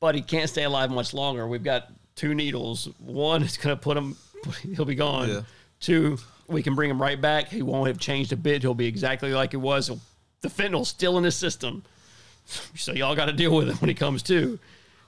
But 0.00 0.14
he 0.14 0.22
can't 0.22 0.48
stay 0.48 0.64
alive 0.64 0.90
much 0.90 1.12
longer. 1.12 1.46
We've 1.48 1.64
got 1.64 1.90
two 2.14 2.34
needles. 2.34 2.88
One 2.98 3.42
is 3.42 3.56
going 3.56 3.74
to 3.74 3.80
put 3.80 3.96
him, 3.96 4.16
he'll 4.76 4.84
be 4.84 4.94
gone. 4.94 5.28
Yeah. 5.28 5.40
Two, 5.80 6.18
we 6.46 6.62
can 6.62 6.74
bring 6.74 6.90
him 6.90 7.00
right 7.00 7.20
back. 7.20 7.48
He 7.48 7.62
won't 7.62 7.88
have 7.88 7.98
changed 7.98 8.32
a 8.32 8.36
bit. 8.36 8.62
He'll 8.62 8.74
be 8.74 8.86
exactly 8.86 9.32
like 9.32 9.50
he 9.52 9.56
was. 9.56 9.90
The 10.40 10.48
fentanyl's 10.48 10.88
still 10.88 11.18
in 11.18 11.24
his 11.24 11.36
system. 11.36 11.82
So 12.74 12.92
y'all 12.92 13.16
got 13.16 13.26
to 13.26 13.32
deal 13.32 13.54
with 13.56 13.70
it 13.70 13.80
when 13.80 13.88
he 13.88 13.94
comes 13.94 14.22
to. 14.24 14.58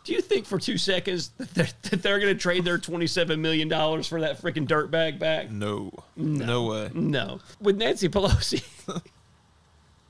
Do 0.04 0.12
you 0.12 0.20
think 0.20 0.46
for 0.46 0.58
two 0.58 0.78
seconds 0.78 1.30
that 1.36 1.52
they're, 1.52 1.68
that 1.90 2.02
they're 2.02 2.20
going 2.20 2.32
to 2.32 2.40
trade 2.40 2.64
their 2.64 2.78
$27 2.78 3.40
million 3.40 3.68
for 4.04 4.20
that 4.20 4.40
freaking 4.40 4.66
dirtbag 4.66 5.18
back? 5.18 5.50
No. 5.50 5.92
No, 6.14 6.66
way. 6.66 6.90
No. 6.94 7.40
With 7.60 7.76
Nancy 7.76 8.08
Pelosi. 8.08 8.62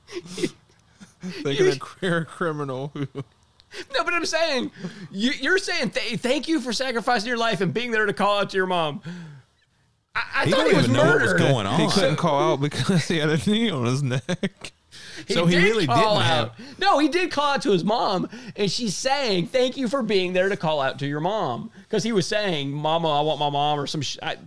Thinking 1.21 1.67
a 1.67 1.79
career 1.79 2.25
criminal 2.25 2.91
who 2.93 3.07
No, 3.93 4.03
but 4.03 4.13
I'm 4.13 4.25
saying, 4.25 4.71
you, 5.11 5.31
you're 5.31 5.57
saying 5.57 5.89
th- 5.89 6.19
thank 6.19 6.47
you 6.47 6.61
for 6.61 6.71
sacrificing 6.71 7.27
your 7.27 7.37
life 7.37 7.59
and 7.61 7.73
being 7.73 7.91
there 7.91 8.05
to 8.05 8.13
call 8.13 8.39
out 8.39 8.51
to 8.51 8.57
your 8.57 8.67
mom. 8.67 9.01
I, 10.17 10.41
I 10.41 10.45
He 10.45 10.51
thought 10.51 10.57
don't 10.61 10.69
he 10.69 10.75
was 10.75 10.85
even 10.85 10.95
know 10.97 11.05
what 11.05 11.21
was 11.21 11.33
going 11.33 11.67
on. 11.67 11.79
he 11.79 11.87
couldn't 11.87 12.15
call 12.15 12.53
out 12.53 12.61
because 12.61 13.07
he 13.07 13.17
had 13.17 13.29
a 13.29 13.37
knee 13.49 13.69
on 13.69 13.85
his 13.85 14.01
neck. 14.03 14.71
So 15.29 15.45
he 15.45 15.55
did 15.55 15.63
really 15.63 15.87
call 15.87 16.15
didn't 16.17 16.29
out. 16.31 16.53
No, 16.79 16.99
he 16.99 17.07
did 17.07 17.31
call 17.31 17.53
out 17.55 17.61
to 17.63 17.71
his 17.71 17.83
mom, 17.83 18.29
and 18.55 18.71
she's 18.71 18.95
saying, 18.95 19.47
"Thank 19.47 19.75
you 19.77 19.87
for 19.87 20.01
being 20.03 20.33
there 20.33 20.47
to 20.49 20.55
call 20.57 20.79
out 20.79 20.99
to 20.99 21.07
your 21.07 21.19
mom," 21.19 21.71
because 21.83 22.03
he 22.03 22.11
was 22.11 22.25
saying, 22.27 22.71
"Mama, 22.71 23.09
I 23.09 23.21
want 23.21 23.39
my 23.39 23.49
mom," 23.49 23.79
or 23.79 23.87
some. 23.87 24.01
Sh- 24.01 24.17
I, 24.21 24.37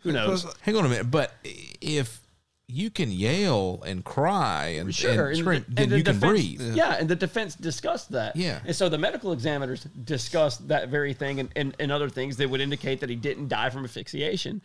who 0.00 0.12
knows? 0.12 0.46
Hang 0.62 0.76
on 0.76 0.86
a 0.86 0.88
minute, 0.88 1.10
but 1.10 1.32
if 1.80 2.20
you 2.66 2.88
can 2.90 3.10
yell 3.10 3.82
and 3.86 4.02
cry 4.04 4.68
and, 4.78 4.94
Sure, 4.94 5.10
and 5.10 5.20
and 5.20 5.38
scream, 5.38 5.64
the- 5.68 5.74
then 5.74 5.82
and 5.84 5.92
the 5.92 5.98
you 5.98 6.04
can 6.04 6.14
defense- 6.14 6.30
breathe. 6.30 6.74
Yeah. 6.74 6.94
and 6.98 7.08
the 7.08 7.16
defense 7.16 7.54
discussed 7.54 8.10
that. 8.12 8.34
Yeah. 8.36 8.60
and 8.66 8.74
so 8.74 8.88
the 8.88 8.96
medical 8.98 9.32
examiners 9.32 9.84
discussed 10.04 10.66
that 10.68 10.88
very 10.88 11.12
thing 11.12 11.40
and, 11.40 11.50
and, 11.54 11.76
and 11.78 11.92
other 11.92 12.08
things 12.08 12.38
that 12.38 12.48
would 12.48 12.62
indicate 12.62 13.00
that 13.00 13.10
he 13.10 13.16
didn't 13.16 13.48
die 13.48 13.68
from 13.68 13.84
asphyxiation, 13.84 14.62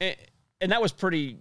and, 0.00 0.16
and 0.60 0.72
that 0.72 0.80
was 0.82 0.92
pretty 0.92 1.38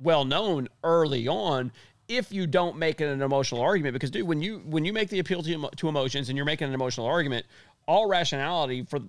well 0.00 0.24
known 0.24 0.68
early 0.84 1.28
on. 1.28 1.72
If 2.08 2.32
you 2.32 2.48
don't 2.48 2.76
make 2.76 3.00
an 3.00 3.22
emotional 3.22 3.60
argument, 3.60 3.92
because 3.92 4.10
dude, 4.10 4.26
when 4.26 4.42
you 4.42 4.62
when 4.66 4.84
you 4.84 4.92
make 4.92 5.10
the 5.10 5.20
appeal 5.20 5.42
to 5.42 5.70
to 5.76 5.88
emotions 5.88 6.28
and 6.28 6.36
you're 6.36 6.44
making 6.44 6.66
an 6.66 6.74
emotional 6.74 7.06
argument, 7.06 7.46
all 7.86 8.08
rationality 8.08 8.84
for 8.84 9.00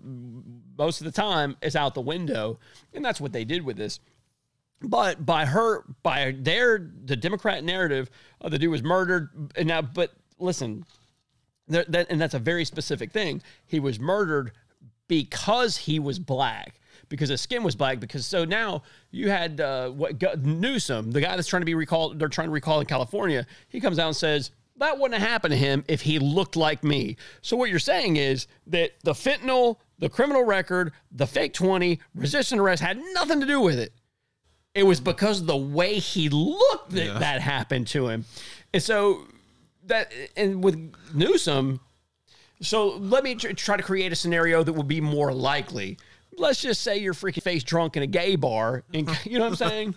most 0.77 1.01
of 1.01 1.05
the 1.05 1.11
time 1.11 1.57
is 1.61 1.75
out 1.75 1.95
the 1.95 2.01
window, 2.01 2.59
and 2.93 3.03
that's 3.03 3.19
what 3.19 3.33
they 3.33 3.43
did 3.43 3.63
with 3.63 3.77
this. 3.77 3.99
But 4.81 5.25
by 5.25 5.45
her, 5.45 5.83
by 6.01 6.35
their, 6.37 6.91
the 7.05 7.15
Democrat 7.15 7.63
narrative, 7.63 8.09
uh, 8.41 8.49
the 8.49 8.57
dude 8.57 8.71
was 8.71 8.81
murdered. 8.81 9.51
And 9.55 9.67
now, 9.67 9.83
but 9.83 10.11
listen, 10.39 10.85
that, 11.67 11.91
that, 11.91 12.07
and 12.09 12.19
that's 12.19 12.33
a 12.33 12.39
very 12.39 12.65
specific 12.65 13.11
thing. 13.11 13.43
He 13.67 13.79
was 13.79 13.99
murdered 13.99 14.53
because 15.07 15.77
he 15.77 15.99
was 15.99 16.17
black, 16.17 16.79
because 17.11 17.29
his 17.29 17.39
skin 17.41 17.61
was 17.61 17.75
black. 17.75 17.99
Because 17.99 18.25
so 18.25 18.43
now 18.43 18.81
you 19.11 19.29
had 19.29 19.61
uh, 19.61 19.89
what 19.89 20.19
Newsom, 20.43 21.11
the 21.11 21.21
guy 21.21 21.35
that's 21.35 21.47
trying 21.47 21.61
to 21.61 21.65
be 21.67 21.75
recalled, 21.75 22.17
they're 22.17 22.27
trying 22.27 22.47
to 22.47 22.51
recall 22.51 22.79
in 22.79 22.87
California. 22.87 23.45
He 23.69 23.79
comes 23.79 23.99
out 23.99 24.07
and 24.07 24.15
says 24.15 24.49
that 24.77 24.97
wouldn't 24.97 25.19
have 25.19 25.29
happened 25.29 25.51
to 25.51 25.57
him 25.57 25.83
if 25.87 26.01
he 26.01 26.17
looked 26.17 26.55
like 26.55 26.83
me. 26.83 27.17
So 27.41 27.55
what 27.55 27.69
you're 27.69 27.77
saying 27.77 28.15
is 28.15 28.47
that 28.67 28.93
the 29.03 29.13
fentanyl, 29.13 29.77
the 29.99 30.09
criminal 30.09 30.43
record, 30.43 30.93
the 31.11 31.27
fake 31.27 31.53
twenty, 31.53 31.99
resistant 32.15 32.59
arrest 32.59 32.81
had 32.81 32.99
nothing 33.13 33.39
to 33.41 33.45
do 33.45 33.61
with 33.61 33.77
it 33.77 33.93
it 34.73 34.83
was 34.83 35.01
because 35.01 35.41
of 35.41 35.47
the 35.47 35.57
way 35.57 35.95
he 35.99 36.29
looked 36.29 36.91
that 36.91 37.05
Yeah. 37.05 37.19
that 37.19 37.41
happened 37.41 37.87
to 37.87 38.07
him. 38.07 38.23
And 38.73 38.81
so 38.81 39.27
that 39.87 40.13
and 40.37 40.63
with 40.63 40.93
Newsom, 41.13 41.81
so 42.61 42.95
let 42.95 43.23
me 43.25 43.35
try 43.35 43.75
to 43.75 43.83
create 43.83 44.13
a 44.13 44.15
scenario 44.15 44.63
that 44.63 44.71
would 44.71 44.87
be 44.87 45.01
more 45.01 45.33
likely. 45.33 45.97
Let's 46.37 46.61
just 46.61 46.81
say 46.81 46.97
you're 46.97 47.13
freaking 47.13 47.43
face 47.43 47.63
drunk 47.63 47.97
in 47.97 48.03
a 48.03 48.07
gay 48.07 48.35
bar, 48.35 48.83
and 48.93 49.09
you 49.25 49.37
know 49.39 49.45
what 49.45 49.51
I'm 49.51 49.55
saying. 49.55 49.95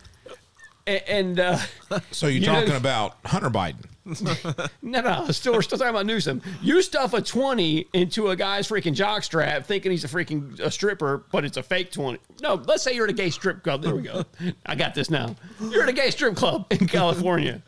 And, 0.86 1.40
uh, 1.40 1.58
So 2.10 2.26
you're 2.26 2.40
you 2.40 2.46
know- 2.46 2.60
talking 2.60 2.76
about 2.76 3.16
Hunter 3.24 3.50
Biden. 3.50 3.86
no, 4.82 5.00
no, 5.00 5.26
still 5.30 5.54
we're 5.54 5.62
still 5.62 5.78
talking 5.78 5.88
about 5.94 6.04
Newsom. 6.04 6.42
You 6.60 6.82
stuff 6.82 7.14
a 7.14 7.22
twenty 7.22 7.86
into 7.94 8.28
a 8.28 8.36
guy's 8.36 8.68
freaking 8.68 8.94
jockstrap, 8.94 9.64
thinking 9.64 9.90
he's 9.92 10.04
a 10.04 10.08
freaking 10.08 10.60
a 10.60 10.70
stripper, 10.70 11.24
but 11.32 11.42
it's 11.46 11.56
a 11.56 11.62
fake 11.62 11.90
twenty. 11.90 12.18
No, 12.42 12.56
let's 12.66 12.82
say 12.82 12.94
you're 12.94 13.04
at 13.04 13.10
a 13.10 13.14
gay 13.14 13.30
strip 13.30 13.62
club. 13.62 13.80
There 13.82 13.96
we 13.96 14.02
go. 14.02 14.24
I 14.66 14.74
got 14.74 14.94
this 14.94 15.08
now. 15.08 15.34
You're 15.58 15.84
at 15.84 15.88
a 15.88 15.94
gay 15.94 16.10
strip 16.10 16.36
club 16.36 16.66
in 16.70 16.86
California. 16.86 17.62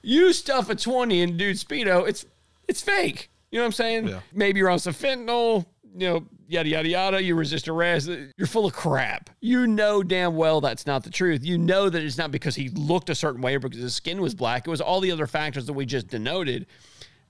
You 0.00 0.32
stuff 0.32 0.70
a 0.70 0.74
twenty 0.74 1.20
in 1.20 1.36
dude 1.36 1.56
speedo. 1.58 2.08
It's 2.08 2.24
it's 2.66 2.80
fake. 2.80 3.28
You 3.50 3.58
know 3.58 3.64
what 3.64 3.66
I'm 3.66 3.72
saying? 3.72 4.08
Yeah. 4.08 4.20
Maybe 4.32 4.60
you're 4.60 4.70
on 4.70 4.78
some 4.78 4.94
fentanyl. 4.94 5.66
You 5.94 6.08
know, 6.08 6.26
yada 6.52 6.68
yada 6.68 6.88
yada. 6.88 7.22
You 7.22 7.34
resist 7.34 7.68
arrest. 7.68 8.08
You're 8.36 8.46
full 8.46 8.66
of 8.66 8.72
crap. 8.72 9.30
You 9.40 9.66
know 9.66 10.02
damn 10.02 10.36
well 10.36 10.60
that's 10.60 10.86
not 10.86 11.02
the 11.04 11.10
truth. 11.10 11.44
You 11.44 11.58
know 11.58 11.88
that 11.88 12.02
it's 12.02 12.18
not 12.18 12.30
because 12.30 12.54
he 12.54 12.68
looked 12.70 13.10
a 13.10 13.14
certain 13.14 13.40
way 13.40 13.56
or 13.56 13.58
because 13.60 13.78
his 13.80 13.94
skin 13.94 14.20
was 14.20 14.34
black. 14.34 14.66
It 14.66 14.70
was 14.70 14.80
all 14.80 15.00
the 15.00 15.10
other 15.12 15.26
factors 15.26 15.66
that 15.66 15.72
we 15.72 15.86
just 15.86 16.08
denoted. 16.08 16.66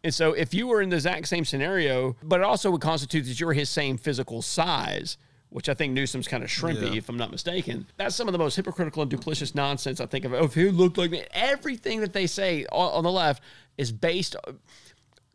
And 0.04 0.12
so, 0.12 0.32
if 0.32 0.52
you 0.52 0.66
were 0.66 0.82
in 0.82 0.88
the 0.88 0.96
exact 0.96 1.28
same 1.28 1.44
scenario, 1.44 2.16
but 2.24 2.40
it 2.40 2.44
also 2.44 2.72
would 2.72 2.80
constitute 2.80 3.24
that 3.26 3.38
you're 3.38 3.52
his 3.52 3.70
same 3.70 3.96
physical 3.96 4.42
size, 4.42 5.16
which 5.50 5.68
I 5.68 5.74
think 5.74 5.92
Newsom's 5.92 6.26
kind 6.26 6.42
of 6.42 6.50
shrimpy, 6.50 6.90
Yeah. 6.90 6.98
if 6.98 7.08
I'm 7.08 7.16
not 7.16 7.30
mistaken. 7.30 7.86
That's 7.98 8.16
some 8.16 8.26
of 8.26 8.32
the 8.32 8.38
most 8.38 8.56
hypocritical 8.56 9.02
and 9.02 9.12
duplicitous 9.12 9.54
nonsense 9.54 10.00
I 10.00 10.06
think 10.06 10.24
of. 10.24 10.32
Oh, 10.34 10.44
if 10.46 10.54
he 10.54 10.70
looked 10.70 10.98
like 10.98 11.12
me, 11.12 11.22
everything 11.32 12.00
that 12.00 12.12
they 12.12 12.26
say 12.26 12.66
on, 12.72 12.90
on 12.94 13.04
the 13.04 13.12
left 13.12 13.44
is 13.78 13.92
based. 13.92 14.34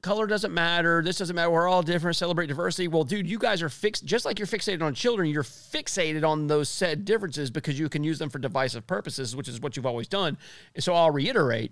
Color 0.01 0.27
doesn't 0.27 0.53
matter. 0.53 1.01
This 1.03 1.17
doesn't 1.17 1.35
matter. 1.35 1.49
We're 1.49 1.67
all 1.67 1.81
different. 1.81 2.15
Celebrate 2.15 2.47
diversity. 2.47 2.87
Well, 2.87 3.03
dude, 3.03 3.27
you 3.27 3.39
guys 3.39 3.61
are 3.61 3.69
fixed. 3.69 4.05
Just 4.05 4.25
like 4.25 4.37
you're 4.37 4.47
fixated 4.47 4.81
on 4.81 4.93
children, 4.93 5.27
you're 5.29 5.43
fixated 5.43 6.27
on 6.27 6.47
those 6.47 6.69
said 6.69 7.03
differences 7.03 7.49
because 7.49 7.79
you 7.79 7.89
can 7.89 8.03
use 8.03 8.19
them 8.19 8.29
for 8.29 8.37
divisive 8.39 8.85
purposes, 8.85 9.35
which 9.35 9.47
is 9.47 9.59
what 9.59 9.75
you've 9.75 9.87
always 9.87 10.07
done. 10.07 10.37
And 10.75 10.83
so 10.83 10.93
I'll 10.93 11.11
reiterate 11.11 11.71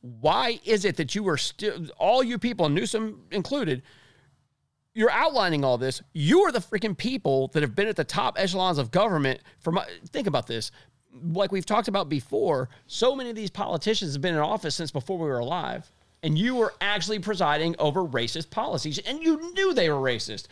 why 0.00 0.60
is 0.64 0.84
it 0.84 0.96
that 0.96 1.14
you 1.14 1.28
are 1.28 1.36
still, 1.36 1.86
all 1.98 2.22
you 2.22 2.38
people, 2.38 2.68
Newsom 2.68 3.22
included, 3.30 3.82
you're 4.94 5.10
outlining 5.10 5.64
all 5.64 5.78
this. 5.78 6.00
You 6.12 6.42
are 6.42 6.52
the 6.52 6.60
freaking 6.60 6.96
people 6.96 7.48
that 7.48 7.62
have 7.62 7.74
been 7.74 7.88
at 7.88 7.96
the 7.96 8.04
top 8.04 8.38
echelons 8.38 8.78
of 8.78 8.90
government. 8.90 9.40
For 9.58 9.72
my, 9.72 9.86
think 10.10 10.26
about 10.26 10.46
this, 10.46 10.70
like 11.22 11.52
we've 11.52 11.66
talked 11.66 11.88
about 11.88 12.08
before. 12.08 12.68
So 12.86 13.14
many 13.14 13.30
of 13.30 13.36
these 13.36 13.50
politicians 13.50 14.14
have 14.14 14.22
been 14.22 14.34
in 14.34 14.40
office 14.40 14.74
since 14.74 14.90
before 14.90 15.18
we 15.18 15.26
were 15.26 15.38
alive, 15.38 15.90
and 16.22 16.38
you 16.38 16.54
were 16.56 16.74
actually 16.80 17.18
presiding 17.18 17.76
over 17.78 18.02
racist 18.02 18.50
policies, 18.50 18.98
and 18.98 19.22
you 19.22 19.52
knew 19.54 19.74
they 19.74 19.90
were 19.90 20.00
racist. 20.00 20.46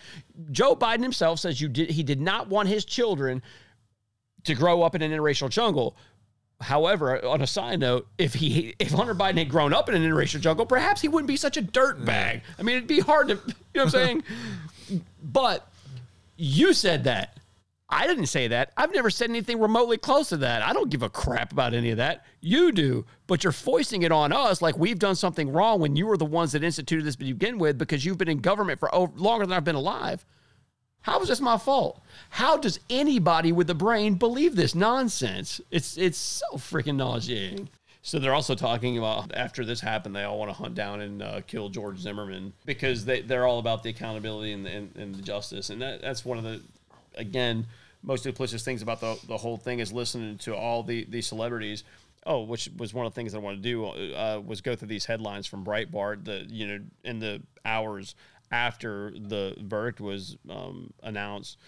Joe 0.51 0.77
Biden 0.77 1.03
himself 1.03 1.41
says 1.41 1.61
you 1.61 1.69
did. 1.69 1.91
He 1.91 2.03
did 2.03 2.21
not 2.21 2.49
want 2.49 2.69
his 2.69 2.85
children 2.85 3.43
to 4.45 4.55
grow 4.55 4.83
up 4.83 4.95
in 4.95 5.03
an 5.03 5.11
interracial 5.11 5.49
jungle. 5.49 5.97
However, 6.61 7.25
on 7.25 7.43
a 7.43 7.47
side 7.47 7.81
note, 7.81 8.07
if 8.17 8.35
he 8.35 8.75
if 8.79 8.93
Hunter 8.93 9.15
Biden 9.15 9.39
had 9.39 9.49
grown 9.49 9.75
up 9.75 9.89
in 9.89 9.95
an 9.95 10.03
interracial 10.03 10.41
jungle, 10.41 10.65
perhaps 10.65 11.01
he 11.01 11.09
wouldn't 11.09 11.29
be 11.29 11.37
such 11.37 11.57
a 11.57 11.61
dirt 11.63 12.05
bag. 12.05 12.43
I 12.59 12.63
mean, 12.63 12.77
it'd 12.77 12.89
be 12.89 13.01
hard 13.01 13.29
to, 13.29 13.35
you 13.35 13.41
know 13.75 13.85
what 13.85 13.85
I'm 13.85 13.91
saying? 13.91 14.23
but 15.23 15.69
you 16.37 16.73
said 16.73 17.05
that. 17.05 17.39
I 17.95 18.09
didn't 18.09 18.27
say 18.27 18.49
that. 18.49 18.73
I've 18.77 18.93
never 18.93 19.09
said 19.09 19.31
anything 19.31 19.61
remotely 19.61 19.99
close 19.99 20.31
to 20.31 20.37
that. 20.39 20.63
I 20.63 20.73
don't 20.73 20.91
give 20.91 21.05
a 21.05 21.09
crap 21.09 21.53
about 21.53 21.75
any 21.75 21.93
of 21.93 21.99
that. 21.99 22.27
You 22.41 22.73
do, 22.73 23.07
but 23.29 23.45
you're 23.45 23.53
foisting 23.53 24.03
it 24.03 24.11
on 24.11 24.33
us 24.33 24.61
like 24.61 24.77
we've 24.77 24.99
done 24.99 25.15
something 25.15 25.53
wrong 25.53 25.79
when 25.79 25.95
you 25.95 26.09
were 26.09 26.17
the 26.17 26.25
ones 26.25 26.51
that 26.53 26.65
instituted 26.65 27.05
this 27.05 27.15
to 27.15 27.25
begin 27.25 27.57
with 27.57 27.79
because 27.79 28.05
you've 28.05 28.19
been 28.19 28.29
in 28.29 28.39
government 28.39 28.81
for 28.81 28.93
over, 28.93 29.13
longer 29.17 29.47
than 29.47 29.57
I've 29.57 29.63
been 29.63 29.77
alive. 29.77 30.27
How 31.03 31.21
is 31.21 31.29
this 31.29 31.41
my 31.41 31.57
fault? 31.57 32.03
How 32.31 32.57
does 32.57 32.81
anybody 32.91 33.53
with 33.53 33.71
a 33.71 33.75
brain 33.75 34.15
believe 34.15 34.57
this 34.57 34.75
nonsense? 34.75 35.61
It's 35.71 35.97
it's 35.97 36.19
so 36.19 36.57
freaking 36.57 36.97
nauseating. 36.97 37.69
So 38.03 38.19
they're 38.19 38.35
also 38.35 38.57
talking 38.57 38.99
about 38.99 39.33
after 39.37 39.65
this 39.65 39.81
happened, 39.81 40.17
they 40.17 40.25
all 40.25 40.39
want 40.41 40.51
to 40.51 40.57
hunt 40.57 40.75
down 40.75 41.01
and 41.01 41.23
uh, 41.23 41.43
kill 41.47 41.69
George 41.69 41.99
Zimmerman 41.99 42.55
because 42.67 43.05
they 43.05 43.21
they're 43.21 43.47
all 43.47 43.61
about 43.61 43.85
the 43.85 43.91
accountability 43.91 44.53
and, 44.53 44.67
and, 44.67 44.97
and 44.97 45.15
the 45.15 45.23
justice, 45.23 45.71
and 45.71 45.81
that, 45.81 46.03
that's 46.03 46.25
one 46.25 46.39
of 46.39 46.45
the 46.45 46.61
again 47.17 47.67
most 48.05 48.25
duplicitous 48.25 48.63
things 48.63 48.83
about 48.83 49.01
the 49.01 49.19
the 49.27 49.37
whole 49.37 49.57
thing 49.57 49.81
is 49.81 49.93
listening 49.93 50.39
to 50.39 50.55
all 50.55 50.83
the 50.83 51.05
the 51.05 51.23
celebrities. 51.23 51.85
Oh, 52.27 52.43
which 52.43 52.71
was 52.79 52.95
one 52.95 53.05
of 53.05 53.13
the 53.13 53.17
things 53.17 53.35
I 53.35 53.39
wanted 53.39 53.63
to 53.63 53.69
do 53.69 53.85
uh, 53.85 54.41
was 54.45 54.63
go 54.63 54.75
through 54.75 54.89
these 54.89 55.05
headlines 55.05 55.47
from 55.47 55.63
Breitbart. 55.65 56.25
The 56.25 56.47
you 56.49 56.67
know 56.67 56.79
in 57.03 57.19
the 57.19 57.43
hours 57.65 58.15
after 58.51 59.11
the 59.11 59.55
verdict 59.59 60.01
was 60.01 60.37
um, 60.49 60.93
announced. 61.03 61.59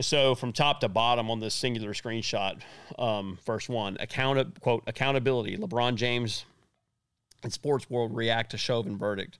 So 0.00 0.34
from 0.34 0.52
top 0.52 0.80
to 0.80 0.88
bottom 0.88 1.30
on 1.30 1.40
this 1.40 1.54
singular 1.54 1.94
screenshot, 1.94 2.60
um, 2.98 3.38
first 3.46 3.70
one, 3.70 3.96
account 3.98 4.60
quote 4.60 4.82
accountability. 4.86 5.56
LeBron 5.56 5.94
James 5.94 6.44
and 7.42 7.52
sports 7.52 7.88
world 7.88 8.14
react 8.14 8.50
to 8.50 8.58
Chauvin 8.58 8.98
verdict. 8.98 9.38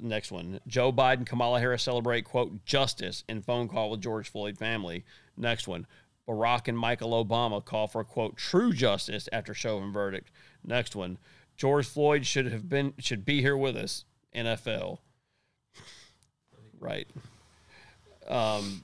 Next 0.00 0.32
one, 0.32 0.60
Joe 0.66 0.92
Biden, 0.92 1.26
Kamala 1.26 1.60
Harris 1.60 1.82
celebrate 1.82 2.24
quote 2.24 2.64
justice 2.64 3.24
in 3.28 3.42
phone 3.42 3.68
call 3.68 3.90
with 3.90 4.00
George 4.00 4.30
Floyd 4.30 4.58
family. 4.58 5.04
Next 5.36 5.68
one, 5.68 5.86
Barack 6.28 6.68
and 6.68 6.78
Michael 6.78 7.24
Obama 7.24 7.64
call 7.64 7.86
for 7.86 8.04
quote 8.04 8.36
true 8.36 8.72
justice 8.72 9.28
after 9.32 9.54
Chauvin 9.54 9.92
verdict. 9.92 10.30
Next 10.64 10.94
one, 10.94 11.18
George 11.56 11.86
Floyd 11.86 12.26
should 12.26 12.46
have 12.52 12.68
been 12.68 12.94
should 12.98 13.24
be 13.24 13.40
here 13.40 13.56
with 13.56 13.76
us. 13.76 14.04
NFL. 14.34 14.98
Right. 16.80 17.06
Um, 18.28 18.82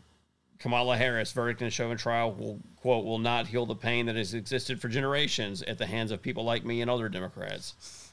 Kamala 0.58 0.96
Harris 0.96 1.32
verdict 1.32 1.62
in 1.62 1.70
Chauvin 1.70 1.96
trial 1.96 2.32
will 2.32 2.60
quote 2.76 3.04
will 3.04 3.18
not 3.18 3.46
heal 3.46 3.66
the 3.66 3.74
pain 3.74 4.06
that 4.06 4.16
has 4.16 4.34
existed 4.34 4.80
for 4.80 4.88
generations 4.88 5.62
at 5.62 5.78
the 5.78 5.86
hands 5.86 6.10
of 6.10 6.22
people 6.22 6.44
like 6.44 6.64
me 6.64 6.80
and 6.80 6.90
other 6.90 7.08
Democrats. 7.08 8.10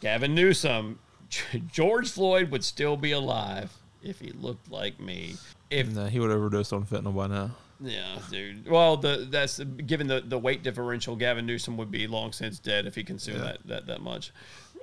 Gavin 0.00 0.34
Newsom, 0.34 0.98
George 1.72 2.10
Floyd 2.10 2.50
would 2.50 2.64
still 2.64 2.96
be 2.96 3.12
alive 3.12 3.76
if 4.02 4.20
he 4.20 4.30
looked 4.30 4.70
like 4.70 5.00
me. 5.00 5.36
If 5.70 5.88
no, 5.88 6.06
he 6.06 6.18
would 6.20 6.30
overdose 6.30 6.72
on 6.72 6.84
fentanyl 6.84 7.14
by 7.14 7.26
now. 7.26 7.50
Yeah, 7.80 8.18
dude. 8.30 8.68
Well, 8.68 8.96
the 8.96 9.28
that's 9.30 9.58
given 9.60 10.08
the, 10.08 10.20
the 10.20 10.38
weight 10.38 10.62
differential, 10.62 11.14
Gavin 11.14 11.46
Newsom 11.46 11.76
would 11.76 11.90
be 11.90 12.06
long 12.06 12.32
since 12.32 12.58
dead 12.58 12.86
if 12.86 12.94
he 12.94 13.04
consumed 13.04 13.38
yeah. 13.38 13.44
that, 13.44 13.66
that 13.66 13.86
that 13.86 14.00
much. 14.00 14.32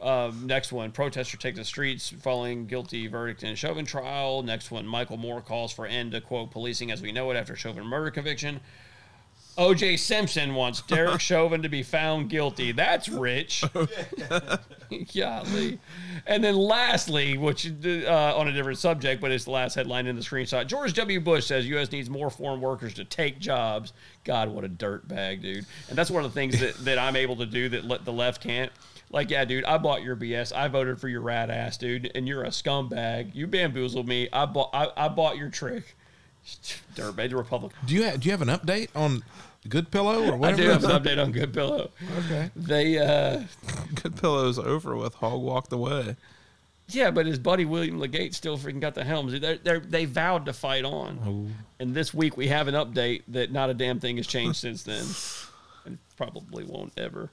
Um, 0.01 0.45
next 0.45 0.71
one, 0.71 0.91
protester 0.91 1.37
take 1.37 1.55
the 1.55 1.65
streets 1.65 2.09
following 2.09 2.67
guilty 2.67 3.07
verdict 3.07 3.43
in 3.43 3.49
a 3.49 3.55
Chauvin 3.55 3.85
trial. 3.85 4.43
Next 4.43 4.69
one, 4.71 4.85
Michael 4.85 5.17
Moore 5.17 5.41
calls 5.41 5.71
for 5.71 5.85
end 5.85 6.11
to 6.11 6.21
quote 6.21 6.51
policing 6.51 6.91
as 6.91 7.01
we 7.01 7.11
know 7.11 7.31
it 7.31 7.35
after 7.35 7.55
Chauvin 7.55 7.85
murder 7.85 8.11
conviction. 8.11 8.59
O.J. 9.57 9.97
Simpson 9.97 10.53
wants 10.53 10.81
Derek 10.81 11.21
Chauvin 11.21 11.61
to 11.61 11.69
be 11.69 11.83
found 11.83 12.29
guilty. 12.29 12.71
That's 12.71 13.07
rich. 13.07 13.63
Golly. 15.15 15.79
And 16.27 16.43
then 16.43 16.55
lastly, 16.55 17.37
which 17.37 17.71
uh, 17.85 18.37
on 18.37 18.47
a 18.47 18.53
different 18.53 18.79
subject, 18.79 19.21
but 19.21 19.31
it's 19.31 19.45
the 19.45 19.51
last 19.51 19.75
headline 19.75 20.07
in 20.07 20.15
the 20.15 20.21
screenshot. 20.21 20.67
George 20.67 20.93
W. 20.93 21.19
Bush 21.19 21.45
says 21.45 21.67
U.S. 21.67 21.91
needs 21.91 22.09
more 22.09 22.29
foreign 22.29 22.59
workers 22.59 22.93
to 22.95 23.05
take 23.05 23.39
jobs. 23.39 23.93
God, 24.23 24.49
what 24.49 24.63
a 24.63 24.67
dirt 24.67 25.07
bag, 25.07 25.41
dude. 25.41 25.65
And 25.89 25.97
that's 25.97 26.11
one 26.11 26.25
of 26.25 26.33
the 26.33 26.39
things 26.39 26.59
that, 26.59 26.75
that 26.85 26.97
I'm 26.97 27.15
able 27.15 27.37
to 27.37 27.45
do 27.45 27.69
that 27.69 28.05
the 28.05 28.13
left 28.13 28.41
can't. 28.41 28.71
Like, 29.09 29.29
yeah, 29.29 29.45
dude, 29.45 29.65
I 29.65 29.77
bought 29.77 30.03
your 30.03 30.15
BS. 30.15 30.53
I 30.53 30.67
voted 30.67 30.99
for 30.99 31.07
your 31.07 31.21
rat 31.21 31.49
ass, 31.49 31.77
dude, 31.77 32.11
and 32.15 32.27
you're 32.27 32.43
a 32.43 32.49
scumbag. 32.49 33.33
You 33.33 33.47
bamboozled 33.47 34.07
me. 34.07 34.27
I 34.33 34.45
bought 34.45 34.71
I, 34.73 34.89
I 34.97 35.07
bought 35.07 35.37
your 35.37 35.49
trick. 35.49 35.95
Dirtbag, 36.95 37.29
the 37.29 37.37
Republican. 37.37 37.77
Do 37.85 37.95
you 37.95 38.03
have, 38.03 38.19
do 38.19 38.27
you 38.27 38.31
have 38.31 38.41
an 38.41 38.49
update 38.49 38.89
on 38.95 39.23
Good 39.67 39.91
Pillow 39.91 40.31
or 40.31 40.37
whatever? 40.37 40.61
I 40.61 40.65
do 40.65 40.69
have 40.69 40.83
an 40.83 40.91
update 40.91 41.21
on 41.21 41.31
Good 41.31 41.53
Pillow. 41.53 41.89
Okay. 42.25 42.51
They 42.55 42.99
uh 42.99 43.43
Good 44.01 44.15
Pillow's 44.15 44.59
over 44.59 44.95
with. 44.95 45.15
Hog 45.15 45.41
walked 45.41 45.73
away. 45.73 46.15
Yeah, 46.87 47.09
but 47.09 47.25
his 47.25 47.39
buddy 47.39 47.65
William 47.65 47.99
Legate 47.99 48.35
still 48.35 48.59
freaking 48.59 48.79
got 48.79 48.93
the 48.93 49.03
helms. 49.03 49.39
They're, 49.39 49.57
they're, 49.57 49.79
they 49.79 50.05
vowed 50.05 50.45
to 50.45 50.53
fight 50.53 50.85
on. 50.85 51.19
Oh. 51.25 51.63
And 51.79 51.95
this 51.95 52.13
week 52.13 52.37
we 52.37 52.47
have 52.49 52.67
an 52.67 52.75
update 52.75 53.23
that 53.29 53.51
not 53.51 53.71
a 53.71 53.73
damn 53.73 53.99
thing 53.99 54.17
has 54.17 54.27
changed 54.27 54.57
since 54.57 54.83
then. 54.83 55.03
And 55.85 55.97
probably 56.15 56.63
won't 56.63 56.93
ever. 56.97 57.31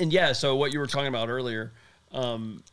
And 0.00 0.12
yeah, 0.12 0.32
so 0.32 0.56
what 0.56 0.72
you 0.72 0.80
were 0.80 0.86
talking 0.88 1.08
about 1.08 1.28
earlier, 1.28 1.72
um, 2.10 2.64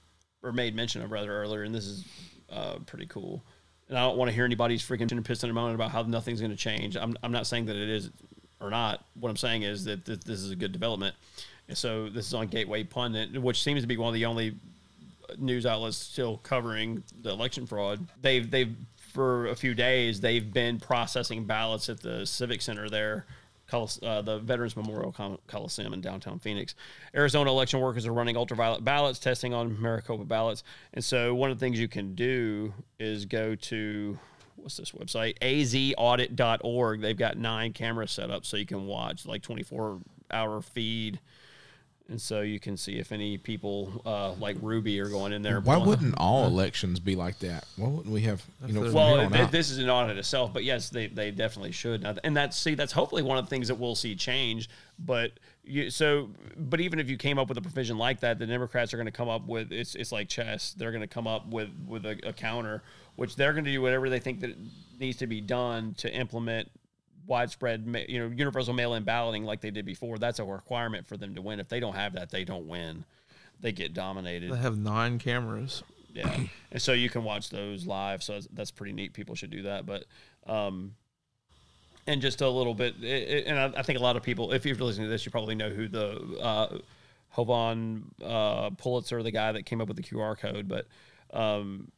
or 0.41 0.51
made 0.51 0.76
mention 0.76 1.01
of 1.03 1.12
rather 1.12 1.32
earlier, 1.32 1.64
and 1.64 1.74
this 1.74 1.86
is 1.86 2.06
uh, 2.51 2.78
pretty 2.86 3.06
cool. 3.08 3.43
And 3.89 3.97
I 3.97 4.01
don't 4.01 4.17
want 4.17 4.29
to 4.29 4.36
hear 4.36 4.45
anybody's 4.45 4.81
freaking 4.81 5.23
pissed 5.23 5.43
in 5.43 5.49
a 5.49 5.53
moment 5.53 5.75
about 5.75 5.91
how 5.91 6.01
nothing's 6.01 6.39
going 6.39 6.51
to 6.51 6.57
change. 6.57 6.97
I'm, 6.97 7.15
I'm 7.21 7.31
not 7.31 7.45
saying 7.45 7.65
that 7.65 7.75
it 7.75 7.89
is 7.89 8.09
or 8.59 8.69
not. 8.69 9.03
What 9.19 9.29
I'm 9.29 9.38
saying 9.38 9.61
is 9.63 9.86
that 9.86 10.05
th- 10.05 10.21
this 10.21 10.39
is 10.39 10.51
a 10.51 10.55
good 10.55 10.71
development. 10.71 11.15
And 11.67 11.77
so 11.77 12.09
this 12.09 12.27
is 12.27 12.33
on 12.33 12.47
Gateway 12.47 12.83
Pundit, 12.83 13.39
which 13.41 13.61
seems 13.61 13.81
to 13.81 13.88
be 13.88 13.97
one 13.97 14.07
of 14.07 14.13
the 14.13 14.25
only 14.25 14.55
news 15.38 15.65
outlets 15.65 15.97
still 15.97 16.38
covering 16.38 17.03
the 17.21 17.31
election 17.31 17.65
fraud. 17.65 18.05
They've 18.21 18.49
they've 18.49 18.75
for 19.13 19.47
a 19.47 19.55
few 19.55 19.73
days 19.73 20.19
they've 20.21 20.53
been 20.53 20.79
processing 20.79 21.45
ballots 21.45 21.89
at 21.89 22.01
the 22.01 22.25
Civic 22.25 22.61
Center 22.61 22.89
there 22.89 23.25
uh, 23.74 24.22
the 24.22 24.39
Veterans 24.39 24.76
Memorial 24.76 25.13
Coliseum 25.47 25.93
in 25.93 26.01
downtown 26.01 26.39
Phoenix. 26.39 26.76
Arizona 27.16 27.49
election 27.49 27.80
workers 27.80 28.05
are 28.05 28.13
running 28.13 28.38
ultraviolet 28.38 28.84
ballots, 28.84 29.20
testing 29.20 29.53
on 29.53 29.80
Maricopa 29.82 30.26
ballots. 30.26 30.63
And 30.93 31.03
so, 31.03 31.34
one 31.36 31.51
of 31.51 31.59
the 31.59 31.66
things 31.66 31.80
you 31.80 31.88
can 31.88 32.16
do 32.16 32.74
is 32.99 33.26
go 33.26 33.55
to 33.55 34.20
what's 34.55 34.78
this 34.78 34.91
website? 34.91 35.38
azaudit.org. 35.39 37.01
They've 37.01 37.18
got 37.18 37.38
nine 37.38 37.74
cameras 37.74 38.11
set 38.11 38.32
up 38.32 38.45
so 38.45 38.57
you 38.57 38.66
can 38.66 38.86
watch 38.86 39.26
like 39.26 39.41
24 39.41 39.99
hour 40.32 40.61
feed 40.61 41.20
and 42.08 42.22
so 42.22 42.41
you 42.41 42.60
can 42.60 42.78
see 42.78 42.99
if 42.99 43.12
any 43.12 43.38
people 43.38 44.01
uh, 44.06 44.34
like 44.34 44.58
Ruby 44.62 44.99
are 44.99 45.10
going 45.10 45.34
in 45.34 45.41
there. 45.41 45.60
Why 45.60 45.78
wouldn't 45.78 46.14
all 46.18 46.45
elections 46.45 46.99
be 46.99 47.16
like 47.16 47.39
that? 47.39 47.66
Why 47.78 47.88
wouldn't 47.89 48.14
we 48.14 48.22
have 48.22 48.43
you 48.66 48.74
know? 48.74 48.91
Well, 48.91 49.30
th- 49.30 49.49
this 49.49 49.72
is 49.72 49.80
an 49.80 49.89
audit 49.89 50.18
itself, 50.18 50.53
but 50.53 50.64
yes, 50.64 50.89
they, 50.89 51.08
they 51.08 51.32
definitely 51.32 51.72
should. 51.72 52.06
And 52.24 52.38
that's 52.38 52.58
see 52.58 52.76
that's 52.76 52.91
hopefully 52.91 53.24
one 53.24 53.38
of 53.38 53.45
the 53.45 53.49
things 53.49 53.68
that 53.70 53.76
we'll 53.76 53.95
see 53.95 54.16
change. 54.16 54.70
But 54.99 55.32
you, 55.64 55.89
so, 55.89 56.30
but 56.56 56.80
even 56.80 56.99
if 56.99 57.10
you 57.10 57.18
came 57.18 57.39
up 57.39 57.49
with 57.49 57.58
a 57.58 57.62
provision 57.62 57.97
like 57.97 58.20
that, 58.20 58.38
the 58.38 58.45
Democrats 58.45 58.93
are 58.93 58.97
going 58.97 59.08
to 59.08 59.12
come 59.12 59.30
up 59.30 59.47
with 59.47 59.72
it's 59.72 59.95
it's 59.95 60.12
like 60.12 60.30
chess. 60.30 60.76
They're 60.78 60.91
going 60.91 61.01
to 61.01 61.08
come 61.08 61.28
up 61.28 61.47
with 61.47 61.70
with 61.88 62.06
a, 62.06 62.20
a 62.24 62.34
counter, 62.34 62.84
which 63.16 63.36
they're 63.36 63.53
going 63.53 63.66
to 63.66 63.72
do 63.72 63.82
whatever 63.82 64.10
they 64.10 64.20
think 64.20 64.41
that 64.41 64.56
needs 64.99 65.18
to 65.18 65.28
be 65.28 65.41
done 65.41 65.95
to 65.95 66.14
implement 66.14 66.70
widespread, 67.28 68.05
you 68.07 68.19
know, 68.19 68.28
universal 68.36 68.73
mail-in 68.73 69.03
balloting 69.03 69.43
like 69.43 69.61
they 69.61 69.71
did 69.71 69.86
before. 69.86 70.17
That's 70.17 70.39
a 70.39 70.43
requirement 70.43 71.07
for 71.07 71.17
them 71.17 71.36
to 71.36 71.41
win. 71.41 71.59
If 71.59 71.69
they 71.69 71.80
don't 71.80 71.95
have 71.95 72.13
that, 72.13 72.30
they 72.30 72.43
don't 72.43 72.67
win. 72.67 73.05
They 73.61 73.71
get 73.71 73.93
dominated. 73.93 74.51
They 74.51 74.57
have 74.57 74.78
nine 74.78 75.19
cameras. 75.19 75.84
Yeah, 76.13 76.34
and 76.71 76.82
so 76.82 76.93
you 76.93 77.09
can 77.09 77.23
watch 77.23 77.49
those 77.49 77.86
live. 77.86 78.23
So 78.23 78.39
that's 78.53 78.71
pretty 78.71 78.93
neat. 78.93 79.13
People 79.13 79.36
should 79.36 79.49
do 79.49 79.63
that. 79.63 79.86
But, 79.86 80.05
um, 80.47 80.95
and 82.07 82.21
just 82.21 82.41
a 82.41 82.49
little 82.49 82.73
bit, 82.73 82.95
it, 83.01 83.05
it, 83.05 83.47
and 83.47 83.59
I, 83.59 83.80
I, 83.80 83.82
think 83.82 83.99
a 83.99 84.01
lot 84.01 84.15
of 84.15 84.23
people, 84.23 84.53
if 84.53 84.65
you're 84.65 84.76
listening 84.76 85.07
to 85.07 85.09
this, 85.11 85.26
you 85.26 85.32
probably 85.32 85.55
know 85.55 85.69
who 85.69 85.88
the 85.88 86.38
uh, 86.39 86.78
Hovan 87.36 88.03
uh, 88.23 88.69
Pulitzer, 88.71 89.23
the 89.23 89.32
guy 89.32 89.51
that 89.51 89.65
came 89.65 89.82
up 89.82 89.88
with 89.88 89.97
the 89.97 90.03
QR 90.03 90.38
code, 90.38 90.67
but. 90.67 90.88
Um, 91.34 91.91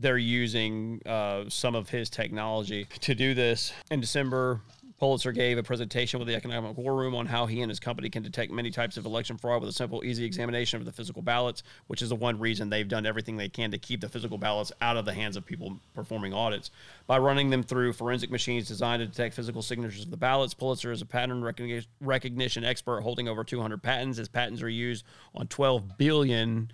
they're 0.00 0.18
using 0.18 1.00
uh, 1.06 1.44
some 1.48 1.74
of 1.74 1.88
his 1.88 2.10
technology 2.10 2.86
to 3.00 3.14
do 3.14 3.34
this. 3.34 3.72
In 3.90 4.00
December 4.00 4.60
Pulitzer 4.98 5.32
gave 5.32 5.58
a 5.58 5.62
presentation 5.62 6.18
with 6.18 6.26
the 6.26 6.34
Economic 6.34 6.76
War 6.78 6.94
Room 6.94 7.14
on 7.14 7.26
how 7.26 7.44
he 7.44 7.60
and 7.60 7.70
his 7.70 7.78
company 7.78 8.08
can 8.08 8.22
detect 8.22 8.50
many 8.50 8.70
types 8.70 8.96
of 8.96 9.04
election 9.04 9.36
fraud 9.36 9.60
with 9.60 9.68
a 9.68 9.72
simple, 9.72 10.02
easy 10.02 10.24
examination 10.24 10.80
of 10.80 10.86
the 10.86 10.92
physical 10.92 11.20
ballots, 11.20 11.62
which 11.86 12.00
is 12.00 12.08
the 12.08 12.14
one 12.14 12.38
reason 12.38 12.70
they've 12.70 12.88
done 12.88 13.04
everything 13.04 13.36
they 13.36 13.48
can 13.48 13.70
to 13.70 13.78
keep 13.78 14.00
the 14.00 14.08
physical 14.08 14.38
ballots 14.38 14.72
out 14.80 14.96
of 14.96 15.04
the 15.04 15.12
hands 15.12 15.36
of 15.36 15.44
people 15.44 15.78
performing 15.94 16.32
audits. 16.32 16.70
By 17.06 17.18
running 17.18 17.50
them 17.50 17.62
through 17.62 17.92
forensic 17.92 18.30
machines 18.30 18.68
designed 18.68 19.00
to 19.00 19.06
detect 19.06 19.34
physical 19.34 19.60
signatures 19.60 20.04
of 20.04 20.10
the 20.10 20.16
ballots, 20.16 20.54
Pulitzer 20.54 20.92
is 20.92 21.02
a 21.02 21.06
pattern 21.06 21.44
recognition, 21.44 21.90
recognition 22.00 22.64
expert 22.64 23.02
holding 23.02 23.28
over 23.28 23.44
200 23.44 23.82
patents. 23.82 24.16
His 24.16 24.28
patents 24.28 24.62
are 24.62 24.68
used 24.68 25.04
on 25.34 25.46
12 25.46 25.98
billion 25.98 26.70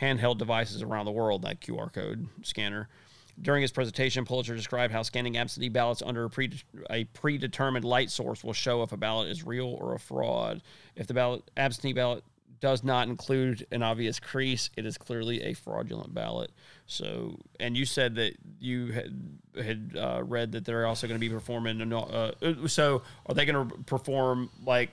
handheld 0.00 0.38
devices 0.38 0.82
around 0.82 1.06
the 1.06 1.12
world, 1.12 1.42
that 1.42 1.60
QR 1.60 1.92
code 1.92 2.26
scanner. 2.42 2.88
During 3.40 3.62
his 3.62 3.72
presentation, 3.72 4.24
Pulitzer 4.24 4.54
described 4.54 4.92
how 4.92 5.02
scanning 5.02 5.36
absentee 5.36 5.68
ballots 5.68 6.02
under 6.02 6.24
a, 6.24 6.30
pre- 6.30 6.62
a 6.88 7.04
predetermined 7.04 7.84
light 7.84 8.10
source 8.10 8.44
will 8.44 8.52
show 8.52 8.82
if 8.82 8.92
a 8.92 8.96
ballot 8.96 9.28
is 9.28 9.44
real 9.44 9.66
or 9.66 9.94
a 9.94 9.98
fraud. 9.98 10.62
If 10.94 11.08
the 11.08 11.14
ballot 11.14 11.50
absentee 11.56 11.92
ballot 11.92 12.22
does 12.60 12.84
not 12.84 13.08
include 13.08 13.66
an 13.72 13.82
obvious 13.82 14.20
crease, 14.20 14.70
it 14.76 14.86
is 14.86 14.96
clearly 14.96 15.42
a 15.42 15.52
fraudulent 15.52 16.14
ballot. 16.14 16.50
So, 16.86 17.38
and 17.58 17.76
you 17.76 17.84
said 17.84 18.14
that 18.14 18.36
you 18.60 18.92
had 18.92 19.38
had 19.56 19.96
uh, 19.98 20.22
read 20.22 20.52
that 20.52 20.64
they're 20.64 20.86
also 20.86 21.06
going 21.06 21.20
to 21.20 21.26
be 21.26 21.28
performing. 21.28 21.92
Uh, 21.92 22.32
so, 22.66 23.02
are 23.26 23.34
they 23.34 23.44
going 23.44 23.68
to 23.68 23.76
perform 23.78 24.48
like 24.64 24.90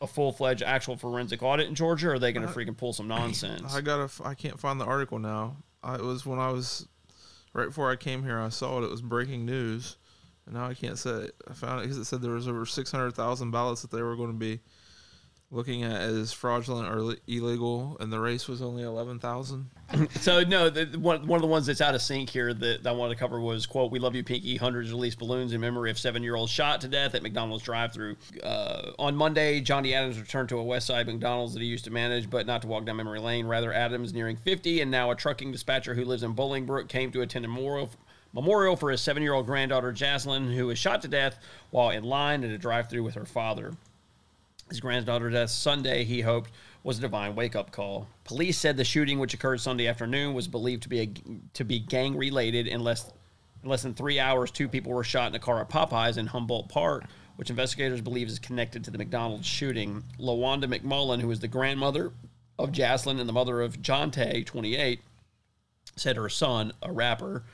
a 0.00 0.06
full 0.06 0.32
fledged 0.32 0.62
actual 0.62 0.96
forensic 0.96 1.42
audit 1.42 1.68
in 1.68 1.74
Georgia, 1.74 2.08
or 2.08 2.14
are 2.14 2.18
they 2.18 2.32
going 2.32 2.46
to 2.46 2.52
freaking 2.52 2.76
pull 2.76 2.92
some 2.92 3.08
nonsense? 3.08 3.74
I 3.74 3.80
gotta. 3.80 4.10
I 4.24 4.34
can't 4.34 4.58
find 4.58 4.80
the 4.80 4.84
article 4.84 5.18
now. 5.18 5.56
I, 5.82 5.96
it 5.96 6.02
was 6.02 6.26
when 6.26 6.38
I 6.38 6.50
was 6.50 6.86
right 7.52 7.66
before 7.66 7.90
I 7.90 7.96
came 7.96 8.22
here. 8.22 8.38
I 8.38 8.48
saw 8.48 8.78
it. 8.80 8.84
It 8.84 8.90
was 8.90 9.02
breaking 9.02 9.44
news, 9.44 9.96
and 10.46 10.54
now 10.54 10.66
I 10.66 10.74
can't 10.74 10.98
say. 10.98 11.10
It. 11.10 11.34
I 11.48 11.52
found 11.52 11.80
it 11.80 11.84
because 11.84 11.98
it 11.98 12.04
said 12.04 12.22
there 12.22 12.32
was 12.32 12.48
over 12.48 12.66
six 12.66 12.90
hundred 12.90 13.14
thousand 13.14 13.50
ballots 13.50 13.82
that 13.82 13.90
they 13.90 14.02
were 14.02 14.16
going 14.16 14.32
to 14.32 14.38
be 14.38 14.60
looking 15.50 15.82
at 15.82 15.92
as 15.92 16.32
fraudulent 16.32 16.88
or 16.88 17.16
illegal, 17.26 17.96
and 18.00 18.12
the 18.12 18.20
race 18.20 18.46
was 18.48 18.60
only 18.60 18.82
eleven 18.82 19.18
thousand. 19.18 19.70
so 20.20 20.42
no, 20.42 20.68
the, 20.68 20.98
one, 20.98 21.26
one 21.26 21.38
of 21.38 21.42
the 21.42 21.48
ones 21.48 21.66
that's 21.66 21.80
out 21.80 21.94
of 21.94 22.02
sync 22.02 22.28
here 22.28 22.52
that 22.52 22.86
I 22.86 22.92
wanted 22.92 23.14
to 23.14 23.20
cover 23.20 23.40
was 23.40 23.66
quote: 23.66 23.90
"We 23.90 23.98
love 23.98 24.14
you, 24.14 24.22
Pinky." 24.22 24.56
Hundreds 24.56 24.90
released 24.90 25.18
balloons 25.18 25.52
in 25.52 25.60
memory 25.60 25.90
of 25.90 25.98
seven-year-old 25.98 26.50
shot 26.50 26.80
to 26.82 26.88
death 26.88 27.14
at 27.14 27.22
McDonald's 27.22 27.64
drive-through. 27.64 28.16
Uh, 28.42 28.92
on 28.98 29.16
Monday, 29.16 29.60
Johnny 29.60 29.94
Adams 29.94 30.20
returned 30.20 30.50
to 30.50 30.58
a 30.58 30.64
West 30.64 30.86
Side 30.86 31.06
McDonald's 31.06 31.54
that 31.54 31.60
he 31.60 31.66
used 31.66 31.84
to 31.84 31.90
manage, 31.90 32.28
but 32.28 32.46
not 32.46 32.62
to 32.62 32.68
walk 32.68 32.84
down 32.84 32.96
memory 32.96 33.20
lane. 33.20 33.46
Rather, 33.46 33.72
Adams, 33.72 34.12
nearing 34.12 34.36
50 34.36 34.82
and 34.82 34.90
now 34.90 35.10
a 35.10 35.16
trucking 35.16 35.52
dispatcher 35.52 35.94
who 35.94 36.04
lives 36.04 36.22
in 36.22 36.34
Bolingbrook, 36.34 36.88
came 36.88 37.10
to 37.12 37.22
attend 37.22 37.44
a 37.44 37.48
memorial. 37.48 37.90
Memorial 38.34 38.76
for 38.76 38.90
his 38.90 39.00
seven-year-old 39.00 39.46
granddaughter 39.46 39.90
Jaslyn, 39.90 40.54
who 40.54 40.66
was 40.66 40.78
shot 40.78 41.00
to 41.00 41.08
death 41.08 41.38
while 41.70 41.88
in 41.88 42.04
line 42.04 42.44
at 42.44 42.50
a 42.50 42.58
drive-through 42.58 43.02
with 43.02 43.14
her 43.14 43.24
father. 43.24 43.72
His 44.68 44.80
granddaughter's 44.80 45.32
death 45.32 45.50
Sunday, 45.50 46.04
he 46.04 46.20
hoped, 46.20 46.50
was 46.82 46.98
a 46.98 47.00
divine 47.00 47.34
wake-up 47.34 47.70
call. 47.70 48.06
Police 48.24 48.58
said 48.58 48.76
the 48.76 48.84
shooting, 48.84 49.18
which 49.18 49.34
occurred 49.34 49.60
Sunday 49.60 49.86
afternoon, 49.86 50.34
was 50.34 50.46
believed 50.46 50.82
to 50.84 50.88
be 50.88 51.00
a, 51.00 51.08
to 51.54 51.64
be 51.64 51.78
gang-related. 51.78 52.66
In 52.66 52.84
less, 52.84 53.10
in 53.62 53.68
less 53.68 53.82
than 53.82 53.94
three 53.94 54.20
hours, 54.20 54.50
two 54.50 54.68
people 54.68 54.92
were 54.92 55.04
shot 55.04 55.30
in 55.30 55.34
a 55.34 55.38
car 55.38 55.60
at 55.60 55.70
Popeyes 55.70 56.18
in 56.18 56.26
Humboldt 56.26 56.68
Park, 56.68 57.04
which 57.36 57.50
investigators 57.50 58.00
believe 58.00 58.28
is 58.28 58.38
connected 58.38 58.84
to 58.84 58.90
the 58.90 58.98
McDonald's 58.98 59.46
shooting. 59.46 60.04
Lawanda 60.18 60.64
McMullen, 60.64 61.20
who 61.20 61.30
is 61.30 61.40
the 61.40 61.48
grandmother 61.48 62.12
of 62.58 62.72
Jaslyn 62.72 63.20
and 63.20 63.28
the 63.28 63.32
mother 63.32 63.62
of 63.62 63.80
Jontae, 63.80 64.44
28, 64.44 65.00
said 65.96 66.16
her 66.16 66.28
son, 66.28 66.72
a 66.82 66.92
rapper, 66.92 67.44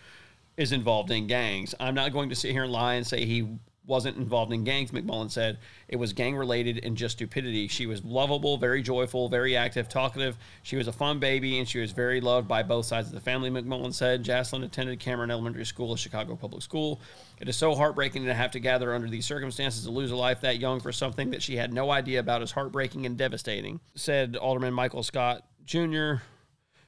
is 0.56 0.72
involved 0.72 1.10
in 1.10 1.26
gangs. 1.26 1.74
I'm 1.78 1.94
not 1.94 2.12
going 2.12 2.28
to 2.28 2.34
sit 2.34 2.52
here 2.52 2.64
and 2.64 2.72
lie 2.72 2.94
and 2.94 3.06
say 3.06 3.24
he 3.24 3.48
wasn't 3.86 4.16
involved 4.16 4.52
in 4.52 4.64
gangs, 4.64 4.90
McMullen 4.92 5.30
said. 5.30 5.58
It 5.88 5.96
was 5.96 6.12
gang 6.12 6.36
related 6.36 6.80
and 6.82 6.96
just 6.96 7.16
stupidity. 7.16 7.68
She 7.68 7.86
was 7.86 8.04
lovable, 8.04 8.56
very 8.56 8.82
joyful, 8.82 9.28
very 9.28 9.56
active, 9.56 9.88
talkative. 9.88 10.38
She 10.62 10.76
was 10.76 10.88
a 10.88 10.92
fun 10.92 11.18
baby 11.18 11.58
and 11.58 11.68
she 11.68 11.80
was 11.80 11.92
very 11.92 12.20
loved 12.20 12.48
by 12.48 12.62
both 12.62 12.86
sides 12.86 13.08
of 13.08 13.14
the 13.14 13.20
family, 13.20 13.50
McMullen 13.50 13.92
said. 13.92 14.24
Jaslyn 14.24 14.64
attended 14.64 15.00
Cameron 15.00 15.30
Elementary 15.30 15.66
School, 15.66 15.92
a 15.92 15.98
Chicago 15.98 16.34
public 16.34 16.62
school. 16.62 17.00
It 17.40 17.48
is 17.48 17.56
so 17.56 17.74
heartbreaking 17.74 18.24
to 18.24 18.34
have 18.34 18.52
to 18.52 18.60
gather 18.60 18.94
under 18.94 19.08
these 19.08 19.26
circumstances 19.26 19.84
to 19.84 19.90
lose 19.90 20.10
a 20.10 20.16
life 20.16 20.40
that 20.40 20.58
young 20.58 20.80
for 20.80 20.92
something 20.92 21.30
that 21.30 21.42
she 21.42 21.56
had 21.56 21.72
no 21.72 21.90
idea 21.90 22.20
about 22.20 22.42
is 22.42 22.52
heartbreaking 22.52 23.04
and 23.06 23.18
devastating, 23.18 23.80
said 23.94 24.36
Alderman 24.36 24.72
Michael 24.72 25.02
Scott 25.02 25.44
Jr., 25.66 26.14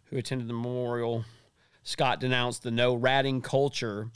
who 0.04 0.16
attended 0.16 0.48
the 0.48 0.54
memorial. 0.54 1.24
Scott 1.82 2.20
denounced 2.20 2.62
the 2.62 2.70
no 2.70 2.94
ratting 2.94 3.42
culture 3.42 4.10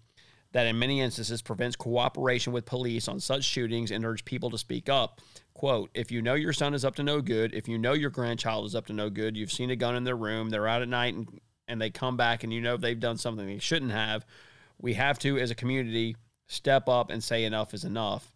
that 0.52 0.66
in 0.66 0.78
many 0.78 1.00
instances 1.00 1.42
prevents 1.42 1.76
cooperation 1.76 2.52
with 2.52 2.64
police 2.64 3.06
on 3.08 3.20
such 3.20 3.44
shootings 3.44 3.90
and 3.90 4.04
urged 4.04 4.24
people 4.24 4.50
to 4.50 4.58
speak 4.58 4.88
up. 4.88 5.20
Quote, 5.54 5.90
if 5.94 6.10
you 6.10 6.22
know 6.22 6.34
your 6.34 6.52
son 6.52 6.74
is 6.74 6.84
up 6.84 6.96
to 6.96 7.02
no 7.02 7.20
good, 7.20 7.54
if 7.54 7.68
you 7.68 7.78
know 7.78 7.92
your 7.92 8.10
grandchild 8.10 8.66
is 8.66 8.74
up 8.74 8.86
to 8.86 8.92
no 8.92 9.10
good, 9.10 9.36
you've 9.36 9.52
seen 9.52 9.70
a 9.70 9.76
gun 9.76 9.94
in 9.94 10.04
their 10.04 10.16
room, 10.16 10.50
they're 10.50 10.66
out 10.66 10.82
at 10.82 10.88
night 10.88 11.14
and, 11.14 11.40
and 11.68 11.80
they 11.80 11.90
come 11.90 12.16
back 12.16 12.42
and 12.42 12.52
you 12.52 12.60
know 12.60 12.76
they've 12.76 12.98
done 12.98 13.18
something 13.18 13.46
they 13.46 13.58
shouldn't 13.58 13.92
have, 13.92 14.24
we 14.80 14.94
have 14.94 15.18
to, 15.20 15.38
as 15.38 15.50
a 15.50 15.54
community, 15.54 16.16
step 16.46 16.88
up 16.88 17.10
and 17.10 17.22
say 17.22 17.44
enough 17.44 17.74
is 17.74 17.84
enough. 17.84 18.32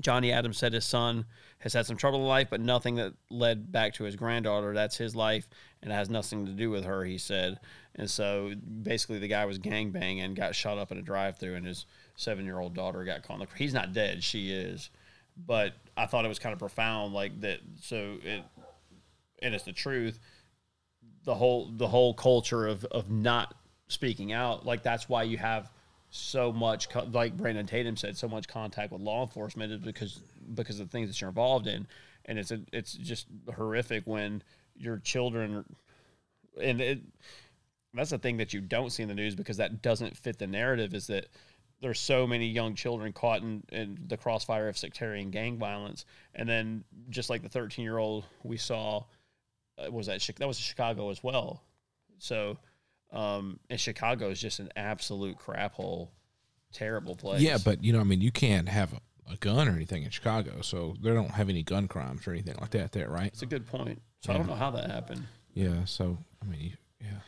Johnny 0.00 0.32
Adams 0.32 0.58
said 0.58 0.72
his 0.72 0.84
son 0.84 1.24
has 1.58 1.72
had 1.72 1.86
some 1.86 1.96
trouble 1.96 2.20
in 2.20 2.26
life, 2.26 2.48
but 2.50 2.60
nothing 2.60 2.96
that 2.96 3.14
led 3.30 3.70
back 3.70 3.94
to 3.94 4.04
his 4.04 4.16
granddaughter. 4.16 4.74
That's 4.74 4.96
his 4.96 5.14
life, 5.14 5.48
and 5.84 5.92
it 5.92 5.96
has 5.96 6.08
nothing 6.08 6.46
to 6.46 6.52
do 6.52 6.70
with 6.70 6.84
her, 6.84 7.04
he 7.04 7.18
said. 7.18 7.60
And 7.94 8.10
so 8.10 8.52
basically, 8.82 9.18
the 9.18 9.28
guy 9.28 9.44
was 9.44 9.58
gangbanging 9.58 10.34
got 10.34 10.54
shot 10.54 10.78
up 10.78 10.90
in 10.90 10.98
a 10.98 11.02
drive 11.02 11.36
through, 11.36 11.54
and 11.54 11.66
his 11.66 11.84
seven 12.16 12.44
year 12.44 12.58
old 12.58 12.74
daughter 12.74 13.04
got 13.04 13.22
caught 13.22 13.34
in 13.34 13.40
the 13.40 13.48
He's 13.56 13.74
not 13.74 13.92
dead, 13.92 14.24
she 14.24 14.50
is. 14.50 14.90
But 15.36 15.74
I 15.96 16.06
thought 16.06 16.24
it 16.24 16.28
was 16.28 16.38
kind 16.38 16.54
of 16.54 16.58
profound, 16.58 17.12
like 17.12 17.40
that. 17.42 17.60
So 17.82 18.16
it, 18.24 18.42
and 19.42 19.54
it's 19.54 19.64
the 19.64 19.72
truth. 19.72 20.18
The 21.24 21.34
whole 21.34 21.70
the 21.70 21.88
whole 21.88 22.14
culture 22.14 22.66
of 22.66 22.84
of 22.86 23.10
not 23.10 23.54
speaking 23.88 24.32
out, 24.32 24.64
like 24.64 24.82
that's 24.82 25.08
why 25.08 25.24
you 25.24 25.36
have 25.36 25.70
so 26.10 26.52
much, 26.52 26.88
like 27.10 27.36
Brandon 27.36 27.66
Tatum 27.66 27.96
said, 27.96 28.16
so 28.16 28.28
much 28.28 28.46
contact 28.48 28.92
with 28.92 29.00
law 29.00 29.22
enforcement 29.22 29.72
is 29.72 29.80
because 29.80 30.20
because 30.54 30.80
of 30.80 30.88
the 30.88 30.92
things 30.92 31.08
that 31.08 31.20
you're 31.20 31.28
involved 31.28 31.66
in, 31.66 31.86
and 32.24 32.38
it's 32.38 32.52
a, 32.52 32.60
it's 32.72 32.94
just 32.94 33.26
horrific 33.54 34.06
when 34.06 34.42
your 34.76 34.98
children, 34.98 35.64
and 36.60 36.80
it, 36.80 37.00
that's 37.92 38.10
the 38.10 38.18
thing 38.18 38.38
that 38.38 38.52
you 38.52 38.60
don't 38.60 38.90
see 38.90 39.02
in 39.02 39.08
the 39.08 39.14
news 39.14 39.34
because 39.34 39.56
that 39.58 39.82
doesn't 39.82 40.16
fit 40.16 40.38
the 40.38 40.46
narrative 40.46 40.94
is 40.94 41.06
that 41.06 41.28
there's 41.80 42.00
so 42.00 42.26
many 42.26 42.46
young 42.46 42.74
children 42.74 43.12
caught 43.12 43.42
in, 43.42 43.62
in 43.70 43.98
the 44.06 44.16
crossfire 44.16 44.68
of 44.68 44.78
sectarian 44.78 45.30
gang 45.30 45.58
violence, 45.58 46.04
and 46.34 46.48
then 46.48 46.84
just 47.10 47.30
like 47.30 47.42
the 47.42 47.48
13 47.48 47.84
year 47.84 47.98
old 47.98 48.24
we 48.42 48.56
saw, 48.56 49.04
uh, 49.78 49.90
was 49.90 50.06
that 50.06 50.20
that 50.38 50.48
was 50.48 50.58
Chicago 50.58 51.10
as 51.10 51.22
well, 51.22 51.62
so. 52.18 52.58
Um, 53.14 53.60
and 53.70 53.78
Chicago 53.78 54.30
is 54.30 54.40
just 54.40 54.58
an 54.58 54.70
absolute 54.74 55.38
crap 55.38 55.74
hole, 55.74 56.10
terrible 56.72 57.14
place. 57.14 57.40
Yeah, 57.40 57.58
but 57.64 57.82
you 57.84 57.92
know, 57.92 58.00
I 58.00 58.04
mean, 58.04 58.20
you 58.20 58.32
can't 58.32 58.68
have 58.68 58.92
a, 58.92 59.32
a 59.32 59.36
gun 59.36 59.68
or 59.68 59.72
anything 59.72 60.02
in 60.02 60.10
Chicago, 60.10 60.60
so 60.62 60.96
they 61.00 61.10
don't 61.10 61.30
have 61.30 61.48
any 61.48 61.62
gun 61.62 61.86
crimes 61.86 62.26
or 62.26 62.32
anything 62.32 62.56
like 62.60 62.70
that 62.70 62.90
there, 62.90 63.08
right? 63.08 63.28
it's 63.28 63.42
a 63.42 63.46
good 63.46 63.66
point. 63.66 64.02
So 64.24 64.32
I 64.32 64.38
don't 64.38 64.46
know 64.46 64.54
how 64.54 64.70
that 64.70 64.90
happened. 64.90 65.26
Yeah, 65.52 65.84
so 65.84 66.16
I 66.42 66.46
mean, 66.46 66.76
yeah. 66.98 67.18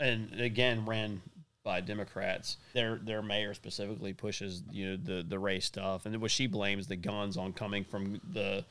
and 0.00 0.40
again 0.40 0.84
ran 0.84 1.22
by 1.62 1.80
Democrats. 1.80 2.56
Their 2.72 2.96
their 2.96 3.22
mayor 3.22 3.54
specifically 3.54 4.12
pushes 4.12 4.64
you 4.72 4.90
know 4.90 4.96
the 4.96 5.22
the 5.22 5.38
race 5.38 5.66
stuff, 5.66 6.04
and 6.04 6.20
what 6.20 6.32
she 6.32 6.48
blames 6.48 6.88
the 6.88 6.96
guns 6.96 7.36
on 7.36 7.52
coming 7.52 7.84
from 7.84 8.20
the 8.32 8.64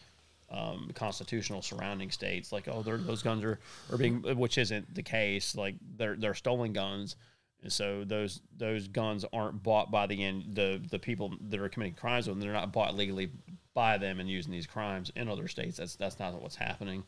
um, 0.49 0.91
constitutional 0.95 1.61
surrounding 1.61 2.11
states. 2.11 2.51
Like 2.51 2.67
oh, 2.67 2.81
those 2.81 3.23
guns 3.23 3.41
are 3.45 3.57
are 3.89 3.97
being, 3.97 4.21
which 4.37 4.57
isn't 4.57 4.93
the 4.93 5.03
case. 5.03 5.55
Like 5.55 5.75
they're 5.97 6.17
they're 6.17 6.33
stolen 6.33 6.73
guns. 6.73 7.15
And 7.63 7.71
so 7.71 8.03
those 8.03 8.41
those 8.57 8.89
guns 8.89 9.23
aren't 9.31 9.63
bought 9.63 9.91
by 9.91 10.07
the 10.07 10.21
end 10.21 10.55
the 10.55 10.81
the 10.91 10.99
people 10.99 11.33
that 11.49 11.59
are 11.61 11.69
committing 11.69 11.95
crimes 11.95 12.27
with 12.27 12.35
them. 12.35 12.41
They're 12.41 12.53
not 12.53 12.73
bought 12.73 12.95
legally 12.95 13.31
by 13.73 13.97
them 13.97 14.19
and 14.19 14.29
using 14.29 14.51
these 14.51 14.67
crimes 14.67 15.09
in 15.15 15.29
other 15.29 15.47
states. 15.47 15.77
That's 15.77 15.95
that's 15.95 16.19
not 16.19 16.39
what's 16.41 16.57
happening. 16.57 17.03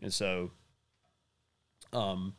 And 0.00 0.12
so 0.12 0.50
um 1.92 2.34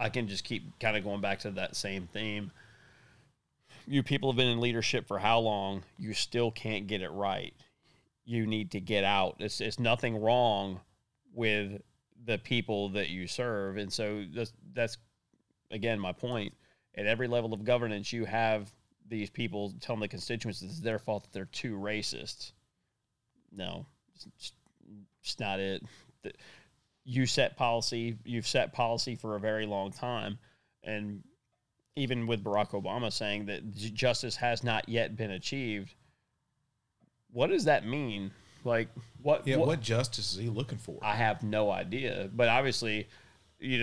I 0.00 0.08
can 0.08 0.26
just 0.26 0.42
keep 0.42 0.78
kind 0.80 0.96
of 0.96 1.04
going 1.04 1.20
back 1.20 1.38
to 1.40 1.50
that 1.52 1.76
same 1.76 2.08
theme. 2.12 2.50
You 3.86 4.02
people 4.02 4.32
have 4.32 4.36
been 4.36 4.48
in 4.48 4.60
leadership 4.60 5.06
for 5.06 5.18
how 5.18 5.38
long? 5.38 5.84
You 5.96 6.12
still 6.12 6.50
can't 6.50 6.88
get 6.88 7.02
it 7.02 7.10
right. 7.10 7.54
You 8.24 8.46
need 8.46 8.72
to 8.72 8.80
get 8.80 9.04
out. 9.04 9.36
It's, 9.38 9.60
it's 9.60 9.78
nothing 9.78 10.20
wrong 10.20 10.80
with 11.32 11.82
the 12.24 12.38
people 12.38 12.88
that 12.90 13.10
you 13.10 13.26
serve. 13.26 13.76
And 13.76 13.92
so 13.92 14.24
that's, 14.34 14.52
that's, 14.72 14.98
again, 15.70 15.98
my 15.98 16.12
point. 16.12 16.54
At 16.94 17.06
every 17.06 17.26
level 17.26 17.54
of 17.54 17.64
governance, 17.64 18.12
you 18.12 18.24
have 18.24 18.70
these 19.08 19.30
people 19.30 19.72
telling 19.80 20.00
the 20.00 20.08
constituents 20.08 20.62
it's 20.62 20.80
their 20.80 20.98
fault 20.98 21.24
that 21.24 21.32
they're 21.32 21.44
too 21.46 21.76
racist. 21.76 22.52
No, 23.50 23.86
it's, 24.14 24.52
it's 25.22 25.40
not 25.40 25.58
it. 25.58 25.82
You 27.04 27.26
set 27.26 27.56
policy, 27.56 28.16
you've 28.24 28.46
set 28.46 28.72
policy 28.72 29.14
for 29.14 29.36
a 29.36 29.40
very 29.40 29.66
long 29.66 29.90
time. 29.90 30.38
And 30.84 31.22
even 31.96 32.26
with 32.26 32.42
Barack 32.42 32.70
Obama 32.70 33.12
saying 33.12 33.46
that 33.46 33.74
justice 33.74 34.36
has 34.36 34.62
not 34.64 34.88
yet 34.88 35.16
been 35.16 35.32
achieved, 35.32 35.94
what 37.32 37.50
does 37.50 37.64
that 37.64 37.86
mean? 37.86 38.30
Like 38.64 38.88
what? 39.20 39.46
Yeah, 39.46 39.56
what, 39.56 39.80
justice 39.80 40.32
is 40.32 40.38
he 40.38 40.48
looking 40.48 40.78
for? 40.78 40.98
I 41.02 41.16
have 41.16 41.42
no 41.42 41.70
idea, 41.70 42.30
but 42.32 42.48
obviously, 42.48 43.08
you 43.58 43.78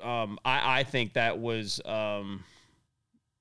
know, 0.00 0.08
um, 0.08 0.38
I 0.44 0.80
I 0.80 0.84
think 0.84 1.14
that 1.14 1.38
was 1.38 1.80
um, 1.84 2.44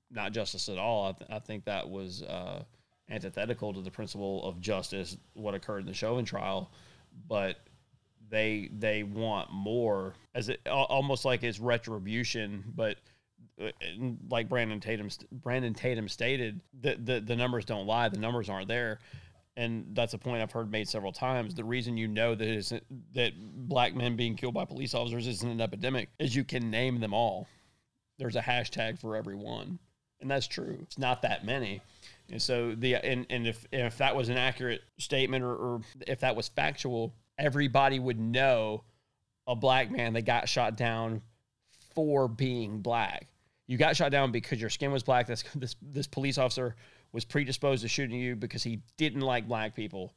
not 0.10 0.32
justice 0.32 0.68
at 0.70 0.80
all. 0.80 1.10
I, 1.10 1.12
th- 1.12 1.32
I 1.32 1.40
think 1.40 1.66
that 1.66 1.88
was 1.88 2.24
uh, 2.24 2.64
antithetical 3.10 3.74
to 3.74 3.82
the 3.82 3.92
principle 3.92 4.44
of 4.46 4.60
justice. 4.60 5.18
What 5.34 5.54
occurred 5.54 5.82
in 5.82 5.86
the 5.86 5.94
Chauvin 5.94 6.26
trial, 6.26 6.72
but 7.28 7.58
they 8.30 8.70
they 8.78 9.04
want 9.04 9.52
more 9.52 10.14
as 10.36 10.50
it 10.50 10.60
almost 10.68 11.26
like 11.26 11.44
it's 11.44 11.60
retribution, 11.60 12.64
but 12.76 12.98
uh, 13.62 13.72
like 14.30 14.50
Brandon 14.50 14.80
Tatum 14.80 15.10
Brandon 15.32 15.74
Tatum 15.74 16.08
stated, 16.08 16.62
the, 16.80 16.96
the 16.96 17.20
the 17.20 17.36
numbers 17.36 17.66
don't 17.66 17.88
lie. 17.88 18.10
The 18.10 18.20
numbers 18.20 18.50
aren't 18.50 18.68
there, 18.68 19.00
and 19.56 19.88
that's 19.94 20.14
a 20.14 20.18
point 20.18 20.42
I've 20.42 20.52
heard 20.52 20.72
made 20.72 20.88
several 20.88 21.12
times. 21.12 21.56
The 21.56 21.64
reason 21.64 21.98
you 21.98 22.08
know 22.08 22.36
that 22.36 22.48
isn't 22.48 22.84
that 23.14 23.34
black 23.68 23.96
men 23.96 24.16
being 24.16 24.36
killed 24.36 24.54
by 24.54 24.66
police 24.66 24.94
officers 24.94 25.28
isn't 25.28 25.50
an 25.50 25.62
epidemic 25.62 26.10
is 26.20 26.36
you 26.36 26.44
can 26.44 26.70
name 26.70 27.00
them 27.00 27.14
all. 27.14 27.48
There's 28.20 28.36
a 28.36 28.42
hashtag 28.42 29.00
for 29.00 29.16
every 29.16 29.36
one, 29.36 29.80
and 30.22 30.30
that's 30.30 30.48
true. 30.48 30.78
It's 30.84 30.98
not 30.98 31.22
that 31.24 31.46
many. 31.46 31.82
And 32.30 32.42
so 32.42 32.76
the 32.76 32.96
and, 32.96 33.26
and 33.30 33.48
if 33.48 33.66
if 33.72 33.98
that 33.98 34.16
was 34.16 34.30
an 34.30 34.38
accurate 34.38 34.82
statement 35.00 35.44
or, 35.44 35.56
or 35.56 35.82
if 36.06 36.20
that 36.20 36.36
was 36.36 36.48
factual, 36.48 37.14
everybody 37.38 38.00
would 38.00 38.20
know 38.20 38.84
a 39.46 39.56
black 39.56 39.90
man 39.92 40.14
that 40.14 40.24
got 40.24 40.50
shot 40.50 40.76
down 40.76 41.22
for 41.96 42.28
being 42.28 42.80
black. 42.82 43.28
You 43.66 43.78
got 43.78 43.96
shot 43.96 44.12
down 44.12 44.32
because 44.32 44.60
your 44.62 44.70
skin 44.70 44.92
was 44.92 45.04
black. 45.04 45.28
This 45.28 45.44
this 45.56 45.76
this 45.82 46.08
police 46.08 46.38
officer 46.38 46.76
was 47.12 47.26
predisposed 47.26 47.82
to 47.84 47.88
shooting 47.88 48.20
you 48.20 48.36
because 48.36 48.64
he 48.64 48.82
didn't 48.98 49.22
like 49.22 49.48
black 49.48 49.76
people. 49.76 50.14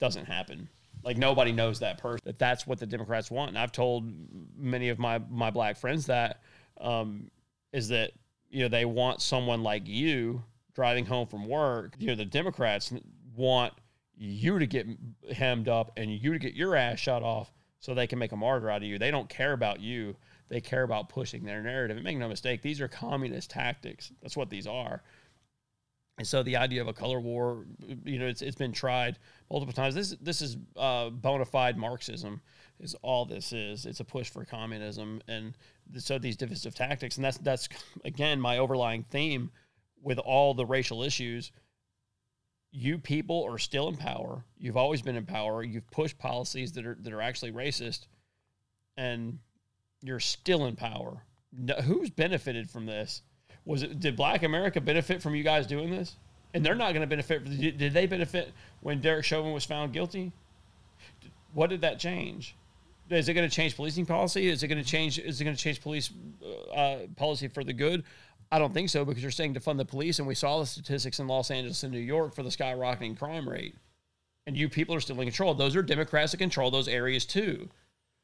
Doesn't 0.00 0.26
happen. 0.26 0.68
Like 1.02 1.16
nobody 1.16 1.52
knows 1.52 1.80
that 1.80 1.98
person. 1.98 2.20
That 2.24 2.38
that's 2.38 2.66
what 2.66 2.78
the 2.78 2.86
Democrats 2.86 3.30
want. 3.30 3.50
And 3.50 3.58
I've 3.58 3.72
told 3.72 4.10
many 4.56 4.88
of 4.88 4.98
my 4.98 5.20
my 5.30 5.50
black 5.50 5.76
friends 5.76 6.06
that 6.06 6.42
um, 6.80 7.30
is 7.72 7.88
that 7.88 8.12
you 8.50 8.62
know 8.62 8.68
they 8.68 8.84
want 8.84 9.20
someone 9.20 9.62
like 9.62 9.86
you 9.86 10.42
driving 10.74 11.04
home 11.06 11.26
from 11.26 11.46
work. 11.46 11.94
You 11.98 12.08
know 12.08 12.14
the 12.14 12.24
Democrats 12.24 12.92
want 13.36 13.74
you 14.16 14.58
to 14.58 14.66
get 14.66 14.86
hemmed 15.32 15.68
up 15.68 15.92
and 15.96 16.10
you 16.10 16.32
to 16.32 16.38
get 16.38 16.54
your 16.54 16.76
ass 16.76 16.98
shot 16.98 17.22
off 17.22 17.52
so 17.80 17.94
they 17.94 18.06
can 18.06 18.18
make 18.18 18.32
a 18.32 18.36
martyr 18.36 18.70
out 18.70 18.82
of 18.82 18.88
you. 18.88 18.98
They 18.98 19.10
don't 19.10 19.28
care 19.28 19.52
about 19.52 19.80
you. 19.80 20.16
They 20.48 20.60
care 20.60 20.82
about 20.82 21.08
pushing 21.08 21.44
their 21.44 21.62
narrative. 21.62 21.96
And 21.96 22.04
make 22.04 22.16
no 22.16 22.28
mistake, 22.28 22.62
these 22.62 22.80
are 22.80 22.88
communist 22.88 23.50
tactics. 23.50 24.12
That's 24.22 24.36
what 24.36 24.50
these 24.50 24.66
are. 24.66 25.02
And 26.16 26.26
so 26.26 26.42
the 26.42 26.56
idea 26.56 26.80
of 26.80 26.86
a 26.86 26.92
color 26.92 27.20
war, 27.20 27.66
you 28.04 28.18
know, 28.18 28.26
it's, 28.26 28.40
it's 28.40 28.56
been 28.56 28.72
tried 28.72 29.18
multiple 29.50 29.72
times. 29.72 29.96
This 29.96 30.10
this 30.20 30.42
is 30.42 30.56
uh, 30.76 31.10
bona 31.10 31.44
fide 31.44 31.76
Marxism, 31.76 32.40
is 32.78 32.94
all 33.02 33.24
this 33.24 33.52
is. 33.52 33.84
It's 33.84 33.98
a 33.98 34.04
push 34.04 34.30
for 34.30 34.44
communism, 34.44 35.20
and 35.26 35.56
so 35.98 36.18
these 36.18 36.36
divisive 36.36 36.72
tactics, 36.72 37.16
and 37.16 37.24
that's 37.24 37.38
that's 37.38 37.68
again 38.04 38.40
my 38.40 38.58
overlying 38.58 39.02
theme 39.02 39.50
with 40.02 40.20
all 40.20 40.54
the 40.54 40.64
racial 40.64 41.02
issues 41.02 41.50
you 42.74 42.98
people 42.98 43.44
are 43.44 43.58
still 43.58 43.88
in 43.88 43.96
power. 43.96 44.44
You've 44.58 44.76
always 44.76 45.00
been 45.00 45.14
in 45.14 45.24
power. 45.24 45.62
You've 45.62 45.88
pushed 45.90 46.18
policies 46.18 46.72
that 46.72 46.84
are 46.84 46.96
that 47.00 47.12
are 47.12 47.22
actually 47.22 47.52
racist, 47.52 48.06
and 48.96 49.38
you're 50.02 50.20
still 50.20 50.66
in 50.66 50.74
power. 50.74 51.22
No, 51.56 51.74
who's 51.74 52.10
benefited 52.10 52.68
from 52.68 52.84
this? 52.84 53.22
Was 53.64 53.84
it 53.84 54.00
did 54.00 54.16
Black 54.16 54.42
America 54.42 54.80
benefit 54.80 55.22
from 55.22 55.36
you 55.36 55.44
guys 55.44 55.66
doing 55.66 55.90
this? 55.90 56.16
And 56.52 56.64
they're 56.64 56.74
not 56.74 56.90
going 56.92 57.00
to 57.00 57.06
benefit. 57.06 57.44
Did, 57.44 57.78
did 57.78 57.92
they 57.92 58.06
benefit 58.06 58.52
when 58.80 59.00
Derek 59.00 59.24
Chauvin 59.24 59.52
was 59.52 59.64
found 59.64 59.92
guilty? 59.92 60.32
What 61.52 61.70
did 61.70 61.80
that 61.82 61.98
change? 61.98 62.56
Is 63.10 63.28
it 63.28 63.34
going 63.34 63.48
to 63.48 63.54
change 63.54 63.76
policing 63.76 64.06
policy? 64.06 64.48
Is 64.48 64.62
it 64.62 64.68
going 64.68 64.82
to 64.82 64.88
change? 64.88 65.18
Is 65.18 65.40
it 65.40 65.44
going 65.44 65.56
to 65.56 65.62
change 65.62 65.80
police 65.80 66.10
uh, 66.74 66.98
policy 67.16 67.48
for 67.48 67.62
the 67.62 67.72
good? 67.72 68.02
I 68.54 68.58
don't 68.60 68.72
think 68.72 68.88
so 68.88 69.04
because 69.04 69.20
you're 69.20 69.32
saying 69.32 69.54
to 69.54 69.60
fund 69.60 69.80
the 69.80 69.84
police, 69.84 70.20
and 70.20 70.28
we 70.28 70.36
saw 70.36 70.60
the 70.60 70.66
statistics 70.66 71.18
in 71.18 71.26
Los 71.26 71.50
Angeles 71.50 71.82
and 71.82 71.92
New 71.92 71.98
York 71.98 72.36
for 72.36 72.44
the 72.44 72.50
skyrocketing 72.50 73.18
crime 73.18 73.48
rate. 73.48 73.74
And 74.46 74.56
you 74.56 74.68
people 74.68 74.94
are 74.94 75.00
still 75.00 75.20
in 75.20 75.26
control. 75.26 75.54
Those 75.54 75.74
are 75.74 75.82
Democrats 75.82 76.30
that 76.30 76.38
control 76.38 76.70
those 76.70 76.86
areas 76.86 77.26
too. 77.26 77.68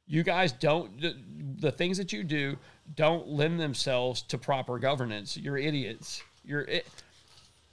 You 0.07 0.23
guys 0.23 0.53
don't, 0.53 1.01
the, 1.01 1.17
the 1.59 1.73
things 1.73 1.99
that 1.99 2.13
you 2.13 2.23
do 2.23 2.57
don't 2.95 3.27
lend 3.27 3.59
themselves 3.59 4.23
to 4.23 4.39
proper 4.39 4.79
governance. 4.79 5.37
You're 5.37 5.59
idiots. 5.59 6.23
You're, 6.45 6.61
it, 6.61 6.87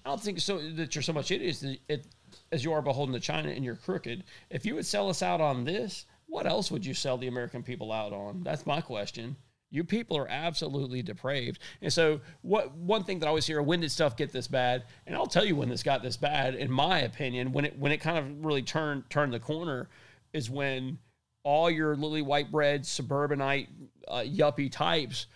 I 0.04 0.10
don't 0.10 0.22
think 0.22 0.40
so 0.40 0.58
that 0.58 0.96
you're 0.96 1.04
so 1.04 1.14
much 1.14 1.30
idiots 1.30 1.64
it, 1.88 2.08
as 2.52 2.64
you 2.64 2.74
are 2.74 2.82
beholden 2.82 3.14
to 3.14 3.20
China 3.20 3.50
and 3.50 3.64
you're 3.64 3.76
crooked. 3.76 4.24
If 4.50 4.66
you 4.66 4.74
would 4.74 4.86
sell 4.88 5.10
us 5.10 5.22
out 5.22 5.42
on 5.42 5.64
this, 5.64 6.08
what 6.26 6.48
else 6.48 6.72
would 6.72 6.84
you 6.84 6.96
sell 6.96 7.20
the 7.20 7.28
American 7.28 7.62
people 7.62 7.92
out 7.92 8.14
on? 8.14 8.42
That's 8.42 8.66
my 8.66 8.82
question. 8.82 9.36
You 9.70 9.84
people 9.84 10.18
are 10.18 10.28
absolutely 10.30 11.02
depraved. 11.02 11.60
And 11.82 11.92
so, 11.92 12.22
what 12.42 12.74
one 12.76 13.04
thing 13.04 13.20
that 13.20 13.26
I 13.26 13.30
always 13.30 13.46
hear: 13.46 13.62
when 13.62 13.82
did 13.82 13.92
stuff 13.92 14.16
get 14.16 14.32
this 14.32 14.48
bad? 14.48 14.86
And 15.06 15.16
I'll 15.16 15.28
tell 15.28 15.46
you 15.46 15.56
when 15.56 15.70
this 15.70 15.84
got 15.84 16.02
this 16.02 16.18
bad. 16.18 16.56
In 16.56 16.72
my 16.72 17.00
opinion, 17.00 17.52
when 17.52 17.66
it 17.66 17.78
when 17.78 17.92
it 17.92 17.98
kind 17.98 18.18
of 18.18 18.46
really 18.46 18.62
turned 18.62 19.10
turned 19.10 19.34
the 19.34 19.40
corner, 19.40 19.90
is 20.34 20.50
when 20.50 21.00
all 21.44 21.70
your 21.70 21.96
lily 21.96 22.22
white 22.22 22.52
bread 22.52 22.86
suburbanite 22.86 23.70
uh, 24.08 24.20
yuppie 24.20 24.72
types 24.72 25.28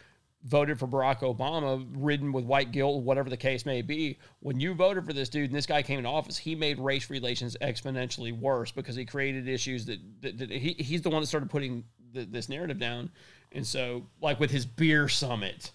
voted 0.43 0.79
for 0.79 0.88
Barack 0.88 1.19
Obama, 1.19 1.86
ridden 1.93 2.32
with 2.32 2.45
white 2.45 2.71
guilt, 2.71 3.03
whatever 3.03 3.29
the 3.29 3.38
case 3.38 3.65
may 3.65 3.82
be. 3.82 4.17
When 4.39 4.59
you 4.59 4.73
voted 4.73 5.05
for 5.05 5.13
this 5.13 5.29
dude 5.29 5.49
and 5.49 5.55
this 5.55 5.65
guy 5.65 5.84
came 5.84 5.99
into 5.99 6.09
office, 6.09 6.38
he 6.38 6.55
made 6.55 6.79
race 6.79 7.09
relations 7.09 7.55
exponentially 7.61 8.38
worse 8.38 8.71
because 8.71 8.95
he 8.95 9.05
created 9.05 9.47
issues 9.47 9.86
that, 9.86 9.99
that, 10.21 10.38
that 10.39 10.51
he, 10.51 10.73
he's 10.79 11.01
the 11.01 11.09
one 11.09 11.21
that 11.21 11.27
started 11.27 11.49
putting 11.49 11.84
the, 12.13 12.25
this 12.25 12.49
narrative 12.49 12.79
down. 12.79 13.11
And 13.52 13.66
so, 13.66 14.04
like 14.22 14.39
with 14.39 14.52
his 14.52 14.66
beer 14.66 15.10
summit, 15.10 15.72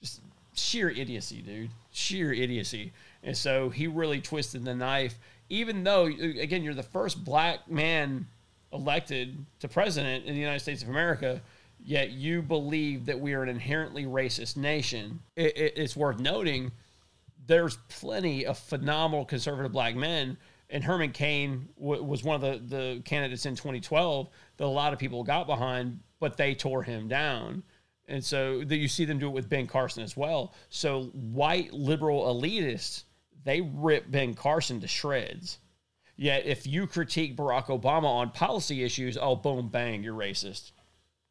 just 0.00 0.20
sheer 0.54 0.90
idiocy, 0.90 1.42
dude. 1.42 1.70
Sheer 1.90 2.32
idiocy. 2.32 2.92
And 3.22 3.36
so 3.36 3.68
he 3.68 3.86
really 3.86 4.20
twisted 4.20 4.64
the 4.64 4.74
knife, 4.74 5.18
even 5.48 5.82
though, 5.82 6.06
again, 6.06 6.62
you're 6.62 6.74
the 6.74 6.82
first 6.82 7.24
black 7.24 7.68
man 7.68 8.26
elected 8.72 9.44
to 9.58 9.68
president 9.68 10.24
in 10.24 10.34
the 10.34 10.40
United 10.40 10.60
States 10.60 10.82
of 10.82 10.88
America, 10.88 11.42
yet 11.82 12.10
you 12.10 12.42
believe 12.42 13.06
that 13.06 13.18
we 13.18 13.34
are 13.34 13.42
an 13.42 13.48
inherently 13.48 14.04
racist 14.04 14.56
nation. 14.56 15.20
It, 15.36 15.56
it, 15.56 15.72
it's 15.76 15.96
worth 15.96 16.20
noting 16.20 16.70
there's 17.46 17.78
plenty 17.88 18.46
of 18.46 18.58
phenomenal 18.58 19.24
conservative 19.24 19.72
black 19.72 19.96
men. 19.96 20.36
And 20.68 20.84
Herman 20.84 21.10
Cain 21.10 21.68
w- 21.80 22.02
was 22.02 22.22
one 22.22 22.36
of 22.36 22.40
the, 22.40 22.76
the 22.76 23.02
candidates 23.02 23.44
in 23.44 23.56
2012 23.56 24.28
that 24.56 24.64
a 24.64 24.66
lot 24.66 24.92
of 24.92 25.00
people 25.00 25.24
got 25.24 25.48
behind 25.48 25.98
but 26.20 26.36
they 26.36 26.54
tore 26.54 26.82
him 26.82 27.08
down. 27.08 27.64
And 28.06 28.24
so 28.24 28.64
that 28.64 28.76
you 28.76 28.88
see 28.88 29.04
them 29.04 29.18
do 29.18 29.28
it 29.28 29.32
with 29.32 29.48
Ben 29.48 29.66
Carson 29.66 30.02
as 30.02 30.16
well. 30.16 30.54
So 30.68 31.04
white 31.14 31.72
liberal 31.72 32.22
elitists, 32.24 33.04
they 33.44 33.60
rip 33.60 34.10
Ben 34.10 34.34
Carson 34.34 34.80
to 34.80 34.88
shreds. 34.88 35.58
Yet 36.16 36.44
if 36.44 36.66
you 36.66 36.86
critique 36.86 37.36
Barack 37.36 37.66
Obama 37.66 38.04
on 38.04 38.30
policy 38.30 38.84
issues, 38.84 39.16
oh 39.20 39.36
boom 39.36 39.68
bang, 39.68 40.04
you're 40.04 40.14
racist. 40.14 40.72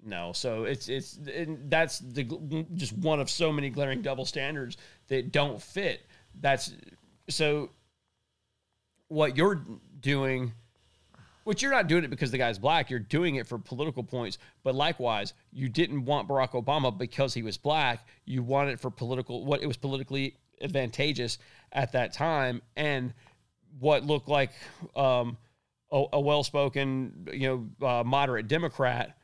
No, 0.03 0.31
so 0.31 0.63
it's 0.63 0.87
it's 0.87 1.19
that's 1.21 1.99
the 1.99 2.23
just 2.73 2.93
one 2.93 3.19
of 3.19 3.29
so 3.29 3.51
many 3.51 3.69
glaring 3.69 4.01
double 4.01 4.25
standards 4.25 4.77
that 5.09 5.31
don't 5.33 5.61
fit. 5.61 6.01
That's 6.39 6.73
so 7.27 7.71
what 9.09 9.35
you're 9.35 9.61
doing 9.99 10.53
which 11.49 11.63
you're 11.63 11.71
not 11.71 11.87
doing 11.87 12.03
it 12.03 12.11
because 12.11 12.29
the 12.29 12.37
guy's 12.37 12.59
black. 12.59 12.91
You're 12.91 12.99
doing 12.99 13.37
it 13.37 13.47
for 13.47 13.57
political 13.57 14.03
points. 14.03 14.37
But 14.63 14.75
likewise, 14.75 15.33
you 15.51 15.67
didn't 15.67 16.05
want 16.05 16.27
Barack 16.27 16.51
Obama 16.51 16.95
because 16.95 17.33
he 17.33 17.41
was 17.41 17.57
black. 17.57 18.07
You 18.25 18.43
wanted 18.43 18.73
it 18.73 18.79
for 18.79 18.91
political, 18.91 19.43
what 19.43 19.63
it 19.63 19.65
was 19.65 19.75
politically 19.75 20.35
advantageous 20.61 21.39
at 21.71 21.93
that 21.93 22.13
time. 22.13 22.61
And 22.75 23.15
what 23.79 24.05
looked 24.05 24.27
like 24.27 24.51
um, 24.95 25.37
a, 25.91 26.05
a 26.13 26.19
well 26.19 26.43
spoken, 26.43 27.27
you 27.33 27.67
know, 27.81 27.87
uh, 27.87 28.03
moderate 28.03 28.47
Democrat 28.47 29.17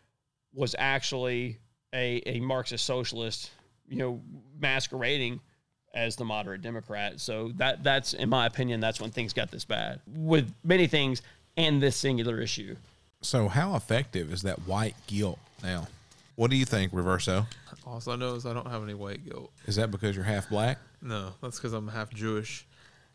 was 0.51 0.75
actually 0.79 1.59
a, 1.93 2.23
a 2.25 2.39
Marxist 2.39 2.85
socialist, 2.85 3.51
you 3.87 3.97
know, 3.97 4.19
masquerading 4.59 5.41
as 5.93 6.15
the 6.15 6.25
moderate 6.25 6.61
Democrat. 6.61 7.19
So 7.19 7.51
that 7.57 7.83
that's 7.83 8.13
in 8.13 8.29
my 8.29 8.47
opinion, 8.47 8.79
that's 8.79 8.99
when 8.99 9.11
things 9.11 9.31
got 9.31 9.51
this 9.51 9.63
bad. 9.63 10.01
With 10.07 10.51
many 10.63 10.87
things, 10.87 11.21
and 11.57 11.81
this 11.81 11.95
singular 11.95 12.39
issue. 12.41 12.75
So, 13.21 13.47
how 13.47 13.75
effective 13.75 14.31
is 14.31 14.43
that 14.43 14.59
white 14.67 14.95
guilt 15.07 15.39
now? 15.63 15.87
What 16.35 16.51
do 16.51 16.57
you 16.57 16.65
think, 16.65 16.91
Reverso? 16.91 17.47
All 17.87 18.01
I 18.07 18.15
know 18.15 18.35
is 18.35 18.45
I 18.45 18.53
don't 18.53 18.67
have 18.69 18.83
any 18.83 18.93
white 18.93 19.25
guilt. 19.27 19.51
Is 19.67 19.75
that 19.77 19.89
because 19.91 20.15
you're 20.15 20.25
half 20.25 20.49
black? 20.49 20.79
No, 21.01 21.29
that's 21.41 21.57
because 21.57 21.73
I'm 21.73 21.87
half 21.87 22.13
Jewish. 22.13 22.65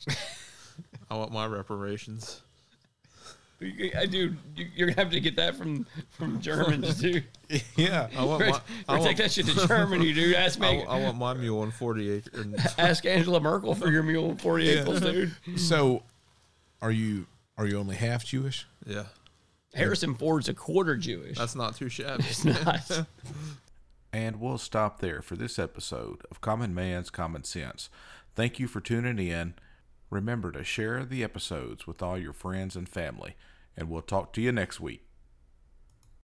I 1.10 1.16
want 1.16 1.32
my 1.32 1.46
reparations. 1.46 2.40
I 3.94 4.06
do. 4.06 4.34
You're 4.56 4.88
gonna 4.88 5.02
have 5.02 5.10
to 5.12 5.20
get 5.20 5.36
that 5.36 5.54
from 5.54 5.86
from 6.08 6.40
Germans, 6.40 6.94
dude. 7.00 7.24
yeah, 7.76 8.08
I 8.16 8.24
want 8.24 8.40
my. 8.40 8.60
I 8.88 8.96
take 8.96 9.04
want, 9.06 9.16
that 9.18 9.30
shit 9.32 9.46
to 9.48 9.66
Germany, 9.68 10.14
dude. 10.14 10.34
Ask 10.36 10.58
me. 10.58 10.82
I, 10.82 10.96
I 10.96 11.02
want 11.02 11.18
my 11.18 11.34
mule 11.34 11.60
on 11.60 11.70
40 11.70 12.10
acres. 12.10 12.74
Ask 12.78 13.04
Angela 13.04 13.38
Merkel 13.38 13.74
for 13.74 13.90
your 13.90 14.02
mule 14.02 14.30
on 14.30 14.36
40 14.38 14.64
Yeah. 14.64 14.72
acres, 14.80 15.00
dude. 15.02 15.32
So, 15.60 16.02
Are 16.80 16.90
you 16.90 17.26
are 17.60 17.66
you 17.66 17.78
only 17.78 17.94
half 17.94 18.24
Jewish? 18.24 18.66
Yeah. 18.86 19.04
Harrison 19.74 20.14
Ford's 20.14 20.48
a 20.48 20.54
quarter 20.54 20.96
Jewish. 20.96 21.36
That's 21.36 21.54
not 21.54 21.76
too 21.76 21.90
shabby. 21.90 22.24
It's 22.28 22.44
not. 22.44 23.06
And 24.12 24.40
we'll 24.40 24.58
stop 24.58 24.98
there 24.98 25.22
for 25.22 25.36
this 25.36 25.56
episode 25.56 26.22
of 26.32 26.40
Common 26.40 26.74
Man's 26.74 27.10
Common 27.10 27.44
Sense. 27.44 27.90
Thank 28.34 28.58
you 28.58 28.66
for 28.66 28.80
tuning 28.80 29.24
in. 29.24 29.54
Remember 30.10 30.50
to 30.50 30.64
share 30.64 31.04
the 31.04 31.22
episodes 31.22 31.86
with 31.86 32.02
all 32.02 32.18
your 32.18 32.32
friends 32.32 32.74
and 32.74 32.88
family, 32.88 33.36
and 33.76 33.88
we'll 33.88 34.02
talk 34.02 34.32
to 34.32 34.40
you 34.40 34.50
next 34.50 34.80
week. 34.80 35.04